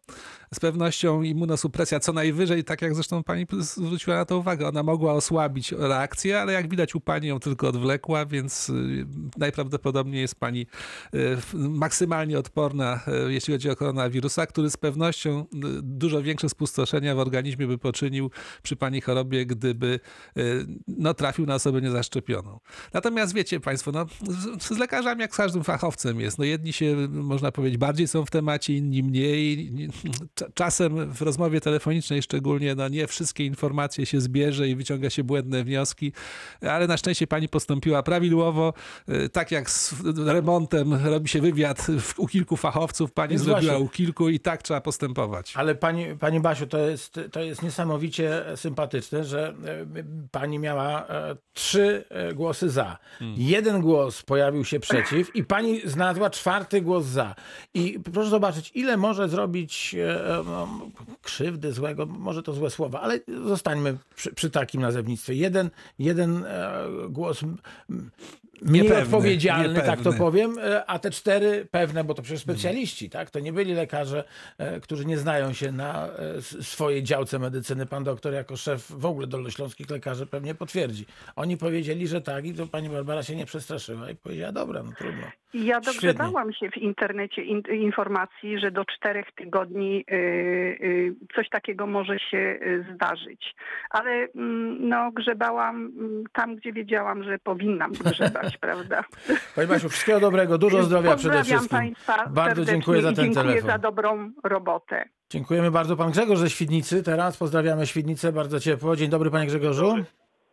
Z 0.54 0.60
pewnością 0.60 1.22
immunosupresja 1.22 2.00
co 2.00 2.12
najwyżej, 2.12 2.64
tak 2.64 2.82
jak 2.82 2.94
zresztą 2.94 3.22
pani 3.22 3.46
zwróciła 3.58 4.16
na 4.16 4.24
to 4.24 4.38
uwagę, 4.38 4.68
ona 4.68 4.82
mogła 4.82 5.12
osłabić 5.12 5.72
reakcję, 5.72 6.40
ale 6.40 6.52
jak 6.52 6.68
widać 6.70 6.94
u 6.94 7.00
pani 7.00 7.28
ją 7.28 7.40
tylko 7.40 7.68
odwlekła, 7.68 8.26
więc 8.26 8.68
y, 8.68 9.06
najprawdopodobniej 9.36 10.20
jest 10.20 10.34
pani 10.34 10.66
y, 11.14 11.36
maksymalnie 11.54 12.38
odporna, 12.38 13.00
y, 13.28 13.32
jeśli 13.32 13.54
chodzi 13.54 13.70
o 13.70 13.76
koronawirusa, 13.76 14.46
który 14.46 14.70
z 14.76 14.78
pewnością 14.78 15.40
y, 15.40 15.46
dużo 15.82 16.22
większe 16.22 16.48
spustoszenia 16.48 17.14
w 17.14 17.18
organizmie 17.18 17.66
by 17.66 17.78
poczynił 17.78 18.30
przy 18.62 18.76
pani 18.76 19.00
chorobie, 19.00 19.46
gdyby 19.46 20.00
y, 20.38 20.66
no, 20.88 21.14
trafił 21.14 21.46
na 21.46 21.54
osobę 21.54 21.80
niezaszczepioną. 21.80 22.60
Natomiast 22.92 23.34
wiecie 23.34 23.60
państwo, 23.60 23.92
no, 23.92 24.06
z, 24.56 24.62
z 24.62 24.78
lekarzami 24.78 25.20
jak 25.20 25.34
z 25.34 25.36
każdym 25.36 25.64
fachowcem 25.64 26.20
jest. 26.20 26.38
No, 26.38 26.44
jedni 26.44 26.72
się, 26.72 26.96
można 27.10 27.52
powiedzieć, 27.52 27.78
bardziej 27.78 28.08
są 28.08 28.24
w 28.24 28.30
temacie, 28.30 28.72
inni 28.76 29.02
mniej. 29.02 29.72
Cza- 30.40 30.50
Czasem 30.54 31.12
w 31.12 31.22
rozmowie 31.22 31.60
telefonicznej 31.60 32.22
szczególnie 32.22 32.74
no, 32.74 32.88
nie 32.88 33.06
wszystkie 33.06 33.44
informacje 33.44 34.06
się 34.06 34.20
zbierze 34.20 34.68
i 34.68 34.74
wyciąga 34.76 35.10
się 35.10 35.24
błędne 35.24 35.64
wnioski, 35.64 36.12
ale 36.60 36.86
na 36.86 36.96
szczęście 36.96 37.26
pani 37.26 37.48
postąpiła 37.48 38.02
prawidłowo. 38.02 38.72
Y, 39.08 39.28
Tak 39.28 39.50
jak 39.50 39.70
z 39.70 39.94
remontem 40.26 40.94
robi 40.94 41.28
się 41.28 41.40
wywiad 41.40 41.86
u 42.16 42.26
kilku 42.26 42.56
fachowców, 42.56 43.12
pani 43.12 43.30
Więc 43.30 43.42
zrobiła 43.42 43.72
właśnie. 43.72 43.86
u 43.86 43.88
kilku 43.88 44.28
i 44.28 44.40
tak 44.40 44.55
trzeba 44.62 44.80
postępować. 44.80 45.52
Ale 45.56 45.74
pani, 45.74 46.16
pani 46.16 46.40
Basiu, 46.40 46.66
to 46.66 46.78
jest, 46.78 47.20
to 47.32 47.40
jest 47.40 47.62
niesamowicie 47.62 48.44
sympatyczne, 48.56 49.24
że 49.24 49.48
e, 49.48 50.04
pani 50.30 50.58
miała 50.58 51.06
e, 51.08 51.36
trzy 51.52 52.04
e, 52.08 52.34
głosy 52.34 52.70
za. 52.70 52.98
Jeden 53.36 53.80
głos 53.80 54.22
pojawił 54.22 54.64
się 54.64 54.80
przeciw 54.80 55.36
i 55.36 55.44
pani 55.44 55.80
znalazła 55.84 56.30
czwarty 56.30 56.80
głos 56.80 57.04
za. 57.04 57.34
I 57.74 58.00
proszę 58.12 58.30
zobaczyć, 58.30 58.72
ile 58.74 58.96
może 58.96 59.28
zrobić 59.28 59.96
no, 60.46 60.68
krzywdy, 61.22 61.72
złego, 61.72 62.06
może 62.06 62.42
to 62.42 62.52
złe 62.52 62.70
słowa, 62.70 63.00
ale 63.00 63.20
zostańmy 63.46 63.96
przy, 64.16 64.34
przy 64.34 64.50
takim 64.50 64.80
nazewnictwie. 64.80 65.34
Jeden, 65.34 65.70
jeden 65.98 66.44
głos 67.08 67.40
mniej 68.62 68.82
Niepewny, 68.82 69.16
odpowiedzialny, 69.16 69.80
tak 69.80 70.00
to 70.00 70.12
powiem, 70.12 70.58
e, 70.58 70.86
a 70.86 70.98
te 70.98 71.10
cztery 71.10 71.66
pewne, 71.70 72.04
bo 72.04 72.14
to 72.14 72.22
przecież 72.22 72.42
specjaliści, 72.42 73.10
tak? 73.10 73.30
To 73.30 73.40
nie 73.40 73.52
byli 73.52 73.74
lekarze, 73.74 74.24
e, 74.58 74.80
którzy 74.80 75.04
nie 75.04 75.18
znają 75.18 75.52
się 75.52 75.72
na 75.72 76.08
e, 76.08 76.42
swojej 76.42 77.02
działce 77.02 77.38
medycyny. 77.38 77.86
Pan 77.86 78.04
doktor 78.04 78.32
jako 78.32 78.56
szef 78.56 78.92
w 78.92 79.06
ogóle 79.06 79.26
dolnośląskich 79.26 79.90
lekarzy 79.90 80.26
pewnie 80.26 80.54
potwierdzi. 80.54 81.06
Oni 81.36 81.56
powiedzieli, 81.56 82.08
że 82.08 82.20
tak 82.20 82.46
i 82.46 82.54
to 82.54 82.66
pani 82.66 82.88
Barbara 82.88 83.22
się 83.22 83.36
nie 83.36 83.46
przestraszyła 83.46 84.10
i 84.10 84.16
powiedziała, 84.16 84.52
dobra, 84.52 84.82
no 84.82 84.92
trudno. 84.98 85.26
Ja 85.54 85.80
Świetnie. 85.82 85.92
dogrzebałam 85.92 86.52
się 86.52 86.70
w 86.70 86.76
internecie 86.76 87.42
in, 87.42 87.62
informacji, 87.70 88.58
że 88.58 88.70
do 88.70 88.84
czterech 88.84 89.26
tygodni 89.32 90.04
y, 90.10 90.14
y, 90.14 91.14
coś 91.34 91.48
takiego 91.48 91.86
może 91.86 92.18
się 92.18 92.38
y, 92.38 92.86
zdarzyć. 92.94 93.54
Ale 93.90 94.10
mm, 94.10 94.88
no, 94.88 95.10
grzebałam 95.12 95.76
mm, 95.76 96.24
tam, 96.32 96.56
gdzie 96.56 96.72
wiedziałam, 96.72 97.24
że 97.24 97.38
powinnam 97.38 97.92
grzebać, 97.92 98.45
prawda? 98.60 99.04
Pani 99.54 99.68
Basiu, 99.68 99.88
wszystkiego 99.88 100.20
dobrego, 100.20 100.58
dużo 100.58 100.82
zdrowia 100.82 101.16
przede 101.16 101.34
Pozdrawiam 101.38 101.44
wszystkim. 101.58 101.78
Państwa 101.78 102.24
Bardzo 102.28 102.64
dziękuję 102.64 103.02
za 103.02 103.08
ten 103.12 103.16
dziękuję 103.16 103.44
telefon. 103.44 103.70
za 103.70 103.78
dobrą 103.78 104.30
robotę. 104.44 105.08
Dziękujemy 105.30 105.70
bardzo. 105.70 105.96
Pan 105.96 106.10
Grzegorz 106.10 106.38
ze 106.38 106.50
Świdnicy 106.50 107.02
teraz. 107.02 107.36
Pozdrawiamy 107.36 107.86
Świdnicę, 107.86 108.32
bardzo 108.32 108.60
ciepło. 108.60 108.96
Dzień 108.96 109.10
dobry 109.10 109.30
panie 109.30 109.46
Grzegorzu. 109.46 109.96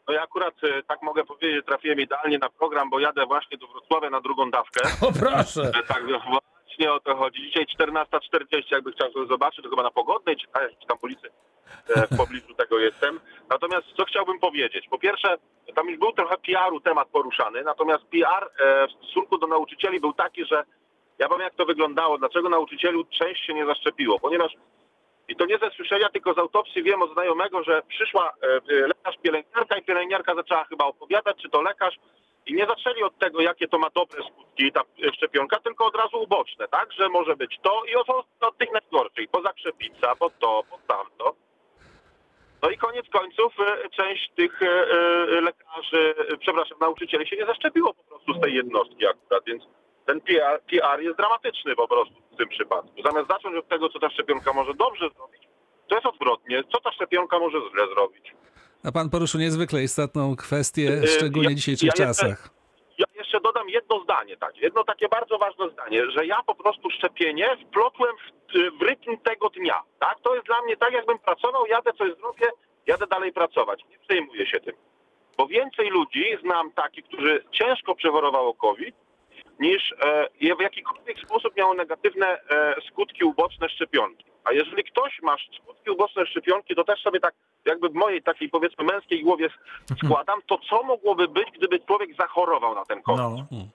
No 0.07 0.13
ja 0.13 0.21
akurat 0.23 0.53
e, 0.63 0.83
tak 0.83 1.01
mogę 1.01 1.23
powiedzieć, 1.25 1.65
trafiłem 1.65 1.99
idealnie 1.99 2.37
na 2.39 2.49
program, 2.49 2.89
bo 2.89 2.99
jadę 2.99 3.25
właśnie 3.25 3.57
do 3.57 3.67
Wrocławia 3.67 4.09
na 4.09 4.21
drugą 4.21 4.51
dawkę. 4.51 4.81
O 5.01 5.11
proszę. 5.11 5.71
Tak, 5.87 6.03
właśnie 6.73 6.93
o 6.93 6.99
to 6.99 7.15
chodzi. 7.15 7.41
Dzisiaj 7.41 7.65
14.40, 7.65 8.63
jakby 8.71 8.91
chciał 8.91 9.11
sobie 9.11 9.27
zobaczyć, 9.27 9.63
to 9.63 9.69
chyba 9.69 9.83
na 9.83 9.91
Pogodnej, 9.91 10.35
czy, 10.35 10.47
czy 10.81 10.87
tam 10.87 10.97
ulicy 11.01 11.29
e, 11.95 12.07
w 12.07 12.17
pobliżu 12.17 12.53
tego 12.61 12.79
jestem. 12.79 13.19
Natomiast 13.49 13.87
co 13.97 14.05
chciałbym 14.05 14.39
powiedzieć? 14.39 14.87
Po 14.89 14.99
pierwsze, 14.99 15.37
tam 15.75 15.89
już 15.89 15.99
był 15.99 16.11
trochę 16.11 16.37
PR-u 16.37 16.79
temat 16.79 17.07
poruszany, 17.07 17.63
natomiast 17.63 18.03
PR 18.03 18.49
e, 18.59 18.87
w 18.87 18.91
stosunku 18.91 19.37
do 19.37 19.47
nauczycieli 19.47 19.99
był 19.99 20.13
taki, 20.13 20.45
że 20.45 20.63
ja 21.19 21.27
powiem 21.27 21.43
jak 21.43 21.55
to 21.55 21.65
wyglądało, 21.65 22.17
dlaczego 22.17 22.49
nauczycielu 22.49 23.03
część 23.03 23.45
się 23.45 23.53
nie 23.53 23.65
zaszczepiło, 23.65 24.19
ponieważ 24.19 24.51
i 25.27 25.35
to 25.35 25.45
nie 25.45 25.57
ze 25.57 25.69
słyszenia, 25.69 26.09
tylko 26.09 26.33
z 26.33 26.37
autopsji 26.37 26.83
wiem 26.83 27.01
od 27.01 27.13
znajomego, 27.13 27.63
że 27.63 27.81
przyszła 27.87 28.33
e, 28.41 28.87
lekarz, 28.87 29.15
pielęgniarka 29.21 29.77
i 29.77 29.83
pielęgniarka 29.83 30.35
zaczęła 30.35 30.63
chyba 30.63 30.85
opowiadać, 30.85 31.37
czy 31.41 31.49
to 31.49 31.61
lekarz 31.61 31.95
i 32.45 32.53
nie 32.53 32.65
zaczęli 32.65 33.03
od 33.03 33.17
tego, 33.17 33.41
jakie 33.41 33.67
to 33.67 33.77
ma 33.77 33.89
dobre 33.89 34.23
skutki 34.23 34.71
ta 34.71 34.81
szczepionka, 35.13 35.59
tylko 35.59 35.85
od 35.85 35.95
razu 35.95 36.23
uboczne, 36.23 36.67
tak? 36.67 36.93
Że 36.93 37.09
może 37.09 37.35
być 37.35 37.59
to 37.61 37.83
i 37.91 37.95
od, 37.95 38.09
od 38.41 38.57
tych 38.57 38.71
najgorszych, 38.71 39.29
po 39.31 39.41
zakrzepica, 39.41 40.15
po 40.15 40.29
to, 40.29 40.63
po 40.69 40.77
tamto. 40.87 41.35
No 42.61 42.69
i 42.69 42.77
koniec 42.77 43.09
końców 43.09 43.53
e, 43.59 43.89
część 43.89 44.31
tych 44.35 44.61
e, 44.61 44.65
e, 44.67 45.41
lekarzy, 45.41 46.15
przepraszam, 46.39 46.77
nauczycieli 46.81 47.27
się 47.27 47.35
nie 47.35 47.45
zaszczepiło 47.45 47.93
po 47.93 48.03
prostu 48.03 48.33
z 48.33 48.41
tej 48.41 48.53
jednostki 48.53 49.07
akurat, 49.07 49.43
więc 49.45 49.63
ten 50.05 50.21
PR, 50.21 50.61
PR 50.61 51.01
jest 51.01 51.17
dramatyczny 51.17 51.75
po 51.75 51.87
prostu 51.87 52.15
w 52.33 52.37
tym 52.37 52.49
przypadku. 52.49 53.01
Zamiast 53.05 53.27
zacząć 53.27 53.55
od 53.55 53.67
tego, 53.67 53.89
co 53.89 53.99
ta 53.99 54.09
szczepionka 54.09 54.53
może 54.53 54.73
dobrze 54.73 55.09
zrobić, 55.15 55.47
to 55.87 55.95
jest 55.95 56.07
odwrotnie. 56.07 56.63
Co 56.71 56.81
ta 56.81 56.91
szczepionka 56.91 57.39
może 57.39 57.57
źle 57.71 57.87
zrobić? 57.87 58.33
A 58.83 58.91
pan 58.91 59.09
poruszył 59.09 59.39
niezwykle 59.39 59.83
istotną 59.83 60.35
kwestię, 60.35 60.99
E, 61.03 61.07
szczególnie 61.07 61.49
ja- 61.49 61.55
w 61.55 61.57
dzisiejszych 61.59 61.87
ja 61.87 61.93
czasach. 61.93 62.49
Ja 62.97 63.05
jeszcze 63.15 63.39
dodam 63.41 63.69
jedno 63.69 64.03
zdanie, 64.03 64.37
tak, 64.37 64.57
jedno 64.57 64.83
takie 64.83 65.07
bardzo 65.09 65.37
ważne 65.37 65.69
zdanie, 65.69 66.11
że 66.11 66.25
ja 66.25 66.43
po 66.47 66.55
prostu 66.55 66.89
szczepienie 66.89 67.57
wplotłem 67.67 68.15
w, 68.17 68.77
w 68.79 68.81
rytm 68.81 69.17
tego 69.17 69.49
dnia, 69.49 69.81
tak? 69.99 70.19
To 70.23 70.35
jest 70.35 70.47
dla 70.47 70.61
mnie 70.61 70.77
tak, 70.77 70.93
jakbym 70.93 71.19
pracował, 71.19 71.65
jadę 71.65 71.91
coś 71.93 72.11
zrobię, 72.19 72.47
jadę 72.87 73.07
dalej 73.07 73.33
pracować. 73.33 73.83
Nie 73.89 73.99
przejmuję 73.99 74.45
się 74.47 74.59
tym. 74.59 74.73
Bo 75.37 75.47
więcej 75.47 75.89
ludzi 75.89 76.25
znam 76.41 76.71
takich, 76.71 77.05
którzy 77.05 77.43
ciężko 77.51 77.95
przechorowało 77.95 78.53
COVID, 78.53 78.95
niż 79.59 79.93
e, 80.05 80.55
w 80.55 80.61
jakikolwiek 80.61 81.19
sposób 81.19 81.57
miało 81.57 81.73
negatywne 81.73 82.27
e, 82.27 82.75
skutki 82.89 83.23
uboczne 83.23 83.69
szczepionki. 83.69 84.25
A 84.43 84.51
jeżeli 84.51 84.83
ktoś 84.83 85.21
ma 85.21 85.35
skutki 85.61 85.89
uboczne 85.89 86.25
szczepionki, 86.25 86.75
to 86.75 86.83
też 86.83 87.01
sobie 87.01 87.19
tak 87.19 87.33
jakby 87.65 87.89
w 87.89 87.93
mojej 87.93 88.23
takiej 88.23 88.49
powiedzmy 88.49 88.85
męskiej 88.85 89.23
głowie 89.23 89.49
składam, 90.03 90.39
to 90.47 90.57
co 90.69 90.83
mogłoby 90.83 91.27
być, 91.27 91.47
gdyby 91.57 91.79
człowiek 91.79 92.15
zachorował 92.15 92.75
na 92.75 92.85
ten 92.85 93.01
COVID? 93.01 93.45
No. 93.51 93.67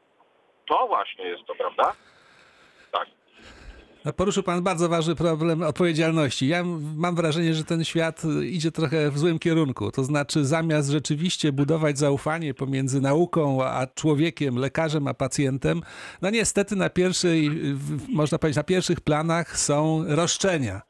To 0.67 0.87
właśnie 0.87 1.25
jest 1.25 1.45
to, 1.45 1.55
prawda? 1.55 1.93
Tak. 2.93 3.09
Poruszył 4.17 4.43
pan 4.43 4.63
bardzo 4.63 4.89
ważny 4.89 5.15
problem 5.15 5.63
odpowiedzialności. 5.63 6.49
Ja 6.49 6.65
mam 6.97 7.15
wrażenie, 7.15 7.55
że 7.55 7.65
ten 7.65 7.85
świat 7.85 8.25
y, 8.25 8.47
idzie 8.47 8.73
trochę 8.73 9.11
w 9.11 9.19
złym 9.19 9.39
kierunku. 9.39 9.91
To 9.93 10.05
znaczy, 10.05 10.45
zamiast 10.45 10.91
rzeczywiście 10.91 11.53
budować 11.53 11.99
zaufanie 11.99 12.55
pomiędzy 12.55 13.01
nauką 13.01 13.65
a 13.65 13.87
człowiekiem, 13.87 14.57
lekarzem 14.57 15.09
a 15.09 15.15
pacjentem, 15.15 15.81
no 16.23 16.31
niestety 16.31 16.77
na 16.77 16.91
pierwszej, 16.91 17.51
można 18.09 18.39
powiedzieć, 18.39 18.57
na 18.57 18.63
pierwszych 18.63 19.01
planach 19.01 19.59
są 19.59 20.05
roszczenia. 20.07 20.83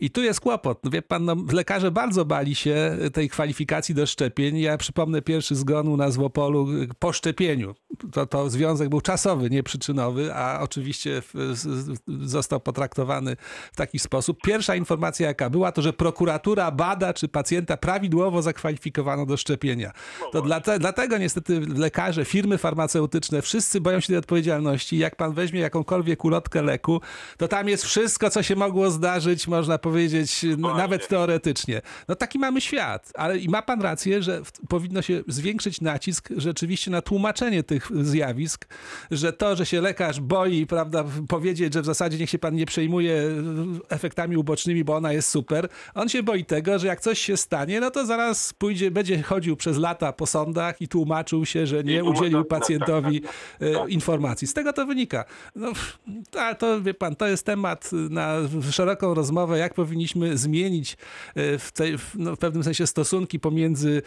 I 0.00 0.10
tu 0.10 0.22
jest 0.22 0.40
kłopot. 0.40 0.84
No 0.84 0.90
Wie 0.90 1.02
pan, 1.02 1.24
no, 1.24 1.36
lekarze 1.52 1.90
bardzo 1.90 2.24
bali 2.24 2.54
się 2.54 2.98
tej 3.12 3.28
kwalifikacji 3.28 3.94
do 3.94 4.06
szczepień. 4.06 4.58
Ja 4.58 4.78
przypomnę 4.78 5.22
pierwszy 5.22 5.54
zgon 5.56 5.88
u 5.88 5.96
nas 5.96 6.16
w 6.16 6.20
Opolu 6.22 6.72
y, 6.72 6.88
po 6.98 7.12
szczepieniu. 7.12 7.74
To, 8.12 8.26
to 8.26 8.50
związek 8.50 8.88
był 8.88 9.00
czasowy, 9.00 9.50
nie 9.50 9.62
przyczynowy, 9.62 10.34
a 10.34 10.60
oczywiście 10.60 11.22
w, 11.22 11.52
z, 11.56 11.58
z- 11.58 12.30
został 12.50 12.60
potraktowany 12.60 13.36
w 13.72 13.76
taki 13.76 13.98
sposób. 13.98 14.38
Pierwsza 14.42 14.76
informacja, 14.76 15.28
jaka 15.28 15.50
była, 15.50 15.72
to 15.72 15.82
że 15.82 15.92
prokuratura 15.92 16.70
bada, 16.70 17.14
czy 17.14 17.28
pacjenta 17.28 17.76
prawidłowo 17.76 18.42
zakwalifikowano 18.42 19.26
do 19.26 19.36
szczepienia. 19.36 19.92
To 20.32 20.42
dlate, 20.42 20.78
dlatego 20.78 21.18
niestety 21.18 21.60
lekarze, 21.60 22.24
firmy 22.24 22.58
farmaceutyczne, 22.58 23.42
wszyscy 23.42 23.80
boją 23.80 24.00
się 24.00 24.06
tej 24.06 24.16
odpowiedzialności. 24.16 24.98
Jak 24.98 25.16
pan 25.16 25.32
weźmie 25.32 25.60
jakąkolwiek 25.60 26.24
ulotkę 26.24 26.62
leku, 26.62 27.00
to 27.36 27.48
tam 27.48 27.68
jest 27.68 27.84
wszystko, 27.84 28.30
co 28.30 28.42
się 28.42 28.56
mogło 28.56 28.90
zdarzyć, 28.90 29.48
można 29.48 29.78
powiedzieć, 29.78 30.44
n- 30.44 30.60
nawet 30.60 31.08
teoretycznie. 31.08 31.82
No 32.08 32.14
taki 32.14 32.38
mamy 32.38 32.60
świat. 32.60 33.10
Ale 33.14 33.38
i 33.38 33.48
ma 33.48 33.62
pan 33.62 33.82
rację, 33.82 34.22
że 34.22 34.42
powinno 34.68 35.02
się 35.02 35.22
zwiększyć 35.28 35.80
nacisk 35.80 36.28
rzeczywiście 36.36 36.90
na 36.90 37.02
tłumaczenie 37.02 37.62
tych 37.62 37.88
zjawisk, 38.04 38.66
że 39.10 39.32
to, 39.32 39.56
że 39.56 39.66
się 39.66 39.80
lekarz 39.80 40.20
boi, 40.20 40.66
prawda, 40.66 41.04
powiedzieć, 41.28 41.74
że 41.74 41.82
w 41.82 41.84
zasadzie 41.86 42.18
niech 42.18 42.30
się 42.30 42.38
pan 42.40 42.54
nie 42.54 42.66
przejmuje 42.66 43.22
efektami 43.88 44.36
ubocznymi, 44.36 44.84
bo 44.84 44.96
ona 44.96 45.12
jest 45.12 45.28
super. 45.28 45.68
On 45.94 46.08
się 46.08 46.22
boi 46.22 46.44
tego, 46.44 46.78
że 46.78 46.86
jak 46.86 47.00
coś 47.00 47.18
się 47.18 47.36
stanie, 47.36 47.80
no 47.80 47.90
to 47.90 48.06
zaraz 48.06 48.52
pójdzie, 48.52 48.90
będzie 48.90 49.22
chodził 49.22 49.56
przez 49.56 49.78
lata 49.78 50.12
po 50.12 50.26
sądach 50.26 50.82
i 50.82 50.88
tłumaczył 50.88 51.46
się, 51.46 51.66
że 51.66 51.84
nie 51.84 52.04
udzielił 52.04 52.38
tak, 52.38 52.48
tak, 52.48 52.60
pacjentowi 52.60 53.20
tak, 53.20 53.32
e, 53.60 53.88
informacji. 53.88 54.46
Z 54.46 54.54
tego 54.54 54.72
to 54.72 54.86
wynika. 54.86 55.24
No, 55.56 55.72
a 56.38 56.54
to 56.54 56.82
wie 56.82 56.94
pan, 56.94 57.16
to 57.16 57.26
jest 57.26 57.46
temat 57.46 57.90
na 58.10 58.36
szeroką 58.70 59.14
rozmowę, 59.14 59.58
jak 59.58 59.74
powinniśmy 59.74 60.38
zmienić 60.38 60.96
e, 61.34 61.58
w, 61.58 61.72
tej, 61.72 61.96
no, 62.14 62.36
w 62.36 62.38
pewnym 62.38 62.64
sensie 62.64 62.86
stosunki 62.86 63.40
pomiędzy 63.40 64.02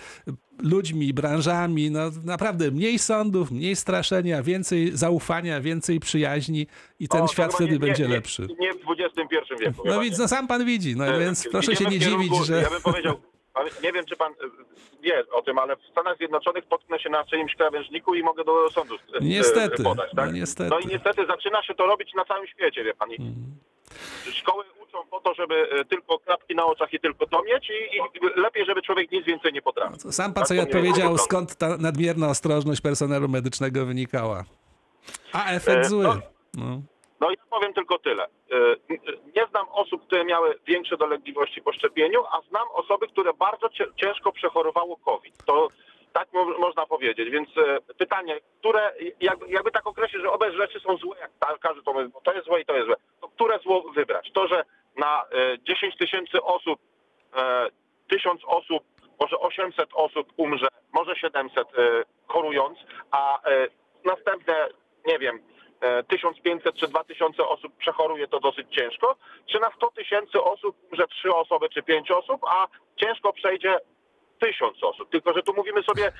ludźmi, 0.62 1.14
branżami. 1.14 1.92
No, 1.92 2.00
naprawdę 2.26 2.72
mniej 2.72 3.00
sądów, 3.00 3.52
mniej 3.52 3.76
straszenia, 3.76 4.44
więcej 4.44 4.92
zaufania, 4.98 5.62
więcej 5.62 6.00
przyjaźni 6.00 6.68
i 7.00 7.08
ten 7.08 7.22
O, 7.22 7.28
świat 7.28 7.54
wtedy 7.54 7.72
nie, 7.74 7.80
będzie 7.80 8.04
nie, 8.08 8.14
lepszy. 8.16 8.48
Nie 8.60 8.74
w 8.74 8.78
XXI 9.00 9.36
wieku. 9.66 9.82
No 9.86 10.04
nie. 10.04 10.10
no, 10.20 10.28
sam 10.28 10.48
pan 10.48 10.66
widzi, 10.66 10.96
no 10.96 11.08
E, 11.08 11.20
więc 11.20 11.48
proszę 11.52 11.76
się 11.76 11.86
nie 11.86 12.00
kierunku- 12.00 12.24
dziwić, 12.24 12.46
że... 12.46 12.62
Ja 12.62 12.70
bym 12.70 12.82
powiedział, 12.82 13.16
ale 13.54 13.70
nie 13.84 13.92
wiem, 13.92 14.06
czy 14.06 14.16
pan 14.16 14.32
e, 14.32 14.36
wie 15.04 15.24
o 15.32 15.42
tym, 15.42 15.58
ale 15.60 15.76
w 15.76 15.80
Stanach 15.92 16.18
Zjednoczonych 16.18 16.66
potknę 16.66 17.00
się 17.00 17.10
na 17.10 17.24
czyimś 17.24 17.56
krawężniku 17.56 18.16
i 18.16 18.24
mogę 18.24 18.44
do 18.44 18.70
sądu 18.70 18.96
e, 18.96 19.00
Niestety, 19.22 19.84
podać. 19.84 20.12
Tak? 20.16 20.26
no 20.26 20.32
niestety. 20.32 20.70
No 20.70 20.80
i 20.80 20.88
niestety 20.88 21.26
zaczyna 21.28 21.64
się 21.64 21.74
to 21.74 21.86
robić 21.86 22.14
na 22.16 22.26
całym 22.26 22.48
świecie, 22.48 22.84
wie 22.84 22.94
pan. 22.94 23.12
I 23.12 23.16
Mm. 23.22 23.34
Szkoły 24.34 24.64
uczą 24.84 24.98
po 25.12 25.20
to, 25.20 25.34
żeby 25.34 25.70
e, 25.72 25.86
tylko 25.86 26.20
klapki 26.20 26.56
na 26.56 26.66
oczach 26.66 26.94
i 26.94 27.00
tylko 27.00 27.28
to 27.28 27.44
mieć 27.44 27.70
i, 27.70 27.98
i 27.98 28.40
lepiej, 28.42 28.66
żeby 28.66 28.82
człowiek 28.82 29.12
nic 29.12 29.26
więcej 29.26 29.54
nie 29.54 29.62
potrafił. 29.62 30.12
Sam 30.12 30.34
pan 30.34 30.42
Tak 30.42 30.48
sobie 30.48 30.62
odpowiedział, 30.62 31.18
skąd 31.18 31.56
ta 31.56 31.78
nadmierna 31.78 32.28
ostrożność 32.30 32.82
personelu 32.82 33.28
medycznego 33.30 33.86
wynikała. 33.86 34.44
A 35.34 35.52
efekt 35.52 35.78
E, 35.86 35.90
zły. 35.90 36.04
no. 36.04 36.16
No. 36.54 36.82
No 37.20 37.30
i 37.32 37.34
ja 37.34 37.44
powiem 37.50 37.74
tylko 37.74 38.00
tyle. 38.00 38.24
E, 38.24 38.28
Nie 39.36 39.48
znam 39.50 39.66
osób, 39.72 40.06
które 40.08 40.26
miały 40.26 40.60
większe 40.68 40.98
dolegliwości 40.98 41.62
po 41.62 41.74
szczepieniu, 41.74 42.24
a 42.32 42.42
znam 42.50 42.68
osoby, 42.74 43.08
które 43.08 43.34
bardzo 43.34 43.70
ciężko 43.96 44.32
przechorowało 44.32 44.98
COVID. 44.98 45.46
To 45.46 45.68
tak 46.14 46.34
mo- 46.34 46.58
można 46.60 46.86
powiedzieć. 46.86 47.30
Więc 47.30 47.50
e, 47.58 47.94
pytanie, 47.98 48.40
które, 48.60 48.94
jakby, 49.50 49.72
tak 49.72 49.88
określić, 49.88 50.22
że 50.22 50.32
obie 50.32 50.52
rzeczy 50.52 50.80
są 50.80 50.98
złe, 50.98 51.18
jak 51.20 51.32
ta- 51.40 51.58
każdy 51.58 51.84
to 51.84 51.94
mówi, 51.94 52.10
to 52.24 52.34
jest 52.34 52.46
złe 52.46 52.62
i 52.62 52.66
to 52.66 52.74
jest 52.76 52.86
złe, 52.86 52.96
to 53.22 53.28
które 53.28 53.60
zło 53.60 53.82
wybrać? 53.92 54.32
To, 54.34 54.48
że 54.48 54.64
na 54.98 55.24
e, 55.24 55.60
10 55.64 55.98
tysięcy 55.98 56.44
osób, 56.44 56.80
e, 57.36 57.68
1000 58.10 58.42
osób, 58.46 58.84
może 59.20 59.40
800 59.40 59.90
osób 59.94 60.34
umrze, 60.38 60.68
może 60.94 61.16
700 61.16 61.68
e, 61.68 62.04
chorując, 62.28 62.80
a 63.12 63.50
e, 63.50 63.68
następne, 64.06 64.68
nie 65.06 65.20
wiem, 65.20 65.40
e, 65.82 66.04
1500 66.04 66.76
czy 66.76 66.88
2000 66.88 67.48
osób 67.48 67.78
przechoruje 67.78 68.28
to 68.28 68.40
dosyć 68.40 68.68
ciężko, 68.76 69.16
czy 69.46 69.60
na 69.60 69.72
100 69.76 69.92
tysięcy 69.92 70.44
osób 70.44 70.76
umrze 70.92 71.08
3 71.08 71.34
osoby 71.36 71.70
czy 71.70 71.84
5 71.84 72.12
osób, 72.12 72.42
a 72.48 72.68
ciężko 72.96 73.34
przejdzie 73.34 73.78
1000 74.40 74.84
osób. 74.84 75.10
Tylko, 75.10 75.34
że 75.34 75.44
tu 75.44 75.54
mówimy 75.54 75.84
sobie 75.84 76.12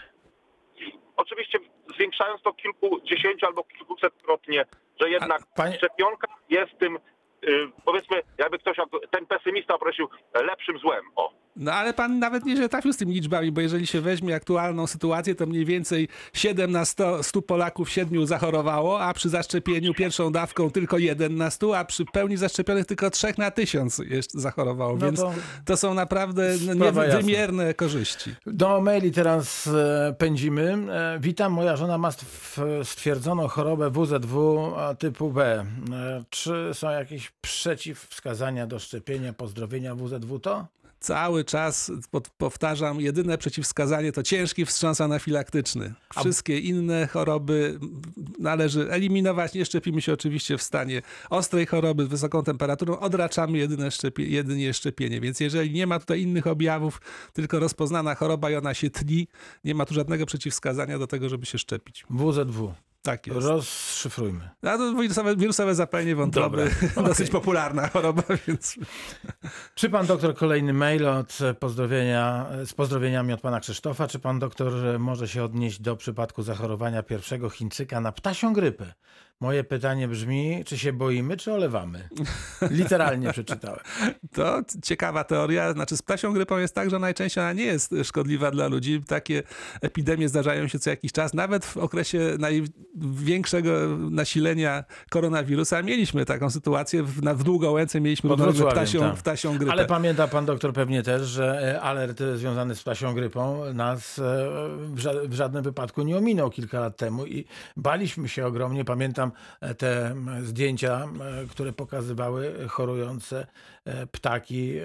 Oczywiście 1.18 1.60
zwiększając 1.96 2.42
to 2.42 2.54
kilkudziesięciu 2.54 3.46
albo 3.46 3.64
kilkusetkrotnie, 3.64 4.66
że 5.02 5.10
jednak 5.10 5.42
panie- 5.56 5.78
szczepionka 5.78 6.28
jest 6.50 6.78
tym, 6.80 7.00
y, 7.44 7.70
powiedzmy, 7.86 8.22
jakby 8.38 8.60
ktoś, 8.60 8.78
ten 9.12 9.26
pesymista 9.26 9.78
prosił, 9.78 10.08
lepszym 10.34 10.78
złem. 10.78 11.06
O. 11.16 11.34
No 11.56 11.74
ale 11.74 11.94
pan 11.94 12.20
nawet 12.20 12.46
nie 12.46 12.70
trafił 12.70 12.94
z 12.94 12.98
tymi 12.98 13.14
liczbami, 13.14 13.52
bo 13.52 13.62
jeżeli 13.62 13.88
się 13.88 14.02
weźmie 14.02 14.36
aktualną 14.36 14.88
sytuację, 14.88 15.36
to 15.36 15.46
mniej 15.46 15.66
więcej 15.66 16.08
7 16.34 16.72
na 16.72 16.86
100, 16.86 17.24
100 17.24 17.42
Polaków 17.42 17.90
7 17.90 18.28
zachorowało, 18.28 19.02
a 19.02 19.14
przy 19.14 19.30
zaszczepieniu 19.30 19.94
pierwszą 19.94 20.32
dawką 20.32 20.72
tylko 20.72 20.98
1 20.98 21.36
na 21.36 21.50
100, 21.50 21.78
a 21.78 21.86
przy 21.86 22.06
pełni 22.06 22.38
zaszczepionych 22.38 22.86
tylko 22.86 23.10
3 23.10 23.34
na 23.38 23.52
1000 23.52 23.98
jeszcze 23.98 24.40
zachorowało. 24.40 24.94
No 24.98 25.06
Więc 25.06 25.20
to 25.20 25.34
to 25.66 25.78
są 25.78 25.94
naprawdę 25.94 26.58
jasna. 26.58 26.74
niewymierne 26.74 27.74
korzyści. 27.74 28.36
Do 28.46 28.82
maili 28.82 29.12
teraz 29.12 29.68
e, 29.68 30.16
pędzimy. 30.18 30.78
E, 30.92 31.20
Witam, 31.20 31.54
moja 31.54 31.76
żona 31.76 31.98
ma 31.98 32.10
stw- 32.10 32.84
stwierdzoną 32.84 33.48
chorobę 33.48 33.90
WZW 33.90 34.72
typu 35.00 35.30
B. 35.32 35.66
E, 35.94 36.24
Czy 36.30 36.70
są 36.74 36.90
jakieś 36.90 37.32
przeciwwskazania 37.42 38.68
do 38.68 38.80
szczepienia, 38.80 39.34
pozdrowienia 39.34 39.96
WZW 39.96 40.40
to? 40.40 40.68
Cały 41.04 41.44
czas 41.44 41.92
powtarzam, 42.38 43.02
jedyne 43.02 43.38
przeciwwskazanie 43.38 44.12
to 44.12 44.24
ciężki 44.24 44.66
wstrząs 44.66 45.02
anafilaktyczny. 45.02 45.94
Wszystkie 46.20 46.60
inne 46.60 47.08
choroby 47.08 47.80
należy 48.40 48.92
eliminować. 48.92 49.54
Nie 49.54 49.66
szczepimy 49.66 50.02
się 50.02 50.14
oczywiście 50.14 50.58
w 50.58 50.62
stanie 50.62 51.02
ostrej 51.30 51.66
choroby 51.66 52.06
z 52.06 52.08
wysoką 52.08 52.44
temperaturą. 52.44 53.00
Odraczamy 53.00 53.58
jedyne 53.58 53.92
szczepie, 53.92 54.24
jedynie 54.24 54.74
szczepienie. 54.74 55.22
Więc 55.22 55.40
jeżeli 55.40 55.72
nie 55.72 55.88
ma 55.88 56.00
tutaj 56.00 56.22
innych 56.22 56.48
objawów, 56.48 57.02
tylko 57.34 57.60
rozpoznana 57.60 58.16
choroba 58.16 58.52
i 58.52 58.56
ona 58.56 58.74
się 58.74 58.90
tli, 58.90 59.28
nie 59.64 59.76
ma 59.76 59.86
tu 59.86 59.94
żadnego 59.94 60.26
przeciwwskazania 60.26 61.00
do 61.00 61.08
tego, 61.08 61.30
żeby 61.30 61.46
się 61.46 61.58
szczepić. 61.58 62.06
WZW. 62.10 62.74
Tak 63.04 63.28
jest. 63.28 63.40
Rozszyfrujmy. 63.48 64.50
A 64.62 64.78
to 64.78 64.94
wirusowe, 64.94 65.36
wirusowe 65.36 65.76
zapalenie 65.76 66.16
wątroby, 66.16 66.72
Dobra, 66.92 67.04
dosyć 67.10 67.30
okej. 67.30 67.42
popularna 67.42 67.88
choroba, 67.88 68.24
więc... 68.48 68.76
Czy 69.76 69.90
pan 69.90 70.06
doktor 70.06 70.36
kolejny 70.36 70.74
mail 70.74 71.08
od 71.08 71.38
pozdrowienia, 71.60 72.48
z 72.66 72.74
pozdrowieniami 72.74 73.34
od 73.34 73.42
pana 73.42 73.60
Krzysztofa? 73.60 74.08
Czy 74.08 74.20
pan 74.20 74.40
doktor 74.40 75.00
może 75.00 75.28
się 75.28 75.44
odnieść 75.44 75.82
do 75.82 75.96
przypadku 75.96 76.44
zachorowania 76.44 77.04
pierwszego 77.04 77.50
Chińczyka 77.50 78.02
na 78.02 78.12
ptasią 78.12 78.54
grypę? 78.54 78.94
Moje 79.44 79.64
pytanie 79.64 80.08
brzmi, 80.08 80.64
czy 80.66 80.78
się 80.78 80.94
boimy, 80.94 81.38
czy 81.38 81.54
olewamy? 81.54 82.10
Literalnie 82.72 83.32
przeczytałem. 83.32 83.80
To 84.34 84.62
ciekawa 84.84 85.24
teoria. 85.24 85.74
Znaczy 85.74 85.98
z 85.98 86.02
ptasią 86.02 86.34
grypą 86.34 86.58
jest 86.58 86.76
tak, 86.76 86.90
że 86.90 87.00
najczęściej 87.00 87.44
ona 87.44 87.54
nie 87.54 87.64
jest 87.66 87.96
szkodliwa 88.04 88.52
dla 88.52 88.68
ludzi. 88.68 89.02
Takie 89.08 89.44
epidemie 89.82 90.30
zdarzają 90.30 90.68
się 90.68 90.80
co 90.80 90.90
jakiś 90.90 91.12
czas. 91.12 91.34
Nawet 91.34 91.66
w 91.66 91.78
okresie 91.78 92.20
największego 92.40 93.72
nasilenia 93.98 94.84
koronawirusa 95.10 95.82
mieliśmy 95.82 96.26
taką 96.26 96.50
sytuację. 96.50 97.04
W, 97.04 97.24
na, 97.24 97.34
w 97.34 97.44
Długołęce 97.44 98.02
mieliśmy 98.02 98.30
Pod 98.30 98.40
równolegle 98.40 98.64
Wrocławiem, 98.64 98.86
ptasią, 98.86 99.00
tak. 99.12 99.20
ptasią 99.20 99.58
grypę. 99.58 99.72
Ale 99.72 99.86
pamięta 99.86 100.28
pan 100.28 100.46
doktor 100.46 100.74
pewnie 100.74 101.04
też, 101.04 101.22
że 101.22 101.76
e, 101.76 101.82
alert 101.82 102.20
związany 102.36 102.76
z 102.76 102.82
ptasią 102.82 103.14
grypą 103.14 103.74
nas 103.74 104.20
e, 104.20 104.22
w, 104.80 105.00
ża- 105.00 105.28
w 105.28 105.34
żadnym 105.34 105.64
wypadku 105.64 106.04
nie 106.04 106.18
ominął 106.18 106.50
kilka 106.50 106.80
lat 106.80 106.98
temu 106.98 107.26
i 107.26 107.46
baliśmy 107.78 108.30
się 108.30 108.46
ogromnie. 108.46 108.86
Pamiętam 108.86 109.30
e, 109.30 109.33
te 109.78 110.08
m, 110.12 110.46
zdjęcia, 110.46 111.08
które 111.50 111.74
pokazywały 111.74 112.68
chorujące 112.68 113.48
e, 113.86 114.08
ptaki 114.08 114.78
e, 114.78 114.84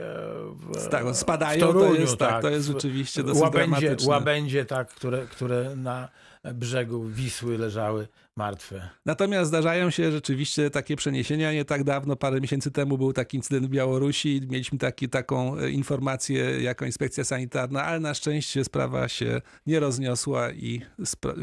w, 0.74 0.88
Tak, 0.90 1.16
spadają, 1.16 1.58
w 1.58 1.60
Toruniu, 1.60 1.94
to 1.94 2.00
jest, 2.00 2.16
tak, 2.16 2.42
to 2.42 2.50
jest 2.50 2.66
rzeczywiście 2.66 3.22
dosyć 3.22 3.42
łabędzie, 3.42 3.80
dramatyczne. 3.80 4.10
łabędzie, 4.10 4.64
tak, 4.64 4.88
które, 4.88 5.26
które 5.26 5.76
na 5.76 6.08
brzegu 6.54 7.04
Wisły 7.04 7.58
leżały 7.58 8.08
martwe. 8.36 8.88
Natomiast 9.06 9.48
zdarzają 9.48 9.90
się 9.90 10.12
rzeczywiście 10.12 10.70
takie 10.70 10.96
przeniesienia. 10.96 11.52
Nie 11.52 11.64
tak 11.64 11.84
dawno, 11.84 12.16
parę 12.16 12.40
miesięcy 12.40 12.70
temu 12.70 12.98
był 12.98 13.12
taki 13.12 13.36
incydent 13.36 13.66
w 13.66 13.70
Białorusi. 13.70 14.40
Mieliśmy 14.50 14.78
taki, 14.78 15.08
taką 15.08 15.58
e, 15.58 15.70
informację 15.70 16.62
jako 16.62 16.84
inspekcja 16.84 17.24
sanitarna, 17.24 17.84
ale 17.84 18.00
na 18.00 18.14
szczęście 18.14 18.64
sprawa 18.64 19.08
się 19.08 19.40
nie 19.66 19.80
rozniosła 19.80 20.50
i 20.52 20.82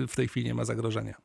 w 0.07 0.15
tej 0.15 0.27
chwili 0.27 0.45
nie 0.45 0.53
ma 0.53 0.65
zagrożenia. 0.65 1.15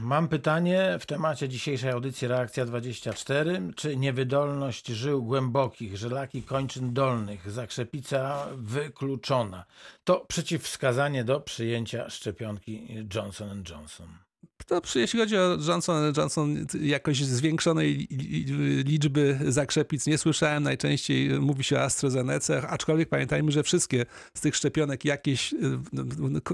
Mam 0.00 0.28
pytanie 0.28 0.96
w 1.00 1.06
temacie 1.06 1.48
dzisiejszej 1.48 1.90
audycji 1.90 2.28
Reakcja 2.28 2.64
24. 2.64 3.72
Czy 3.76 3.96
niewydolność 3.96 4.86
żył 4.86 5.22
głębokich, 5.22 5.96
żylaki 5.96 6.42
kończyn 6.42 6.92
dolnych, 6.92 7.50
zakrzepica 7.50 8.46
wykluczona 8.56 9.64
to 10.04 10.20
przeciwwskazanie 10.20 11.24
do 11.24 11.40
przyjęcia 11.40 12.10
szczepionki 12.10 12.88
Johnson 13.14 13.62
Johnson? 13.70 14.27
To 14.66 14.80
jeśli 14.94 15.20
chodzi 15.20 15.36
o 15.36 15.58
Johnson 15.68 16.12
Johnson, 16.16 16.66
jakoś 16.80 17.24
zwiększonej 17.24 18.08
li- 18.10 18.44
li- 18.44 18.84
liczby 18.84 19.38
zakrzepic 19.48 20.06
nie 20.06 20.18
słyszałem. 20.18 20.62
Najczęściej 20.62 21.40
mówi 21.40 21.64
się 21.64 21.76
o 21.76 21.82
AstraZeneca, 21.82 22.68
aczkolwiek 22.68 23.08
pamiętajmy, 23.08 23.52
że 23.52 23.62
wszystkie 23.62 24.06
z 24.34 24.40
tych 24.40 24.56
szczepionek 24.56 25.04
jakieś, 25.04 25.52
y, 25.52 25.56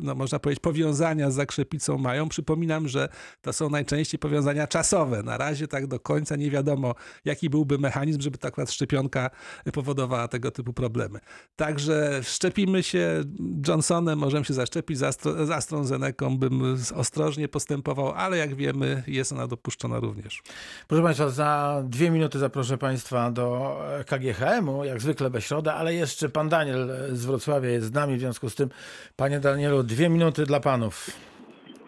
no, 0.03 0.15
można 0.15 0.39
powiedzieć, 0.39 0.63
powiązania 0.63 1.31
z 1.31 1.35
zakrzepicą 1.35 1.99
mają. 1.99 2.29
Przypominam, 2.29 2.89
że 2.89 3.09
to 3.43 3.53
są 3.53 3.71
najczęściej 3.71 4.19
powiązania 4.19 4.67
czasowe. 4.67 5.23
Na 5.23 5.39
razie 5.39 5.69
tak 5.69 5.87
do 5.87 6.01
końca 6.01 6.37
nie 6.37 6.51
wiadomo, 6.51 6.95
jaki 7.25 7.51
byłby 7.51 7.79
mechanizm, 7.79 8.21
żeby 8.21 8.39
ta 8.39 8.49
akurat 8.49 8.71
szczepionka 8.73 9.31
powodowała 9.73 10.29
tego 10.29 10.51
typu 10.51 10.73
problemy. 10.73 11.19
Także 11.57 12.21
szczepimy 12.23 12.83
się 12.83 13.25
Johnsonem, 13.69 14.19
możemy 14.19 14.45
się 14.45 14.55
zaszczepić, 14.55 14.99
z, 14.99 15.03
Astro, 15.51 15.85
bym 16.31 16.77
ostrożnie 16.95 17.49
postępował, 17.49 17.74
ale 18.17 18.37
jak 18.37 18.55
wiemy, 18.55 19.03
jest 19.07 19.33
ona 19.33 19.47
dopuszczona 19.47 20.01
również. 20.01 20.43
Proszę 20.89 21.03
Państwa, 21.03 21.29
za 21.29 21.81
dwie 21.85 22.11
minuty 22.11 22.39
zaproszę 22.39 22.79
Państwa 22.79 23.31
do 23.31 23.77
KGHM-u, 24.07 24.85
jak 24.85 25.01
zwykle 25.01 25.31
bez 25.31 25.47
środa, 25.47 25.75
ale 25.75 25.95
jeszcze 25.95 26.29
Pan 26.29 26.49
Daniel 26.49 26.89
z 27.09 27.27
Wrocławia 27.27 27.71
jest 27.71 27.87
z 27.87 27.93
nami, 27.93 28.17
w 28.17 28.21
związku 28.21 28.51
z 28.51 28.55
tym, 28.55 28.69
Panie 29.17 29.41
Danielu, 29.41 29.83
dwie 29.83 30.09
minuty 30.09 30.45
dla 30.45 30.61
Panów. 30.61 31.07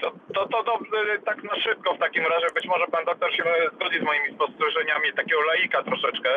To, 0.00 0.10
to, 0.34 0.48
to 0.48 0.62
dobrze, 0.62 1.18
tak 1.24 1.42
na 1.42 1.56
szybko 1.60 1.94
w 1.94 1.98
takim 1.98 2.24
razie. 2.26 2.46
Być 2.54 2.66
może 2.66 2.86
pan 2.86 3.04
doktor 3.04 3.32
się 3.32 3.44
zgodzi 3.74 3.98
z 4.00 4.02
moimi 4.02 4.34
spostrzeżeniami 4.34 5.12
takiego 5.16 5.42
laika 5.42 5.82
troszeczkę. 5.82 6.30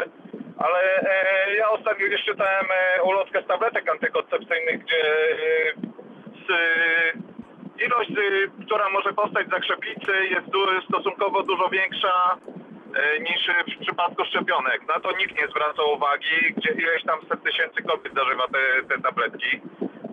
Ale 0.58 0.80
e, 1.02 1.56
ja 1.56 1.70
ostatnio 1.70 2.08
gdzieś 2.08 2.26
czytałem 2.26 2.66
e, 2.72 3.04
ulotkę 3.04 3.44
z 3.44 3.48
tabletek 3.48 3.90
antykoncepcyjnych, 3.90 4.84
gdzie 4.84 5.04
e, 5.32 5.74
z, 6.46 6.48
ilość, 7.86 8.12
e, 8.12 8.66
która 8.66 8.90
może 8.90 9.14
powstać 9.14 9.48
z 9.48 9.50
zakrzepicy 9.50 10.14
jest 10.36 10.48
stosunkowo 10.90 11.44
dużo 11.44 11.70
większa 11.70 12.38
e, 12.96 13.20
niż 13.20 13.42
w 13.76 13.82
przypadku 13.82 14.26
szczepionek. 14.26 14.88
Na 14.88 15.00
to 15.00 15.18
nikt 15.18 15.42
nie 15.42 15.48
zwraca 15.48 15.84
uwagi, 15.84 16.54
gdzie 16.58 16.72
ileś 16.72 17.04
tam 17.04 17.20
set 17.30 17.44
tysięcy 17.44 17.82
kobiet 17.84 18.14
zażywa 18.14 18.48
te, 18.48 18.64
te 18.90 19.02
tabletki. 19.02 19.62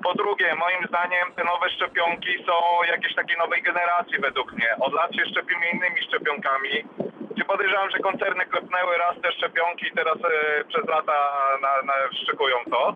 Po 0.03 0.15
drugie, 0.15 0.55
moim 0.55 0.87
zdaniem 0.89 1.27
te 1.37 1.45
nowe 1.45 1.71
szczepionki 1.71 2.33
są 2.47 2.53
jakiejś 2.89 3.15
takiej 3.15 3.37
nowej 3.39 3.63
generacji 3.63 4.19
według 4.19 4.53
mnie. 4.53 4.71
Od 4.81 4.93
lat 4.93 5.15
się 5.15 5.25
szczepimy 5.31 5.71
innymi 5.73 6.03
szczepionkami, 6.09 6.85
gdzie 7.31 7.45
podejrzewam, 7.45 7.91
że 7.91 7.99
koncerny 7.99 8.47
klepnęły 8.47 8.99
raz 8.99 9.15
te 9.23 9.33
szczepionki 9.33 9.87
i 9.87 9.93
teraz 9.93 10.17
e, 10.17 10.65
przez 10.65 10.89
lata 10.89 11.19
na, 11.63 11.83
na, 11.83 11.95
szczekują 12.23 12.57
to. 12.71 12.95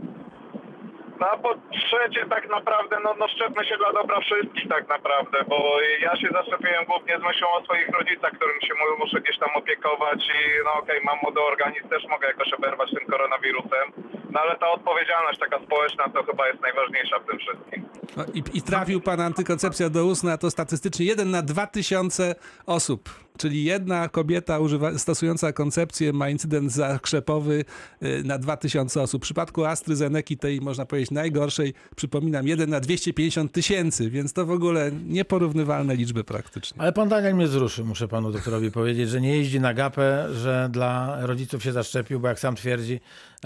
No 1.20 1.26
a 1.30 1.36
po 1.36 1.54
trzecie 1.54 2.22
tak 2.36 2.48
naprawdę, 2.56 2.96
no, 3.04 3.14
no 3.20 3.28
szczepmy 3.28 3.64
się 3.64 3.76
dla 3.76 3.92
dobra 3.92 4.20
wszystkich 4.20 4.68
tak 4.68 4.88
naprawdę, 4.88 5.38
bo 5.48 5.58
ja 6.06 6.12
się 6.20 6.28
zaszczepiłem 6.32 6.84
głównie 6.84 7.14
z 7.18 7.22
myślą 7.22 7.46
o 7.52 7.64
swoich 7.64 7.88
rodzicach, 7.98 8.32
którym 8.38 8.60
się 8.60 8.74
mu- 8.78 8.98
muszę 9.04 9.20
gdzieś 9.20 9.38
tam 9.38 9.50
opiekować 9.60 10.20
i 10.38 10.40
no 10.64 10.72
okej, 10.80 11.00
mam 11.04 11.18
młody 11.22 11.40
organizm, 11.40 11.88
też 11.88 12.02
mogę 12.10 12.26
jakoś 12.26 12.52
oberwać 12.52 12.90
tym 12.90 13.06
koronawirusem, 13.12 13.86
no 14.30 14.40
ale 14.40 14.56
ta 14.58 14.68
odpowiedzialność 14.70 15.38
taka 15.38 15.58
społeczna 15.66 16.04
to 16.14 16.22
chyba 16.24 16.48
jest 16.48 16.60
najważniejsza 16.60 17.18
w 17.18 17.26
tym 17.28 17.38
wszystkim. 17.38 17.88
No 18.16 18.24
i, 18.34 18.42
I 18.58 18.62
trafił 18.62 19.00
pan 19.00 19.20
antykoncepcja 19.20 19.90
do 19.90 20.04
ustna, 20.04 20.38
to 20.38 20.50
statystycznie 20.50 21.06
1 21.06 21.30
na 21.30 21.42
2000 21.42 22.34
osób. 22.66 23.00
Czyli 23.40 23.64
jedna 23.64 24.08
kobieta 24.08 24.58
używa, 24.58 24.98
stosująca 24.98 25.52
koncepcję 25.52 26.12
ma 26.12 26.28
incydent 26.28 26.72
zakrzepowy 26.72 27.64
y, 28.02 28.22
na 28.24 28.38
2000 28.38 29.02
osób. 29.02 29.22
W 29.22 29.24
przypadku 29.24 29.64
AstraZeneki, 29.64 30.36
tej 30.36 30.60
można 30.60 30.86
powiedzieć 30.86 31.10
najgorszej, 31.10 31.74
przypominam, 31.96 32.46
1 32.46 32.70
na 32.70 32.80
250 32.80 33.52
tysięcy, 33.52 34.10
więc 34.10 34.32
to 34.32 34.46
w 34.46 34.50
ogóle 34.50 34.90
nieporównywalne 35.06 35.96
liczby 35.96 36.24
praktycznie. 36.24 36.80
Ale 36.80 36.92
pan 36.92 37.08
Daniel 37.08 37.34
mnie 37.34 37.46
wzruszy, 37.46 37.84
muszę 37.84 38.08
panu 38.08 38.32
doktorowi 38.32 38.70
powiedzieć, 38.70 39.08
że 39.08 39.20
nie 39.20 39.36
jeździ 39.36 39.60
na 39.60 39.74
gapę, 39.74 40.28
że 40.32 40.68
dla 40.72 41.18
rodziców 41.26 41.62
się 41.62 41.72
zaszczepił, 41.72 42.20
bo 42.20 42.28
jak 42.28 42.40
sam 42.40 42.56
twierdzi, 42.56 43.00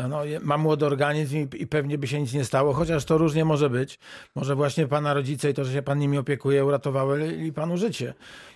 no, 0.08 0.20
ma 0.42 0.58
młody 0.58 0.86
organizm 0.86 1.36
i, 1.36 1.48
i 1.62 1.66
pewnie 1.66 1.98
by 1.98 2.06
się 2.06 2.20
nic 2.20 2.32
nie 2.32 2.44
stało, 2.44 2.72
chociaż 2.72 3.04
to 3.04 3.18
różnie 3.18 3.44
może 3.44 3.70
być. 3.70 3.98
Może 4.34 4.54
właśnie 4.54 4.86
pana 4.86 5.14
rodzice 5.14 5.50
i 5.50 5.54
to, 5.54 5.64
że 5.64 5.72
się 5.72 5.82
pan 5.82 5.98
nimi 5.98 6.18
opiekuje, 6.18 6.64
uratowały 6.64 7.32
i 7.32 7.52
panu 7.52 7.76
życie, 7.76 8.14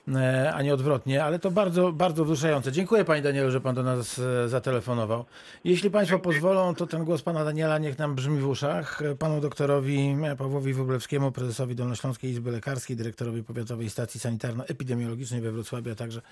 e, 0.09 0.53
a 0.55 0.63
nie 0.63 0.75
odwrotnie. 0.75 1.25
ale 1.25 1.39
to 1.39 1.51
bardzo, 1.51 1.93
bardzo 1.93 2.25
wzruszające. 2.25 2.73
Dziękuję 2.73 3.05
Panie 3.05 3.23
Danielu, 3.23 3.51
że 3.51 3.61
Pan 3.61 3.75
do 3.75 3.83
nas 3.83 4.19
e, 4.19 4.49
zatelefonował. 4.49 5.25
Jeśli 5.65 5.91
Państwo 5.91 6.19
pozwolą, 6.19 6.75
to 6.75 6.87
ten 6.87 7.05
głos 7.05 7.23
Pana 7.23 7.45
Daniela 7.45 7.79
niech 7.79 7.99
nam 7.99 8.15
brzmi 8.15 8.41
w 8.41 8.49
uszach. 8.49 9.03
E, 9.03 9.15
Panu 9.15 9.41
doktorowi 9.41 10.17
Pawłowi 10.39 10.75
Wróblewskiemu, 10.75 11.33
prezesowi 11.33 11.75
Dolnośląskiej 11.75 12.31
Izby 12.31 12.51
Lekarskiej, 12.51 12.97
dyrektorowi 12.97 13.43
Powiatowej 13.43 13.91
Stacji 13.91 14.21
Sanitarno-Epidemiologicznej 14.21 15.41
we 15.41 15.53
Wrocławiu, 15.53 15.93
a 15.93 15.95
także 15.95 16.23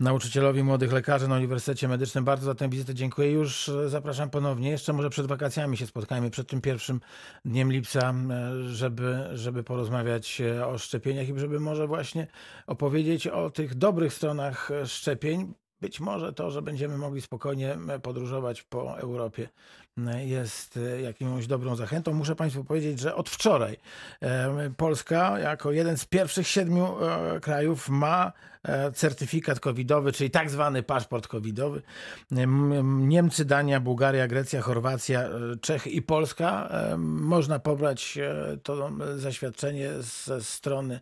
nauczycielowi 0.00 0.62
młodych 0.62 0.92
lekarzy 0.92 1.28
na 1.28 1.36
Uniwersytecie 1.36 1.88
Medycznym. 1.88 2.24
Bardzo 2.24 2.46
za 2.46 2.54
tę 2.54 2.68
wizytę 2.68 2.94
dziękuję. 2.94 3.32
Już 3.32 3.68
e, 3.68 3.88
ponownie. 4.30 4.70
Jeszcze 4.70 4.92
może 4.92 5.10
przed 5.10 5.26
wakacjami 5.26 5.76
się 5.76 5.86
spotkajmy, 5.86 6.30
przed 6.30 6.48
tym 6.48 6.60
pierwszym 6.60 7.00
dniem 7.44 7.72
lipca, 7.72 8.14
żeby, 8.66 9.28
żeby 9.34 9.64
porozmawiać 9.64 10.40
e, 10.40 10.66
o 10.66 10.78
szczepieniach 10.78 11.28
i 11.28 11.38
żeby 11.38 11.60
może 11.60 11.86
właśnie 11.86 12.26
opowiedzieć 12.66 13.26
o 13.26 13.50
tych 13.50 13.74
dobrych 13.74 14.14
stronach 14.14 14.70
e, 14.70 14.86
szczepień. 14.86 15.54
Być 15.80 16.00
może 16.00 16.32
to, 16.32 16.50
że 16.50 16.62
będziemy 16.62 16.98
mogli 16.98 17.20
spokojnie 17.20 17.78
podróżować 18.02 18.62
po 18.62 18.98
Europie 18.98 19.48
jest 20.24 20.76
e, 20.76 21.00
jakąś 21.00 21.46
dobrą 21.46 21.76
zachętą. 21.76 22.12
Muszę 22.12 22.36
Państwu 22.36 22.64
powiedzieć, 22.64 23.00
że 23.00 23.14
od 23.14 23.30
wczoraj 23.30 23.76
Polska 24.76 25.38
jako 25.38 25.72
jeden 25.72 25.98
z 25.98 26.04
pierwszych 26.04 26.46
siedmiu 26.46 26.96
e, 27.00 27.40
krajów 27.40 27.88
ma 27.88 28.32
e, 28.62 28.92
certyfikat 28.92 29.60
covidowy, 29.60 30.12
czyli 30.12 30.30
tak 30.30 30.50
zwany 30.50 30.82
paszport 30.82 31.26
covidowy. 31.26 31.82
Niemcy, 32.82 33.44
Dania, 33.44 33.80
Bułgaria, 33.80 34.28
Grecja, 34.28 34.62
Chorwacja, 34.62 35.28
Czechy 35.60 35.90
i 35.90 36.02
Polska 36.02 36.68
można 36.98 37.58
pobrać 37.58 38.18
to 38.62 38.90
zaświadczenie 39.16 39.90
ze 40.24 40.40
strony 40.40 41.00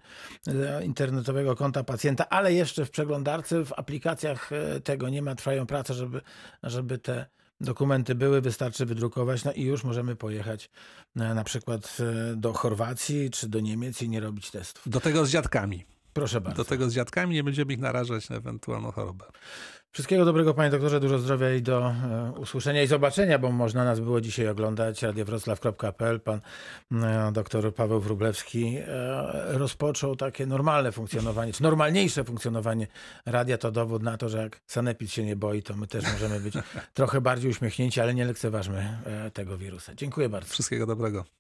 internetowego 0.82 1.56
konta 1.56 1.84
pacjenta, 1.84 2.28
ale 2.28 2.52
jeszcze 2.52 2.84
w 2.84 2.90
przeglądarce, 2.90 3.64
w 3.64 3.72
aplikacjach 3.72 4.50
tego 4.84 5.08
nie 5.08 5.22
ma. 5.22 5.34
Trwają 5.34 5.66
prace, 5.66 5.94
żeby, 5.94 6.20
żeby 6.62 6.98
te 6.98 7.26
dokumenty 7.60 8.14
były, 8.14 8.40
wystarczy 8.40 8.86
wydrukować, 8.86 9.44
no 9.44 9.52
i 9.52 9.62
już 9.62 9.84
możemy 9.84 10.16
pojechać 10.16 10.70
e, 11.16 11.34
na 11.34 11.44
przykład 11.44 11.96
e, 12.00 12.36
do 12.36 12.52
Chorwacji 12.52 13.30
czy 13.30 13.48
do 13.48 13.60
Niemiec 13.60 14.02
i 14.02 14.08
nie 14.08 14.20
robić 14.20 14.50
testów. 14.50 14.88
Do 14.88 15.00
tego 15.00 15.26
z 15.26 15.30
dziadkami. 15.30 15.84
Proszę 16.18 16.40
bardzo. 16.40 16.64
Do 16.64 16.68
tego 16.68 16.90
z 16.90 16.94
dziadkami 16.94 17.34
nie 17.34 17.44
będziemy 17.44 17.72
ich 17.72 17.78
narażać 17.78 18.28
na 18.28 18.36
ewentualną 18.36 18.92
chorobę. 18.92 19.24
Wszystkiego 19.90 20.24
dobrego, 20.24 20.54
panie 20.54 20.70
doktorze, 20.70 21.00
dużo 21.00 21.18
zdrowia 21.18 21.54
i 21.54 21.62
do 21.62 21.90
e, 21.90 22.32
usłyszenia 22.36 22.82
i 22.82 22.86
zobaczenia, 22.86 23.38
bo 23.38 23.52
można 23.52 23.84
nas 23.84 24.00
było 24.00 24.20
dzisiaj 24.20 24.48
oglądać. 24.48 25.02
radiowroclaw.pl. 25.02 26.20
Pan 26.20 26.40
e, 26.92 27.32
doktor 27.32 27.74
Paweł 27.74 28.00
Wróblewski 28.00 28.76
e, 28.76 29.58
rozpoczął 29.58 30.16
takie 30.16 30.46
normalne 30.46 30.92
funkcjonowanie, 30.92 31.52
czy 31.52 31.62
normalniejsze 31.62 32.24
funkcjonowanie 32.24 32.86
radia. 33.26 33.58
To 33.58 33.70
dowód 33.70 34.02
na 34.02 34.16
to, 34.16 34.28
że 34.28 34.38
jak 34.38 34.60
Sanepid 34.66 35.12
się 35.12 35.24
nie 35.24 35.36
boi, 35.36 35.62
to 35.62 35.76
my 35.76 35.86
też 35.86 36.04
możemy 36.12 36.40
być 36.40 36.54
trochę 36.94 37.20
bardziej 37.20 37.50
uśmiechnięci, 37.50 38.00
ale 38.00 38.14
nie 38.14 38.24
lekceważmy 38.24 38.98
tego 39.32 39.58
wirusa. 39.58 39.94
Dziękuję 39.94 40.28
bardzo. 40.28 40.48
Wszystkiego 40.48 40.86
dobrego. 40.86 41.37